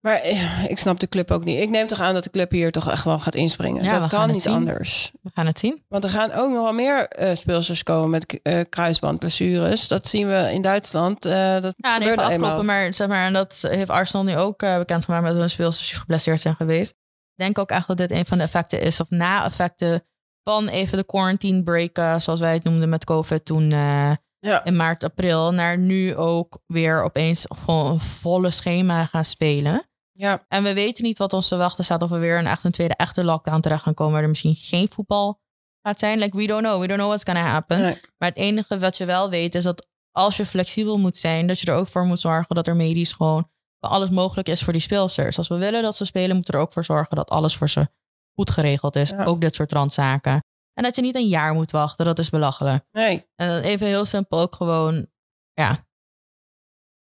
Maar 0.00 0.14
eh, 0.20 0.64
ik 0.70 0.78
snap 0.78 1.00
de 1.00 1.08
club 1.08 1.30
ook 1.30 1.44
niet. 1.44 1.60
Ik 1.60 1.68
neem 1.68 1.86
toch 1.86 2.00
aan 2.00 2.14
dat 2.14 2.24
de 2.24 2.30
club 2.30 2.50
hier 2.50 2.70
toch 2.72 2.90
echt 2.90 3.04
wel 3.04 3.18
gaat 3.18 3.34
inspringen. 3.34 3.84
Ja, 3.84 3.98
dat 3.98 4.08
kan 4.08 4.30
niet 4.30 4.42
zien. 4.42 4.52
anders. 4.52 5.12
We 5.22 5.30
gaan 5.34 5.46
het 5.46 5.58
zien. 5.58 5.84
Want 5.88 6.04
er 6.04 6.10
gaan 6.10 6.32
ook 6.32 6.50
nog 6.52 6.62
wel 6.62 6.72
meer 6.72 7.08
eh 7.08 7.34
speelsters 7.36 7.82
komen 7.82 8.10
met 8.10 8.40
eh, 8.42 8.60
kruisbandblessures. 8.68 9.88
Dat 9.88 10.06
zien 10.08 10.28
we 10.28 10.50
in 10.52 10.62
Duitsland. 10.62 11.24
eh 11.24 11.60
dat 11.60 11.74
Ja, 11.76 11.94
gebeurde 11.94 12.62
maar, 12.62 12.94
zeg 12.94 13.08
maar, 13.08 13.26
en 13.26 13.32
dat 13.32 13.64
heeft 13.68 13.90
Arsenal 13.90 14.24
nu 14.24 14.36
ook 14.36 14.58
bekendgemaakt 14.58 15.22
met 15.24 15.34
hun 15.36 15.50
speelsters 15.50 15.88
die 15.90 15.98
geblesseerd 15.98 16.40
zijn 16.40 16.54
geweest. 16.56 16.90
Ik 16.90 17.44
denk 17.44 17.58
ook 17.58 17.70
echt 17.70 17.86
dat 17.86 17.96
dit 17.96 18.10
een 18.10 18.26
van 18.26 18.38
de 18.38 18.44
effecten 18.44 18.80
is, 18.80 19.00
of 19.00 19.10
na-effecten 19.10 20.04
van 20.50 20.68
even 20.68 20.96
de 20.98 21.04
quarantine 21.04 21.62
break, 21.62 22.20
zoals 22.20 22.40
wij 22.40 22.52
het 22.52 22.64
noemden 22.64 22.88
met 22.88 23.04
COVID 23.04 23.44
toen 23.44 23.72
eh, 23.72 24.12
Ja. 24.38 24.64
in 24.64 24.76
maart, 24.76 25.04
april, 25.04 25.52
naar 25.52 25.78
nu 25.78 26.16
ook 26.16 26.58
weer 26.66 27.02
opeens 27.02 27.44
gewoon 27.48 27.90
een 27.90 28.00
volle 28.00 28.50
schema 28.50 29.04
gaan 29.06 29.24
spelen. 29.24 29.88
Ja, 30.12 30.44
En 30.48 30.62
we 30.62 30.74
weten 30.74 31.04
niet 31.04 31.18
wat 31.18 31.32
ons 31.32 31.48
te 31.48 31.56
wachten 31.56 31.84
staat, 31.84 32.02
of 32.02 32.10
we 32.10 32.18
weer 32.18 32.38
een 32.38 32.46
echt 32.46 32.64
een 32.64 32.70
tweede 32.70 32.94
echte 32.96 33.24
lockdown 33.24 33.60
terecht 33.60 33.82
gaan 33.82 33.94
komen, 33.94 34.12
waar 34.12 34.22
er 34.22 34.28
misschien 34.28 34.54
geen 34.54 34.88
voetbal 34.92 35.40
gaat 35.82 35.98
zijn. 35.98 36.18
Like, 36.18 36.36
we 36.36 36.46
don't 36.46 36.62
know. 36.62 36.80
We 36.80 36.86
don't 36.86 36.98
know 36.98 37.08
what's 37.08 37.24
gonna 37.24 37.50
happen. 37.50 37.80
nee. 37.80 38.00
Maar 38.18 38.28
het 38.28 38.38
enige 38.38 38.78
wat 38.78 38.96
je 38.96 39.04
wel 39.04 39.30
weet 39.30 39.54
is 39.54 39.64
dat 39.64 39.86
als 40.12 40.36
je 40.36 40.46
flexibel 40.46 40.98
moet 40.98 41.16
zijn, 41.16 41.46
dat 41.46 41.60
je 41.60 41.66
er 41.66 41.76
ook 41.78 41.88
voor 41.88 42.04
moet 42.04 42.20
zorgen 42.20 42.54
dat 42.54 42.66
er 42.66 42.76
medisch 42.76 43.12
gewoon 43.12 43.50
alles 43.80 44.10
mogelijk 44.10 44.48
is 44.48 44.62
voor 44.62 44.72
die 44.72 44.82
speelsters. 44.82 45.38
Als 45.38 45.48
we 45.48 45.56
willen 45.56 45.82
dat 45.82 45.96
ze 45.96 46.04
spelen, 46.04 46.34
moeten 46.34 46.52
we 46.54 46.58
er 46.60 46.64
ook 46.66 46.72
voor 46.72 46.84
zorgen 46.84 47.16
dat 47.16 47.30
alles 47.30 47.56
voor 47.56 47.68
ze 47.68 47.88
goed 48.36 48.50
geregeld 48.50 48.96
is. 48.96 49.10
Ja. 49.10 49.24
Ook 49.24 49.40
dit 49.40 49.54
soort 49.54 49.72
randzaken. 49.72 50.44
En 50.74 50.82
dat 50.82 50.96
je 50.96 51.02
niet 51.02 51.14
een 51.16 51.28
jaar 51.28 51.54
moet 51.54 51.70
wachten, 51.70 52.04
dat 52.04 52.18
is 52.18 52.30
belachelijk. 52.30 52.84
nee, 52.92 53.26
En 53.36 53.48
dan 53.48 53.62
even 53.62 53.86
heel 53.86 54.04
simpel 54.04 54.40
ook 54.40 54.54
gewoon, 54.54 55.06
ja, 55.52 55.86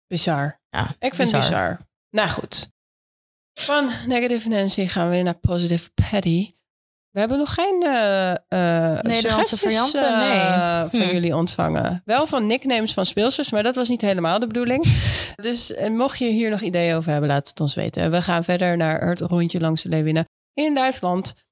bizar. 0.08 0.62
ja 0.70 0.96
Ik 1.00 1.14
vind 1.14 1.32
het 1.32 1.40
bizar. 1.42 1.80
Nou 2.10 2.30
goed. 2.30 2.72
Van 3.60 3.90
negative 4.08 4.50
Nancy 4.50 4.86
gaan 4.88 5.06
we 5.10 5.12
weer 5.14 5.24
naar 5.24 5.34
positive 5.40 5.90
Paddy. 6.12 6.52
We 7.12 7.20
hebben 7.20 7.38
nog 7.38 7.54
geen 7.54 7.80
Nederlandse 7.80 9.22
suggesties, 9.22 9.60
varianten, 9.60 10.18
nee. 10.18 10.40
eh, 10.40 10.80
van 10.90 11.00
Hm. 11.00 11.14
jullie 11.14 11.36
ontvangen. 11.36 12.02
Wel 12.06 12.28
van 12.28 12.48
nicknames 12.48 12.94
van 12.94 13.06
speelsters, 13.06 13.52
maar 13.52 13.64
dat 13.64 13.76
was 13.76 13.88
niet 13.90 14.02
helemaal 14.02 14.40
de 14.40 14.48
bedoeling. 14.48 14.84
Dus 15.36 15.74
eh, 15.74 15.90
mocht 15.90 16.18
je 16.20 16.26
hier 16.30 16.50
nog 16.50 16.62
ideeën 16.62 16.96
over 16.96 17.12
hebben, 17.12 17.30
laat 17.30 17.48
het 17.48 17.60
ons 17.60 17.76
weten. 17.76 18.12
We 18.12 18.22
gaan 18.22 18.44
verder 18.44 18.78
naar 18.78 19.08
het 19.08 19.20
rondje 19.22 19.60
langs 19.60 19.82
de 19.84 19.90
Leeuwinnen. 19.90 20.26
In 20.54 20.76
Duitsland 20.76 21.46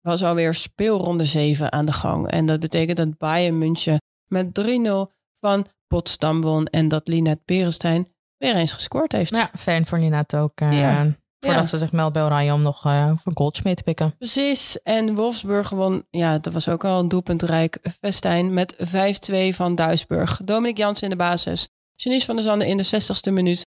was 0.00 0.22
alweer 0.24 0.54
speelronde 0.54 1.24
7 1.24 1.72
aan 1.72 1.86
de 1.86 1.92
gang. 1.92 2.30
En 2.30 2.46
dat 2.46 2.60
betekent 2.60 2.96
dat 2.96 3.18
Bayern 3.18 3.58
München 3.58 3.98
met 4.26 4.54
3-0 4.54 5.12
van 5.40 5.66
Potsdam 5.86 6.40
won. 6.40 6.66
En 6.66 6.88
dat 6.88 7.08
Linette 7.08 7.42
Berenstein 7.44 8.08
weer 8.36 8.54
eens 8.56 8.72
gescoord 8.72 9.12
heeft. 9.12 9.36
Ja, 9.36 9.50
fijn 9.58 9.86
voor 9.86 9.98
Linette 9.98 10.36
ook. 10.36 10.52
eh, 10.60 10.80
Ja. 10.80 11.16
Voordat 11.40 11.60
Ja. 11.60 11.66
ze 11.66 11.78
zich 11.78 11.92
meldt 11.92 12.12
bij 12.12 12.22
Oranje 12.22 12.52
om 12.52 12.62
nog 12.62 12.84
eh 12.84 13.12
een 13.24 13.36
goaltje 13.36 13.62
mee 13.64 13.74
te 13.74 13.82
pikken. 13.82 14.14
Precies. 14.18 14.80
En 14.82 15.14
Wolfsburg 15.14 15.70
won, 15.70 16.04
ja, 16.10 16.38
dat 16.38 16.52
was 16.52 16.68
ook 16.68 16.84
al 16.84 17.00
een 17.00 17.08
doelpuntrijk 17.08 17.78
festijn 18.00 18.54
met 18.54 18.74
5-2 18.78 19.54
van 19.54 19.74
Duisburg. 19.74 20.40
Dominic 20.44 20.76
Jansen 20.76 21.04
in 21.04 21.10
de 21.10 21.16
basis. 21.16 21.68
Janice 21.92 22.26
van 22.26 22.34
der 22.34 22.44
Zanden 22.44 22.66
in 22.68 22.76
de 22.76 22.84
60ste 22.84 23.32
minuut 23.32 23.66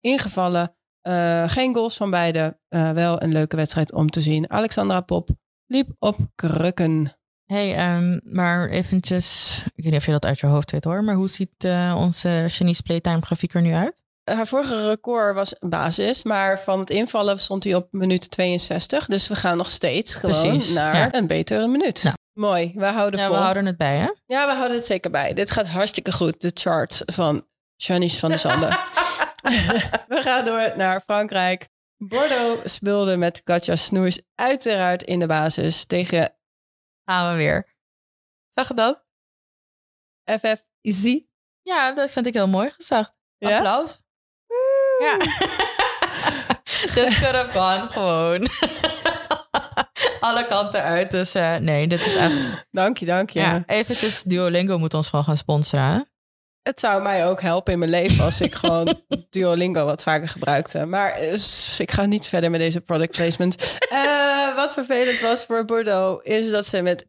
ingevallen. 0.00 0.74
Eh, 1.04 1.48
geen 1.48 1.74
goals 1.74 1.96
van 1.96 2.10
beide. 2.10 2.58
Eh, 2.68 2.90
wel 2.90 3.22
een 3.22 3.32
leuke 3.32 3.56
wedstrijd 3.56 3.92
om 3.92 4.10
te 4.10 4.20
zien. 4.20 4.50
Alexandra 4.50 5.00
Pop 5.00 5.28
liep 5.66 5.88
op 5.98 6.16
krukken. 6.34 7.12
Hey, 7.44 7.74
ehm, 7.74 8.18
maar 8.22 8.68
eventjes, 8.68 9.58
ik 9.74 9.82
weet 9.82 9.92
niet 9.92 10.00
of 10.00 10.06
je 10.06 10.12
dat 10.12 10.24
uit 10.24 10.38
je 10.38 10.46
hoofd 10.46 10.70
weet 10.70 10.84
hoor, 10.84 11.04
maar 11.04 11.14
hoe 11.14 11.28
ziet 11.28 11.64
eh, 11.64 11.94
onze 11.98 12.44
Chinese 12.48 12.82
Playtime 12.82 13.20
grafiek 13.20 13.54
er 13.54 13.60
nu 13.62 13.74
uit? 13.74 13.94
Haar 14.24 14.46
vorige 14.46 14.88
record 14.88 15.34
was 15.34 15.54
basis, 15.60 16.24
maar 16.24 16.60
van 16.60 16.78
het 16.78 16.90
invallen 16.90 17.38
stond 17.40 17.64
hij 17.64 17.74
op 17.74 17.88
minuut 17.90 18.30
62. 18.30 19.06
Dus 19.06 19.28
we 19.28 19.36
gaan 19.36 19.56
nog 19.56 19.70
steeds 19.70 20.14
gewoon 20.14 20.40
Precies, 20.48 20.72
naar 20.72 20.96
ja. 20.96 21.14
een 21.14 21.26
betere 21.26 21.66
minuut. 21.66 22.12
Mooi, 22.32 22.72
we 22.74 22.86
houden 22.86 23.20
Ja, 23.20 23.26
vol. 23.26 23.34
we 23.34 23.40
houden 23.42 23.66
het 23.66 23.76
bij 23.76 23.96
hè? 23.96 24.08
Ja, 24.26 24.46
we 24.46 24.54
houden 24.54 24.76
het 24.76 24.86
zeker 24.86 25.10
bij. 25.10 25.32
Dit 25.32 25.50
gaat 25.50 25.66
hartstikke 25.66 26.12
goed, 26.12 26.40
de 26.40 26.50
chart 26.54 27.02
van 27.06 27.46
Janice 27.76 28.18
van 28.18 28.28
der 28.28 28.38
Zanden. 28.38 28.68
we 30.08 30.20
gaan 30.22 30.44
door 30.44 30.72
naar 30.76 31.00
Frankrijk. 31.00 31.68
Bordeaux 31.96 32.74
speelde 32.74 33.16
met 33.16 33.42
Katja 33.42 33.76
Snoers 33.76 34.20
uiteraard 34.34 35.02
in 35.02 35.18
de 35.18 35.26
basis 35.26 35.84
tegen... 35.84 36.36
Gaan 37.04 37.30
we 37.30 37.36
weer. 37.36 37.76
Zag 38.48 38.68
je 38.68 38.74
dat? 38.74 39.04
FF 40.24 40.64
Easy. 40.80 41.26
Ja, 41.62 41.92
dat 41.92 42.12
vind 42.12 42.26
ik 42.26 42.34
heel 42.34 42.48
mooi 42.48 42.70
gezegd. 42.70 43.14
Ja? 43.38 43.56
Applaus. 43.56 44.02
Ja. 44.98 45.18
This 46.94 47.18
could 47.18 47.34
have 47.34 47.50
gone 47.50 47.88
gewoon. 47.90 48.48
Alle 50.20 50.46
kanten 50.46 50.82
uit. 50.82 51.10
Dus 51.10 51.34
eh, 51.34 51.54
nee, 51.56 51.86
dit 51.86 52.06
is 52.06 52.16
echt... 52.16 52.66
Dank 52.70 52.98
je, 52.98 53.06
dank 53.06 53.30
je. 53.30 53.40
Ja. 53.40 53.62
eventjes 53.66 54.22
Duolingo 54.22 54.78
moet 54.78 54.94
ons 54.94 55.08
gewoon 55.08 55.24
gaan 55.24 55.36
sponsoren. 55.36 56.13
Het 56.64 56.80
zou 56.80 57.02
mij 57.02 57.26
ook 57.26 57.40
helpen 57.40 57.72
in 57.72 57.78
mijn 57.78 57.90
leven 57.90 58.24
als 58.24 58.40
ik 58.40 58.54
gewoon 58.54 58.94
Duolingo 59.30 59.84
wat 59.84 60.02
vaker 60.02 60.28
gebruikte. 60.28 60.86
Maar 60.86 61.10
eh, 61.10 61.32
ik 61.78 61.90
ga 61.90 62.04
niet 62.06 62.26
verder 62.26 62.50
met 62.50 62.60
deze 62.60 62.80
product 62.80 63.16
placement. 63.16 63.76
Eh, 63.90 64.56
wat 64.56 64.72
vervelend 64.72 65.20
was 65.20 65.44
voor 65.46 65.64
Bordeaux 65.64 66.24
is 66.28 66.50
dat 66.50 66.66
ze 66.66 66.82
met 66.82 67.04
1-3 67.04 67.08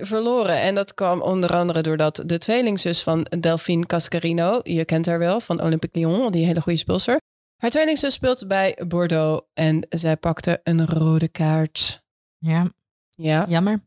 verloren. 0.00 0.60
En 0.60 0.74
dat 0.74 0.94
kwam 0.94 1.20
onder 1.22 1.54
andere 1.54 1.80
doordat 1.82 2.22
de 2.26 2.38
tweelingzus 2.38 3.02
van 3.02 3.26
Delphine 3.40 3.86
Cascarino, 3.86 4.60
je 4.62 4.84
kent 4.84 5.06
haar 5.06 5.18
wel, 5.18 5.40
van 5.40 5.62
Olympique 5.62 5.98
Lyon, 6.00 6.32
die 6.32 6.46
hele 6.46 6.60
goede 6.60 6.78
speelster. 6.78 7.20
Haar 7.56 7.70
tweelingzus 7.70 8.14
speelt 8.14 8.48
bij 8.48 8.78
Bordeaux 8.86 9.46
en 9.54 9.86
zij 9.88 10.16
pakte 10.16 10.60
een 10.62 10.86
rode 10.86 11.28
kaart. 11.28 12.02
Ja, 12.38 12.72
Ja, 13.10 13.44
jammer. 13.48 13.82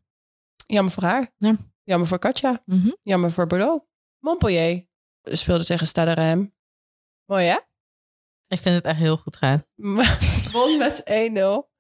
jammer 0.65 0.91
voor 0.93 1.03
haar. 1.03 1.31
Ja. 1.37 1.55
Jammer 1.83 2.07
voor 2.07 2.19
Katja. 2.19 2.61
Mhm. 2.65 2.91
Jammer 3.03 3.31
voor 3.31 3.47
Bordeaux. 3.47 3.85
Montpellier 4.23 4.87
speelde 5.23 5.65
tegen 5.65 5.87
Stade 5.87 6.11
Reims. 6.11 6.47
Mooi 7.25 7.45
hè? 7.45 7.57
Ik 8.47 8.59
vind 8.59 8.75
het 8.75 8.85
echt 8.85 8.97
heel 8.97 9.17
goed 9.17 9.35
gaan. 9.35 9.63
Won 10.53 10.77
met 10.77 11.03
1-0. 11.67 11.71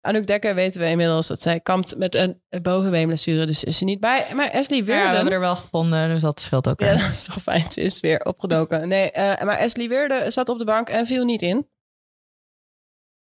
Anouk 0.00 0.26
Dekker 0.26 0.54
weten 0.54 0.80
we 0.80 0.88
inmiddels 0.88 1.26
dat 1.26 1.40
zij 1.40 1.60
kampt 1.60 1.96
met 1.96 2.14
een 2.14 2.42
bovenbeenblessure. 2.62 3.46
Dus 3.46 3.64
is 3.64 3.78
ze 3.78 3.84
niet 3.84 4.00
bij. 4.00 4.26
Maar 4.34 4.50
Ashley 4.50 4.78
Ja, 4.78 4.84
we 4.84 5.16
hebben 5.16 5.32
er 5.32 5.40
wel 5.40 5.56
gevonden, 5.56 6.08
dus 6.08 6.22
dat 6.22 6.40
scheelt 6.40 6.68
ook. 6.68 6.80
Ja, 6.80 6.92
dat 6.92 7.10
is 7.10 7.24
toch 7.24 7.42
fijn. 7.42 7.72
Ze 7.72 7.80
is 7.80 8.00
weer 8.00 8.24
opgedoken. 8.24 8.88
Nee, 8.88 9.10
eh, 9.10 9.44
maar 9.44 9.58
Ashley 9.58 9.88
Weerden 9.88 10.32
zat 10.32 10.48
op 10.48 10.58
de 10.58 10.64
bank 10.64 10.88
en 10.88 11.06
viel 11.06 11.24
niet 11.24 11.42
in. 11.42 11.68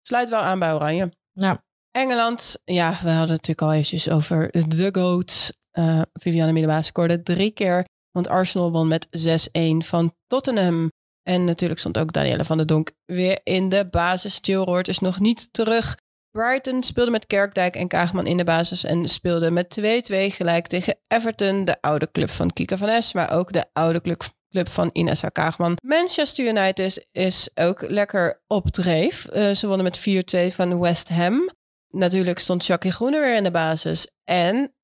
Sluit 0.02 0.30
wel 0.30 0.40
aan 0.40 0.60
bij 0.60 0.74
Oranje. 0.74 1.12
Ja. 1.32 1.66
Engeland, 1.92 2.62
ja, 2.64 2.90
we 2.90 3.10
hadden 3.10 3.20
het 3.20 3.48
natuurlijk 3.48 3.62
al 3.62 3.74
eventjes 3.74 4.10
over 4.10 4.52
de 4.52 4.90
GOAT. 4.92 5.58
Eh 5.72 6.02
Viviane 6.14 6.52
Miedema 6.52 6.82
scoorde 6.82 7.24
drie 7.24 7.52
keer, 7.52 7.88
want 8.18 8.30
Arsenal 8.30 8.72
won 8.72 8.88
met 8.88 9.08
6-1 9.08 9.60
van 9.78 10.14
Tottenham. 10.28 10.92
En 11.24 11.44
natuurlijk 11.44 11.80
stond 11.80 11.98
ook 11.98 12.14
Danielle 12.14 12.46
van 12.46 12.58
der 12.58 12.66
Donk 12.66 12.92
weer 13.06 13.40
in 13.44 13.70
de 13.70 13.88
basis. 13.90 14.40
Chilroord 14.42 14.88
is 14.88 15.00
nog 15.00 15.20
niet 15.20 15.54
terug. 15.54 15.98
Brighton 16.32 16.84
speelde 16.84 17.12
met 17.12 17.28
Kerkdijk 17.28 17.76
en 17.76 17.88
Kaagman 17.88 18.26
in 18.26 18.38
de 18.38 18.44
basis 18.44 18.84
en 18.84 19.10
speelde 19.10 19.52
met 19.52 19.80
2-2 19.80 19.84
gelijk 20.10 20.68
tegen 20.68 20.96
Everton, 21.08 21.66
de 21.66 21.82
oude 21.82 22.12
club 22.12 22.30
van 22.30 22.54
Kika 22.54 22.78
van 22.78 22.90
Es, 22.90 23.14
maar 23.14 23.32
ook 23.32 23.54
de 23.54 23.66
oude 23.74 24.02
club, 24.02 24.70
van 24.70 24.90
Inessa 24.94 25.30
Kaagman. 25.30 25.78
Manchester 25.84 26.46
United 26.46 27.08
is 27.12 27.50
ook 27.56 27.90
lekker 27.90 28.42
op 28.48 28.70
dreef. 28.70 29.26
Eh, 29.26 29.52
ze 29.52 29.68
wonnen 29.68 29.84
met 29.84 30.00
4-2 30.00 30.54
van 30.54 30.80
West 30.80 31.10
Ham. 31.10 31.50
Natuurlijk 31.90 32.40
stond 32.40 32.66
Jackie 32.66 32.92
Groene 32.92 33.20
weer 33.20 33.36
in 33.36 33.44
de 33.44 33.52
basis. 33.52 34.08
En 34.24 34.77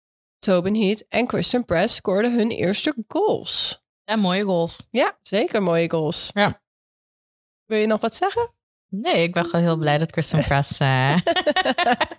Tobin 0.44 0.76
Heat 0.76 1.06
en 1.10 1.28
Christian 1.30 1.66
Press 1.66 1.96
scoorden 1.96 2.36
hun 2.38 2.50
eerste 2.52 2.96
goals. 3.08 3.82
En 4.04 4.20
mooie 4.20 4.44
goals. 4.44 4.88
Ja, 4.90 5.18
zeker 5.22 5.64
mooie 5.64 5.90
goals. 5.90 6.30
Ja. 6.34 6.62
Wil 7.66 7.78
je 7.80 7.88
nog 7.88 8.02
wat 8.02 8.16
zeggen? 8.16 8.54
Nee, 8.90 9.24
ik 9.24 9.34
ben 9.34 9.46
gewoon 9.46 9.62
heel 9.62 9.78
blij 9.78 9.98
dat 9.98 10.12
Kristen 10.12 10.44
Press... 10.48 10.80
eh, 10.80 11.18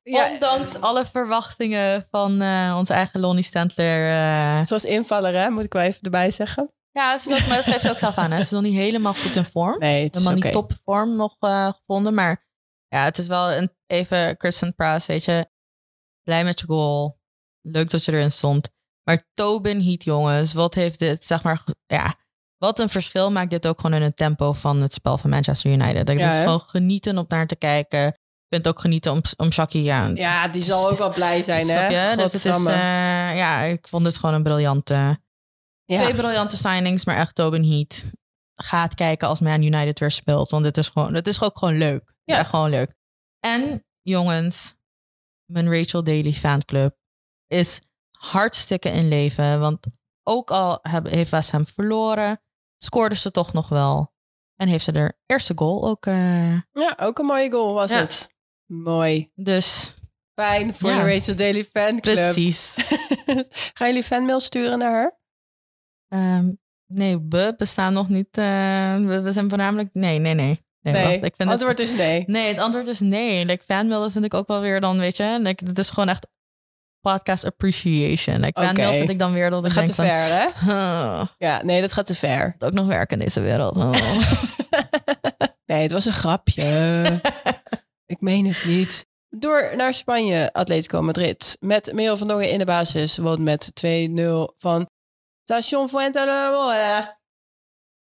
Ja, 0.02 0.30
Ondanks 0.32 0.80
alle 0.80 1.04
verwachtingen 1.06 2.06
van 2.10 2.40
eh 2.40 2.74
onze 2.78 2.92
eigen 2.92 3.20
Lonnie 3.20 3.44
Stentler... 3.44 4.10
eh, 4.10 4.66
zoals 4.66 4.84
invaller, 4.84 5.34
hè? 5.34 5.50
moet 5.50 5.64
ik 5.64 5.72
wel 5.72 5.82
even 5.82 6.00
erbij 6.02 6.30
zeggen. 6.30 6.72
ja, 6.90 7.18
ze 7.18 7.30
is 7.32 7.40
ook, 7.42 7.46
maar 7.48 7.56
dat 7.56 7.64
geeft 7.64 7.80
ze 7.80 7.90
ook 7.90 7.98
zelf 7.98 8.18
aan. 8.18 8.30
Hè. 8.30 8.36
Ze 8.36 8.42
is 8.42 8.50
nog 8.50 8.62
niet 8.62 8.74
helemaal 8.74 9.14
goed 9.14 9.34
in 9.36 9.44
vorm. 9.44 9.78
Nee, 9.78 10.04
het 10.04 10.16
is 10.16 10.22
helemaal 10.26 10.48
oké. 10.48 10.58
niet 10.58 10.68
topvorm 10.68 11.16
nog 11.16 11.36
gevonden. 11.40 12.14
Maar 12.14 12.46
ja, 12.88 13.04
het 13.04 13.18
is 13.18 13.26
wel 13.26 13.52
een, 13.52 13.70
even 13.86 14.36
Kristen 14.36 14.74
Press, 14.74 15.06
weet 15.06 15.24
je. 15.24 15.46
Blij 16.22 16.44
met 16.44 16.60
je 16.60 16.66
goal. 16.66 17.22
Leuk 17.66 17.90
dat 17.90 18.04
je 18.04 18.12
erin 18.12 18.32
stond. 18.32 18.68
Maar 19.02 19.22
Tobin 19.34 19.82
Heat, 19.82 20.04
jongens. 20.04 20.52
Wat 20.52 20.74
heeft 20.74 20.98
dit, 20.98 21.24
zeg 21.24 21.42
maar, 21.42 21.62
ja... 21.86 22.14
wat 22.58 22.78
een 22.78 22.88
verschil 22.88 23.30
maakt 23.30 23.50
dit 23.50 23.66
ook 23.66 23.80
gewoon 23.80 23.96
in 23.96 24.02
het 24.02 24.16
tempo 24.16 24.52
van 24.52 24.82
het 24.82 24.92
spel 24.92 25.18
van 25.18 25.30
Manchester 25.30 25.70
United. 25.70 26.06
Dat 26.06 26.18
Ja, 26.18 26.30
is 26.30 26.36
hè? 26.38 26.42
gewoon 26.44 26.60
genieten 26.60 27.18
om 27.18 27.24
naar 27.28 27.46
te 27.46 27.56
kijken. 27.56 28.06
Ik 28.06 28.48
vind 28.48 28.64
het 28.64 28.68
ook 28.68 28.80
genieten 28.80 29.12
om, 29.12 29.20
om 29.36 29.52
Shaki. 29.52 29.82
Ja, 29.82 30.06
Ja, 30.06 30.48
die 30.48 30.62
zal 30.62 30.90
ook 30.90 30.98
wel 30.98 31.12
blij 31.12 31.42
zijn, 31.52 31.68
hè? 31.68 31.86
je? 31.86 32.16
Dus 32.16 32.32
het 32.32 32.44
is, 32.44 32.64
eh, 32.64 33.36
ja, 33.36 33.60
ik 33.60 33.88
vond 33.88 34.06
het 34.06 34.18
gewoon 34.18 34.34
een 34.34 34.42
briljante, 34.42 35.20
ja. 35.84 36.02
twee 36.02 36.14
briljante 36.14 36.56
signings, 36.56 37.04
maar 37.04 37.16
echt 37.16 37.34
Tobin 37.34 37.64
Heat. 37.64 38.04
Gaat 38.54 38.94
kijken 38.94 39.28
als 39.28 39.40
Man 39.40 39.62
United 39.62 39.98
weer 39.98 40.10
speelt, 40.10 40.50
want 40.50 40.64
het 40.64 40.76
is 40.76 40.88
gewoon, 40.88 41.14
het 41.14 41.26
is 41.26 41.42
ook 41.42 41.58
gewoon 41.58 41.78
leuk. 41.78 42.14
Ja. 42.24 42.36
Ja, 42.36 42.44
gewoon 42.44 42.70
leuk. 42.70 42.94
En 43.40 43.84
jongens, 44.02 44.74
mijn 45.52 45.72
Rachel 45.78 46.04
Daily 46.04 46.32
fanclub 46.32 46.96
is 47.54 47.80
hartstikke 48.10 48.88
in 48.88 49.08
leven, 49.08 49.60
want 49.60 49.78
ook 50.22 50.50
al 50.50 50.78
heeft 50.82 51.30
West 51.30 51.50
Ham 51.50 51.66
verloren, 51.66 52.40
scoorde 52.78 53.14
ze 53.14 53.30
toch 53.30 53.52
nog 53.52 53.68
wel. 53.68 54.12
En 54.56 54.68
heeft 54.68 54.84
ze 54.84 54.92
haar 54.98 55.18
eerste 55.26 55.52
goal 55.56 55.88
ook. 55.88 56.06
eh, 56.06 56.52
ja, 56.72 56.96
ook 57.00 57.18
een 57.18 57.26
mooie 57.26 57.50
goal 57.50 57.74
was 57.74 57.90
Ja. 57.90 57.98
het. 57.98 58.28
Mooi. 58.66 59.30
dus 59.34 59.94
Fijn 60.34 60.74
voor 60.74 60.90
Ja. 60.90 61.04
de 61.04 61.12
Rachel 61.14 61.36
Daily 61.36 61.68
fanclub. 61.72 62.14
precies. 62.14 62.74
Gaan 63.74 63.86
jullie 63.88 64.02
fanmail 64.04 64.40
sturen 64.40 64.78
naar 64.78 64.92
haar? 64.92 65.18
Ehm, 66.08 66.50
nee, 66.86 67.18
we 67.28 67.54
bestaan 67.56 67.92
nog 67.92 68.08
niet. 68.08 68.38
eh, 68.38 68.96
we, 68.96 69.20
we 69.22 69.32
zijn 69.32 69.48
voornamelijk. 69.48 69.88
Nee, 69.92 70.18
nee, 70.18 70.34
nee. 70.34 70.62
Nee, 70.80 70.92
wacht, 71.02 71.14
ik 71.14 71.20
vind 71.20 71.38
het- 71.38 71.48
antwoord 71.50 71.78
is 71.78 71.92
nee. 71.94 72.24
Nee, 72.26 72.48
het 72.48 72.58
antwoord 72.58 72.86
is 72.86 73.00
nee. 73.00 73.44
Like, 73.44 73.64
fanmail, 73.64 74.00
dat 74.00 74.12
vind 74.12 74.24
ik 74.24 74.34
ook 74.34 74.46
wel 74.48 74.60
weer 74.60 74.80
dan, 74.80 74.98
weet 74.98 75.16
je. 75.16 75.38
Like, 75.40 75.64
het 75.66 75.78
is 75.78 75.90
gewoon 75.90 76.08
echt 76.08 76.26
podcast 77.12 77.44
appreciation. 77.44 78.44
Fanmail 78.54 78.88
Oké. 78.88 78.98
vind 78.98 79.10
ik 79.10 79.18
dan 79.18 79.32
weer 79.32 79.50
dat 79.50 79.62
Dat 79.62 79.70
ik 79.70 79.76
gaat 79.76 79.86
denk 79.86 79.96
te 79.96 80.02
van... 80.02 80.10
ver, 80.10 80.38
hè? 80.38 80.72
"Huh, 80.74 81.26
Ja, 81.38 81.62
nee, 81.62 81.80
dat 81.80 81.92
gaat 81.92 82.06
te 82.06 82.14
ver. 82.14 82.56
ook 82.58 82.72
nog 82.72 82.86
werken 82.86 83.18
in 83.18 83.24
deze 83.24 83.40
wereld. 83.40 83.76
Oh. 83.76 83.90
nee, 85.66 85.82
het 85.82 85.92
was 85.92 86.04
een 86.04 86.12
grapje. 86.12 86.62
ik 88.14 88.20
meen 88.20 88.46
het 88.46 88.64
niet. 88.64 89.06
Door 89.28 89.72
naar 89.76 89.94
Spanje, 89.94 90.52
Atletico 90.52 91.02
Madrid. 91.02 91.56
Met 91.60 91.92
Merel 91.92 92.16
van 92.16 92.28
Dongen 92.28 92.50
in 92.50 92.58
de 92.58 92.64
basis. 92.64 93.16
Woont 93.16 93.40
met 93.40 93.70
2-0 93.86 94.54
van 94.58 94.88
Station 95.44 95.88
Fuentelamora. 95.88 97.18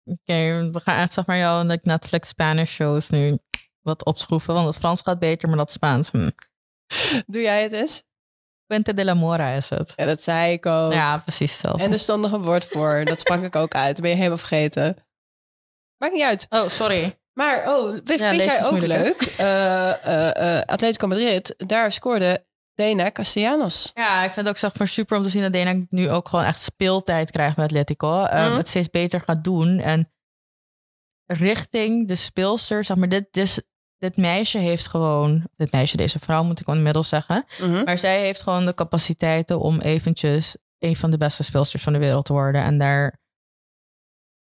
Oké, 0.04 0.70
we 0.70 0.80
gaan 0.80 0.98
echt 0.98 1.12
zeg 1.12 1.26
maar 1.26 1.36
jouw 1.36 1.62
Netflix 1.62 2.28
Spanish 2.28 2.70
shows 2.70 3.10
nu 3.10 3.38
wat 3.82 4.04
opschroeven. 4.04 4.54
Want 4.54 4.66
het 4.66 4.76
Frans 4.76 5.02
gaat 5.02 5.18
beter, 5.18 5.48
maar 5.48 5.58
dat 5.58 5.72
Spaans... 5.72 6.10
Hm. 6.10 6.30
Doe 7.26 7.42
jij 7.42 7.62
het 7.62 7.72
eens? 7.72 8.02
Puente 8.68 8.94
de 8.94 9.04
la 9.04 9.14
Mora 9.14 9.50
is 9.50 9.68
het. 9.68 9.92
Ja, 9.96 10.04
dat 10.04 10.22
zei 10.22 10.52
ik 10.52 10.66
ook. 10.66 10.92
Ja, 10.92 11.18
precies 11.18 11.50
hetzelfde. 11.50 11.82
En 11.82 11.92
er 11.92 11.98
stond 11.98 12.22
nog 12.22 12.32
een 12.32 12.42
woord 12.42 12.66
voor. 12.66 13.04
Dat 13.04 13.20
sprak 13.20 13.42
ik 13.42 13.56
ook 13.56 13.74
uit. 13.74 13.92
Dat 13.92 14.00
ben 14.00 14.10
je 14.10 14.16
helemaal 14.16 14.38
vergeten. 14.38 14.96
Maakt 15.96 16.12
niet 16.12 16.22
uit. 16.24 16.46
Oh, 16.48 16.68
sorry. 16.68 17.18
Maar, 17.32 17.76
oh, 17.76 17.90
vind, 18.04 18.20
Ja, 18.20 18.30
vind 18.30 18.42
jij 18.42 18.58
is 18.58 18.64
ook 18.64 18.70
moeilijk, 18.70 19.02
leuk? 19.02 19.20
Eh, 19.22 20.56
eh, 20.56 20.62
Atletico 20.62 21.06
Madrid, 21.06 21.54
daar 21.56 21.92
scoorde 21.92 22.46
Dena 22.74 23.10
Castellanos. 23.10 23.90
Ja, 23.94 24.16
ik 24.24 24.32
vind 24.32 24.46
het 24.46 24.48
ook 24.48 24.56
zeg 24.56 24.78
maar 24.78 24.88
super 24.88 25.16
om 25.16 25.22
te 25.22 25.28
zien 25.28 25.42
dat 25.42 25.52
Dena 25.52 25.74
nu 25.90 26.10
ook 26.10 26.28
gewoon 26.28 26.44
echt 26.44 26.60
speeltijd 26.60 27.30
krijgt 27.30 27.56
met 27.56 27.66
Atletico. 27.66 28.22
Mhm. 28.22 28.56
Het 28.56 28.68
steeds 28.68 28.90
beter 28.90 29.20
gaat 29.20 29.44
doen. 29.44 29.78
En 29.78 30.12
richting 31.26 32.08
de 32.08 32.14
speelster, 32.14 32.84
zeg 32.84 32.96
maar, 32.96 33.08
dit, 33.08 33.26
dit, 33.30 33.64
dit 33.98 34.16
meisje 34.16 34.58
heeft 34.58 34.86
gewoon, 34.88 35.48
dit 35.56 35.72
meisje, 35.72 35.96
deze 35.96 36.18
vrouw 36.18 36.42
moet 36.42 36.60
ik 36.60 36.66
inmiddels 36.66 37.08
zeggen. 37.08 37.44
Mhm. 37.60 37.84
Maar 37.84 37.98
zij 37.98 38.20
heeft 38.20 38.42
gewoon 38.42 38.64
de 38.66 38.74
capaciteiten 38.74 39.60
om 39.60 39.80
eventjes 39.80 40.56
een 40.78 40.96
van 40.96 41.10
de 41.10 41.16
beste 41.16 41.42
speelsters 41.44 41.82
van 41.82 41.92
de 41.92 41.98
wereld 41.98 42.24
te 42.24 42.32
worden. 42.32 42.62
En 42.62 42.78
daar 42.78 43.20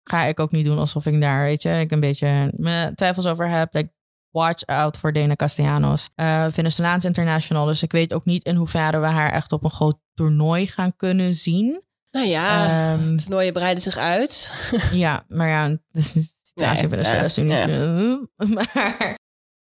ga 0.04 0.24
ik 0.24 0.40
ook 0.40 0.52
niet 0.52 0.66
doen 0.66 0.78
alsof 0.78 1.06
ik 1.06 1.22
daar, 1.22 1.44
weet 1.44 1.62
je, 1.62 1.70
ik 1.80 1.92
een 1.92 2.00
beetje 2.00 2.52
mijn 2.56 2.96
twijfels 2.96 3.26
over 3.26 3.50
heb. 3.50 3.74
Like, 3.74 3.92
watch 4.30 4.66
out 4.66 4.98
voor 4.98 5.14
Dena 5.14 5.36
Castellanos. 5.36 6.10
Eh 6.16 6.46
Venezolaans 6.52 7.06
international. 7.06 7.66
Dus 7.66 7.84
ik 7.84 7.92
weet 7.92 8.14
ook 8.14 8.26
niet 8.26 8.44
in 8.46 8.56
hoeverre 8.56 9.00
we 9.00 9.06
haar 9.06 9.32
echt 9.32 9.52
op 9.52 9.64
een 9.64 9.70
groot 9.72 9.98
toernooi 10.14 10.68
gaan 10.68 10.96
kunnen 10.96 11.34
zien. 11.34 11.82
Nou 12.12 12.28
ja, 12.28 12.66
Ehm, 12.94 13.16
toernooien 13.18 13.54
breiden 13.54 13.84
zich 13.84 13.98
uit. 13.98 14.52
ja, 14.92 15.26
maar 15.28 15.48
ja, 15.48 15.68
de 15.92 16.02
situatie 16.42 16.88
Nee, 16.88 17.04
bij 17.04 17.28
de 17.28 17.42
niet. 17.42 17.52
eh, 18.38 18.56
Maar 18.56 19.18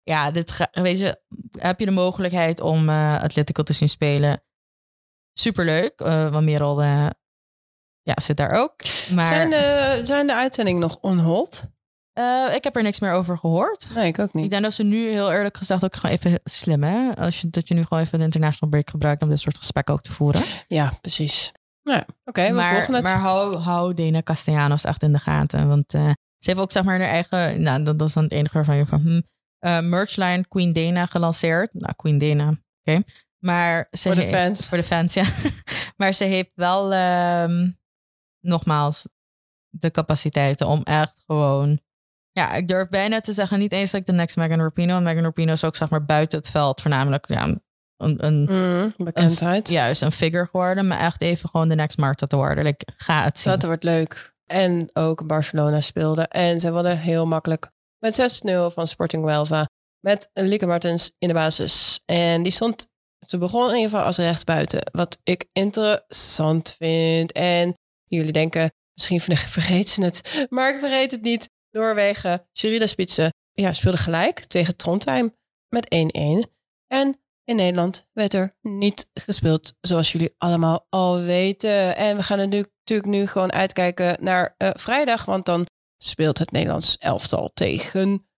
ja, 0.06 0.30
dit 0.30 0.50
ga, 0.50 0.68
weet 0.72 0.98
je, 0.98 1.20
heb 1.58 1.78
je 1.80 1.86
de 1.86 1.90
mogelijkheid 1.92 2.60
om 2.60 2.88
eh 2.88 3.22
Atletico 3.22 3.62
te 3.62 3.72
zien 3.72 3.88
spelen? 3.88 4.42
Superleuk, 5.32 6.00
eh 6.00 6.28
want 6.28 6.44
Merel 6.44 6.82
ja, 8.02 8.14
zit 8.22 8.36
daar 8.36 8.50
ook. 8.50 8.74
Maar 9.12 9.26
Zijn, 9.26 9.50
de, 9.50 10.00
zijn 10.04 10.26
de 10.26 10.34
uitzendingen 10.34 10.80
nog 10.80 10.98
onhold? 11.00 11.66
eh, 12.12 12.54
ik 12.54 12.64
heb 12.64 12.76
er 12.76 12.82
niks 12.82 13.00
meer 13.00 13.12
over 13.12 13.38
gehoord. 13.38 13.88
Nee, 13.94 14.06
ik 14.06 14.18
ook 14.18 14.32
niet. 14.32 14.44
Ik 14.44 14.50
denk 14.50 14.62
dat 14.62 14.72
ze 14.72 14.82
nu 14.82 15.08
heel 15.10 15.32
eerlijk 15.32 15.56
gezegd 15.56 15.84
ook 15.84 15.96
gewoon 15.96 16.14
even 16.16 16.40
slim, 16.44 16.82
hè? 16.82 17.14
Als 17.16 17.40
je, 17.40 17.50
dat 17.50 17.68
je 17.68 17.74
nu 17.74 17.82
gewoon 17.82 18.02
even 18.02 18.18
de 18.18 18.24
international 18.24 18.70
break 18.70 18.90
gebruikt 18.90 19.22
om 19.22 19.28
dit 19.28 19.38
soort 19.38 19.56
gesprekken 19.56 19.94
ook 19.94 20.02
te 20.02 20.12
voeren. 20.12 20.42
Ja, 20.68 20.92
precies. 21.00 21.52
Nou, 21.82 22.02
oké, 22.24 22.46
we 22.46 22.52
maar 22.52 22.86
het. 22.86 23.02
maar 23.02 23.18
hou, 23.18 23.56
hou 23.56 23.94
Dena 23.94 24.22
Castellanos 24.22 24.84
echt 24.84 25.02
in 25.02 25.12
de 25.12 25.18
gaten. 25.18 25.68
Want 25.68 25.90
ze 25.90 26.14
heeft 26.38 26.58
ook 26.58 26.72
zeg 26.72 26.82
maar 26.82 26.98
haar 27.00 27.08
eigen... 27.08 27.62
Nou, 27.62 27.82
dat, 27.82 27.98
dat 27.98 28.08
is 28.08 28.14
dan 28.14 28.22
het 28.22 28.32
enige 28.32 28.54
waarvan 28.54 28.76
je 28.76 28.86
van... 28.86 29.00
Hm, 29.00 29.20
eh, 29.58 29.80
merchline 29.80 30.44
Queen 30.48 30.72
Dana 30.72 31.06
gelanceerd. 31.06 31.74
Nou, 31.74 31.92
Queen 31.96 32.18
Dana, 32.18 32.58
oké. 32.84 33.02
Maar 33.38 33.88
ze 33.90 34.08
Voor 34.08 34.14
de 34.14 34.22
fans. 34.22 34.68
Voor 34.68 34.78
de 34.78 34.84
fans, 34.84 35.14
ja. 35.14 35.24
maar 35.96 36.12
ze 36.12 36.24
heeft 36.24 36.50
wel, 36.54 36.92
ehm, 36.92 37.70
nogmaals, 38.40 39.06
de 39.68 39.90
capaciteiten 39.90 40.66
om 40.66 40.82
echt 40.82 41.22
gewoon... 41.26 41.80
Ja, 42.30 42.54
ik 42.54 42.68
durf 42.68 42.88
bijna 42.88 43.20
te 43.20 43.32
zeggen, 43.32 43.58
niet 43.58 43.72
eens 43.72 43.90
dat 43.90 44.00
ik 44.00 44.06
de 44.06 44.12
next 44.12 44.36
Megan 44.36 44.60
Rapino. 44.60 44.92
Want 44.92 45.04
Megan 45.04 45.22
Rapino 45.22 45.52
is 45.52 45.64
ook 45.64 45.76
zeg 45.76 45.90
maar 45.90 46.04
buiten 46.04 46.38
het 46.38 46.50
veld 46.50 46.80
voornamelijk 46.80 47.28
ja, 47.28 47.44
een, 47.96 48.24
een 48.26 48.48
Mm, 48.50 48.94
bekendheid. 48.96 49.68
juist 49.68 50.02
een 50.02 50.12
figure 50.12 50.46
geworden, 50.46 50.86
maar 50.86 50.98
echt 50.98 51.22
even 51.22 51.48
gewoon 51.48 51.68
de 51.68 51.74
next 51.74 51.98
Marta 51.98 52.26
te 52.26 52.36
worden. 52.36 52.64
Like, 52.64 52.86
ga 52.96 53.22
het 53.22 53.38
zien. 53.38 53.52
Dat 53.52 53.62
wordt 53.62 53.82
leuk. 53.82 54.34
En 54.46 54.90
ook 54.92 55.26
Barcelona 55.26 55.80
speelde. 55.80 56.22
En 56.22 56.60
ze 56.60 56.72
wonnen 56.72 56.98
heel 56.98 57.26
makkelijk 57.26 57.70
met 58.06 58.42
6-0 58.70 58.74
van 58.74 58.86
Sporting 58.86 59.24
Huelva. 59.24 59.66
Met 60.00 60.30
Lieke 60.32 60.66
Martens 60.66 61.12
in 61.18 61.28
de 61.28 61.34
basis. 61.34 62.00
En 62.04 62.42
die 62.42 62.52
stond, 62.52 62.86
ze 63.26 63.38
begon 63.38 63.68
in 63.68 63.74
ieder 63.74 63.90
geval 63.90 64.04
als 64.04 64.16
rechtsbuiten. 64.16 64.90
Wat 64.92 65.18
ik 65.22 65.48
interessant 65.52 66.74
vind. 66.78 67.32
En 67.32 67.74
jullie 68.04 68.32
denken, 68.32 68.72
misschien 68.94 69.20
vergeet 69.36 69.88
ze 69.88 70.04
het. 70.04 70.20
Maar 70.50 70.74
ik 70.74 70.80
vergeet 70.80 71.10
het 71.10 71.22
niet. 71.22 71.48
Noorwegen, 71.70 72.46
Sherida 72.58 72.86
Spitsen, 72.86 73.30
ja, 73.52 73.72
speelde 73.72 73.98
gelijk 73.98 74.40
tegen 74.40 74.76
Trondheim 74.76 75.34
met 75.68 75.94
1-1. 75.94 76.50
En 76.86 77.20
in 77.44 77.56
Nederland 77.56 78.06
werd 78.12 78.34
er 78.34 78.56
niet 78.60 79.08
gespeeld, 79.14 79.72
zoals 79.80 80.12
jullie 80.12 80.34
allemaal 80.38 80.86
al 80.88 81.20
weten. 81.20 81.96
En 81.96 82.16
we 82.16 82.22
gaan 82.22 82.38
er 82.38 82.48
nu, 82.48 82.66
natuurlijk 82.84 83.08
nu 83.08 83.26
gewoon 83.26 83.52
uitkijken 83.52 84.24
naar 84.24 84.54
eh, 84.56 84.70
vrijdag, 84.74 85.24
want 85.24 85.46
dan 85.46 85.66
speelt 85.98 86.38
het 86.38 86.50
Nederlands 86.50 86.96
elftal 86.98 87.50
tegen 87.54 88.28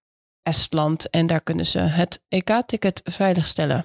Estland. 0.43 1.11
En 1.11 1.27
daar 1.27 1.41
kunnen 1.41 1.67
ze 1.67 1.79
het 1.79 2.23
EK-ticket 2.29 3.01
veiligstellen. 3.05 3.85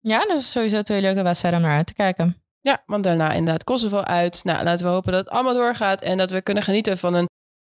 Ja, 0.00 0.24
dus 0.26 0.50
sowieso 0.50 0.82
twee 0.82 1.00
leuke 1.00 1.22
wedstrijden 1.22 1.60
om 1.60 1.66
naar 1.66 1.76
uit 1.76 1.86
te 1.86 1.94
kijken. 1.94 2.42
Ja, 2.60 2.82
want 2.86 3.04
daarna 3.04 3.32
inderdaad 3.32 3.64
Kosovo 3.64 3.98
uit. 3.98 4.44
Nou, 4.44 4.64
laten 4.64 4.86
we 4.86 4.92
hopen 4.92 5.12
dat 5.12 5.24
het 5.24 5.34
allemaal 5.34 5.54
doorgaat 5.54 6.00
en 6.02 6.18
dat 6.18 6.30
we 6.30 6.40
kunnen 6.42 6.62
genieten 6.62 6.98
van 6.98 7.14
een 7.14 7.28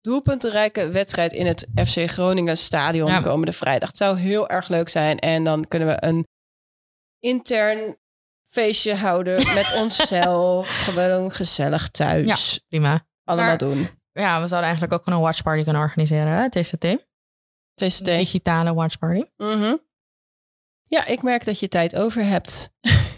doelpuntenrijke 0.00 0.88
wedstrijd 0.88 1.32
in 1.32 1.46
het 1.46 1.66
FC 1.86 2.10
Groningen 2.10 2.56
stadion 2.56 3.10
Ja. 3.10 3.20
komende 3.20 3.52
vrijdag. 3.52 3.88
Het 3.88 3.96
zou 3.96 4.18
heel 4.18 4.48
erg 4.48 4.68
leuk 4.68 4.88
zijn 4.88 5.18
en 5.18 5.44
dan 5.44 5.68
kunnen 5.68 5.88
we 5.88 5.96
een 6.06 6.26
intern 7.18 7.96
feestje 8.44 8.94
houden 8.94 9.54
met 9.54 9.72
onszelf. 9.82 10.68
Gewoon 10.68 11.30
gezellig 11.32 11.88
thuis. 11.88 12.60
Prima. 12.68 13.06
Allemaal 13.24 13.46
Maar- 13.48 13.58
doen. 13.58 13.88
Ja, 14.20 14.40
we 14.40 14.48
zouden 14.48 14.68
eigenlijk 14.70 14.92
ook 14.92 15.06
een 15.06 15.20
watchparty 15.20 15.62
kunnen 15.62 15.82
organiseren, 15.82 16.32
hè, 16.32 16.50
TCT. 16.50 17.06
TCT. 17.74 18.04
Digitale 18.04 18.74
watchparty. 18.74 19.24
Mhm. 19.36 19.76
Ja, 20.82 21.06
ik 21.06 21.22
merk 21.22 21.44
dat 21.44 21.60
je 21.60 21.68
tijd 21.68 21.96
over 21.96 22.24
hebt. 22.24 22.70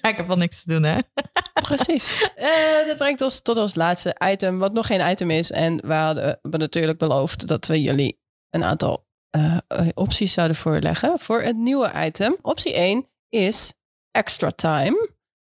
Ja, 0.00 0.08
ik 0.08 0.16
heb 0.16 0.26
wel 0.26 0.36
niks 0.36 0.62
te 0.62 0.68
doen, 0.68 0.82
hè. 0.82 0.98
Precies. 1.68 2.28
Eh, 2.34 2.86
dat 2.86 2.96
brengt 2.96 3.20
ons 3.20 3.40
tot 3.40 3.56
ons 3.56 3.74
laatste 3.74 4.16
item, 4.24 4.58
wat 4.58 4.72
nog 4.72 4.86
geen 4.86 5.10
item 5.10 5.30
is. 5.30 5.50
En 5.50 5.86
we 5.86 5.94
hadden 5.94 6.38
we 6.42 6.56
natuurlijk 6.56 6.98
beloofd 6.98 7.46
dat 7.46 7.66
we 7.66 7.82
jullie 7.82 8.20
een 8.50 8.64
aantal 8.64 9.06
eh, 9.30 9.58
eh, 9.66 9.88
opties 9.94 10.32
zouden 10.32 10.56
voorleggen 10.56 11.18
voor 11.18 11.42
het 11.42 11.56
nieuwe 11.56 11.92
item. 11.94 12.36
Optie 12.42 12.74
1 12.74 13.08
is 13.28 13.74
extra 14.10 14.50
time. 14.50 15.10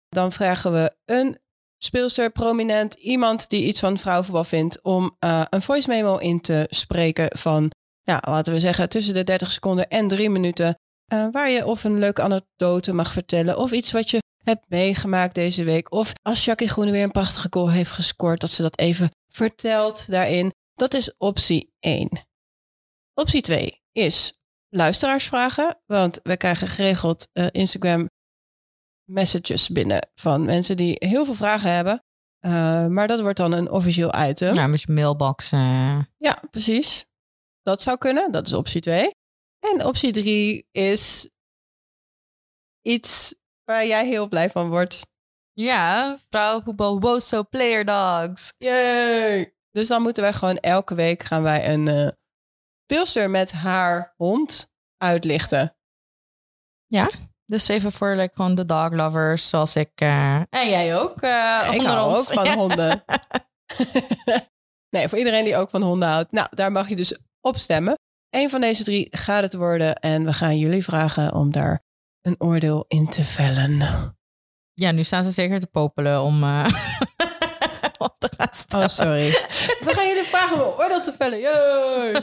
Dan 0.10 0.32
vragen 0.32 0.72
we 0.72 0.96
een 1.06 1.41
speelster, 1.84 2.32
prominent, 2.32 2.94
iemand 2.94 3.50
die 3.50 3.66
iets 3.66 3.80
van 3.80 3.98
vrouwenvoetbal 3.98 4.44
vindt, 4.44 4.82
om 4.84 5.16
eh, 5.20 5.42
een 5.50 5.62
voice 5.62 5.90
memo 5.90 6.18
in 6.18 6.42
te 6.42 6.66
spreken 6.70 7.38
van, 7.38 7.72
ja, 8.02 8.22
laten 8.26 8.54
we 8.54 8.60
zeggen, 8.60 8.90
tussen 8.90 9.14
de 9.14 9.24
30 9.24 9.52
seconden 9.52 9.88
en 9.90 10.08
3 10.08 10.30
minuten. 10.30 10.76
eh, 11.06 11.28
waar 11.32 11.50
je 11.50 11.66
of 11.66 11.84
een 11.84 12.00
leuke 12.00 12.22
anekdote 12.22 12.94
mag 12.94 13.12
vertellen 13.12 13.58
of 13.58 13.72
iets 13.72 13.92
wat 13.92 14.10
je 14.10 14.20
hebt 14.44 14.66
meegemaakt 14.70 15.36
deze 15.36 15.64
week. 15.64 15.92
Of 15.94 16.14
als 16.22 16.46
Jackie 16.46 16.70
Groene 16.70 16.92
weer 16.92 17.04
een 17.04 17.12
prachtige 17.12 17.48
goal 17.50 17.70
heeft 17.70 17.92
gescoord, 17.92 18.40
dat 18.42 18.50
ze 18.50 18.62
dat 18.62 18.80
even 18.80 19.10
vertelt 19.34 20.12
daarin. 20.12 20.52
Dat 20.74 20.94
is 20.94 21.14
optie 21.18 21.74
1. 21.80 22.26
Optie 23.14 23.42
2 23.42 23.82
is 23.92 24.34
luisteraarsvragen. 24.70 25.78
Want 25.86 26.20
we 26.24 26.38
krijgen 26.38 26.68
geregeld 26.68 27.28
uh, 27.34 27.46
Instagram 27.52 28.08
messages 29.12 29.70
binnen 29.70 30.10
van 30.16 30.46
mensen 30.46 30.78
die 30.78 30.96
heel 31.00 31.26
veel 31.26 31.34
vragen 31.34 31.72
hebben. 31.72 32.04
Uh, 32.46 32.88
maar 32.88 33.08
dat 33.08 33.20
wordt 33.20 33.38
dan 33.38 33.52
een 33.52 33.72
officieel 33.72 34.12
item. 34.16 34.54
Ja, 34.54 34.68
met 34.68 34.82
je 34.82 34.92
mailbox. 34.92 35.52
Uh... 35.52 36.00
Ja, 36.18 36.44
precies. 36.52 37.06
Dat 37.62 37.82
zou 37.82 37.98
kunnen. 37.98 38.32
Dat 38.32 38.48
is 38.48 38.54
optie 38.54 38.82
2. 38.82 39.16
En 39.60 39.86
optie 39.86 40.12
3 40.12 40.68
is 40.72 41.30
iets 42.82 43.36
waar 43.64 43.86
jij 43.86 44.08
heel 44.08 44.28
blij 44.28 44.50
van 44.50 44.70
wordt. 44.70 45.02
Ja, 45.54 46.18
vrouwenvoetbal 46.30 47.00
Wozo 47.00 47.44
Player 47.44 47.86
Dogs. 47.86 48.54
Yay! 48.58 49.56
Dus 49.72 49.88
dan 49.88 50.02
moeten 50.02 50.24
wij 50.24 50.34
gewoon 50.34 50.58
elke 50.58 50.96
week 50.96 51.24
gaan 51.24 51.44
wij 51.44 51.74
een 51.74 51.90
uh, 51.90 52.08
pilster 52.86 53.30
met 53.30 53.52
haar 53.52 54.14
hond 54.18 54.72
uitlichten. 54.98 55.76
Ja, 56.86 57.10
dus 57.52 57.68
even 57.68 57.92
voor 57.92 58.16
like, 58.16 58.36
gewoon 58.36 58.56
de 58.56 58.66
dog 58.66 58.92
lovers 58.92 59.50
zoals 59.50 59.76
ik. 59.76 59.92
Uh, 60.04 60.36
en 60.36 60.70
jij 60.70 60.98
ook. 60.98 61.24
Uh, 61.24 61.70
ik 61.72 61.82
hou 61.82 62.18
ook 62.18 62.24
van 62.24 62.48
honden. 62.60 63.04
nee, 64.90 65.08
voor 65.08 65.18
iedereen 65.18 65.44
die 65.44 65.58
ook 65.58 65.70
van 65.70 65.82
honden 65.82 66.10
houdt. 66.10 66.32
Nou, 66.32 66.48
daar 66.52 66.72
mag 66.72 66.90
je 66.90 66.96
dus 66.96 67.18
op 67.42 67.58
stemmen. 67.58 67.96
Eén 68.30 68.50
van 68.50 68.62
deze 68.62 68.84
drie 68.84 69.08
gaat 69.12 69.44
het 69.44 69.54
worden. 69.54 69.96
En 69.96 70.26
we 70.26 70.34
gaan 70.34 70.58
jullie 70.58 70.84
vragen 70.84 71.34
om 71.34 71.52
daar 71.52 71.84
een 72.22 72.36
oordeel 72.38 72.86
in 72.88 73.10
te 73.10 73.24
vellen. 73.24 73.80
Ja, 74.74 74.92
nu 74.92 75.04
staan 75.04 75.24
ze 75.24 75.32
zeker 75.32 75.60
te 75.60 75.68
popelen 75.68 76.22
om, 76.22 76.44
uh, 76.44 76.66
om 77.98 78.10
te 78.18 78.30
gaan 78.38 78.54
staan. 78.54 78.82
Oh, 78.82 78.88
sorry. 78.88 79.30
We 79.86 79.92
gaan 79.94 80.08
jullie 80.08 80.24
vragen 80.24 80.56
om 80.56 80.62
een 80.62 80.84
oordeel 80.84 81.02
te 81.02 81.14
vellen. 81.18 81.40
ja. 81.40 82.22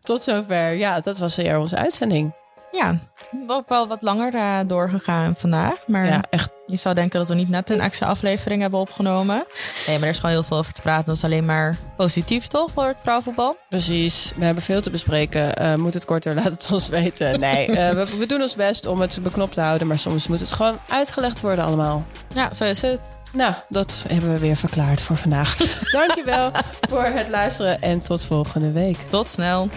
Tot 0.00 0.22
zover. 0.22 0.72
Ja, 0.72 1.00
dat 1.00 1.18
was 1.18 1.36
weer 1.36 1.58
onze 1.58 1.76
uitzending. 1.76 2.34
Ja, 2.74 2.98
ook 3.46 3.68
wel 3.68 3.86
wat 3.86 4.02
langer 4.02 4.34
uh, 4.34 4.58
doorgegaan 4.66 5.36
vandaag. 5.36 5.74
Maar 5.86 6.06
ja, 6.06 6.22
echt. 6.30 6.50
je 6.66 6.76
zou 6.76 6.94
denken 6.94 7.18
dat 7.18 7.28
we 7.28 7.34
niet 7.34 7.48
net 7.48 7.70
een 7.70 7.80
extra 7.80 8.06
aflevering 8.06 8.60
hebben 8.60 8.80
opgenomen. 8.80 9.44
Nee, 9.86 9.98
maar 9.98 10.08
er 10.08 10.14
is 10.14 10.18
gewoon 10.18 10.30
heel 10.30 10.42
veel 10.42 10.56
over 10.56 10.72
te 10.72 10.80
praten. 10.80 11.04
Dat 11.04 11.16
is 11.16 11.24
alleen 11.24 11.44
maar 11.44 11.76
positief, 11.96 12.46
toch, 12.46 12.70
voor 12.74 12.86
het 12.86 12.96
vrouwenvoetbal? 13.02 13.56
Precies. 13.68 14.32
We 14.36 14.44
hebben 14.44 14.62
veel 14.62 14.80
te 14.80 14.90
bespreken. 14.90 15.62
Uh, 15.62 15.74
moet 15.74 15.94
het 15.94 16.04
korter, 16.04 16.34
laat 16.42 16.44
het 16.44 16.68
ons 16.72 16.88
weten. 16.88 17.40
Nee, 17.40 17.68
uh, 17.68 17.90
we, 17.90 18.16
we, 18.18 18.26
doen 18.26 18.42
ons 18.42 18.56
best 18.56 18.86
om 18.86 19.00
het 19.00 19.18
beknopt 19.22 19.52
te 19.52 19.60
houden. 19.60 19.86
Maar 19.86 19.98
soms 19.98 20.28
moet 20.28 20.40
het 20.40 20.52
gewoon 20.52 20.78
uitgelegd 20.88 21.40
worden 21.40 21.64
allemaal. 21.64 22.04
Ja, 22.34 22.54
zo 22.54 22.64
is 22.64 22.82
het. 22.82 23.00
Nou, 23.32 23.54
dat 23.68 24.04
hebben 24.08 24.32
we 24.32 24.38
weer 24.38 24.56
verklaard 24.56 25.02
voor 25.02 25.16
vandaag. 25.16 25.56
Dankjewel 25.92 26.50
voor 26.90 27.04
het 27.04 27.28
luisteren 27.28 27.80
en 27.80 27.98
tot 27.98 28.24
volgende 28.24 28.72
week. 28.72 28.98
Tot 29.10 29.30
snel. 29.30 29.68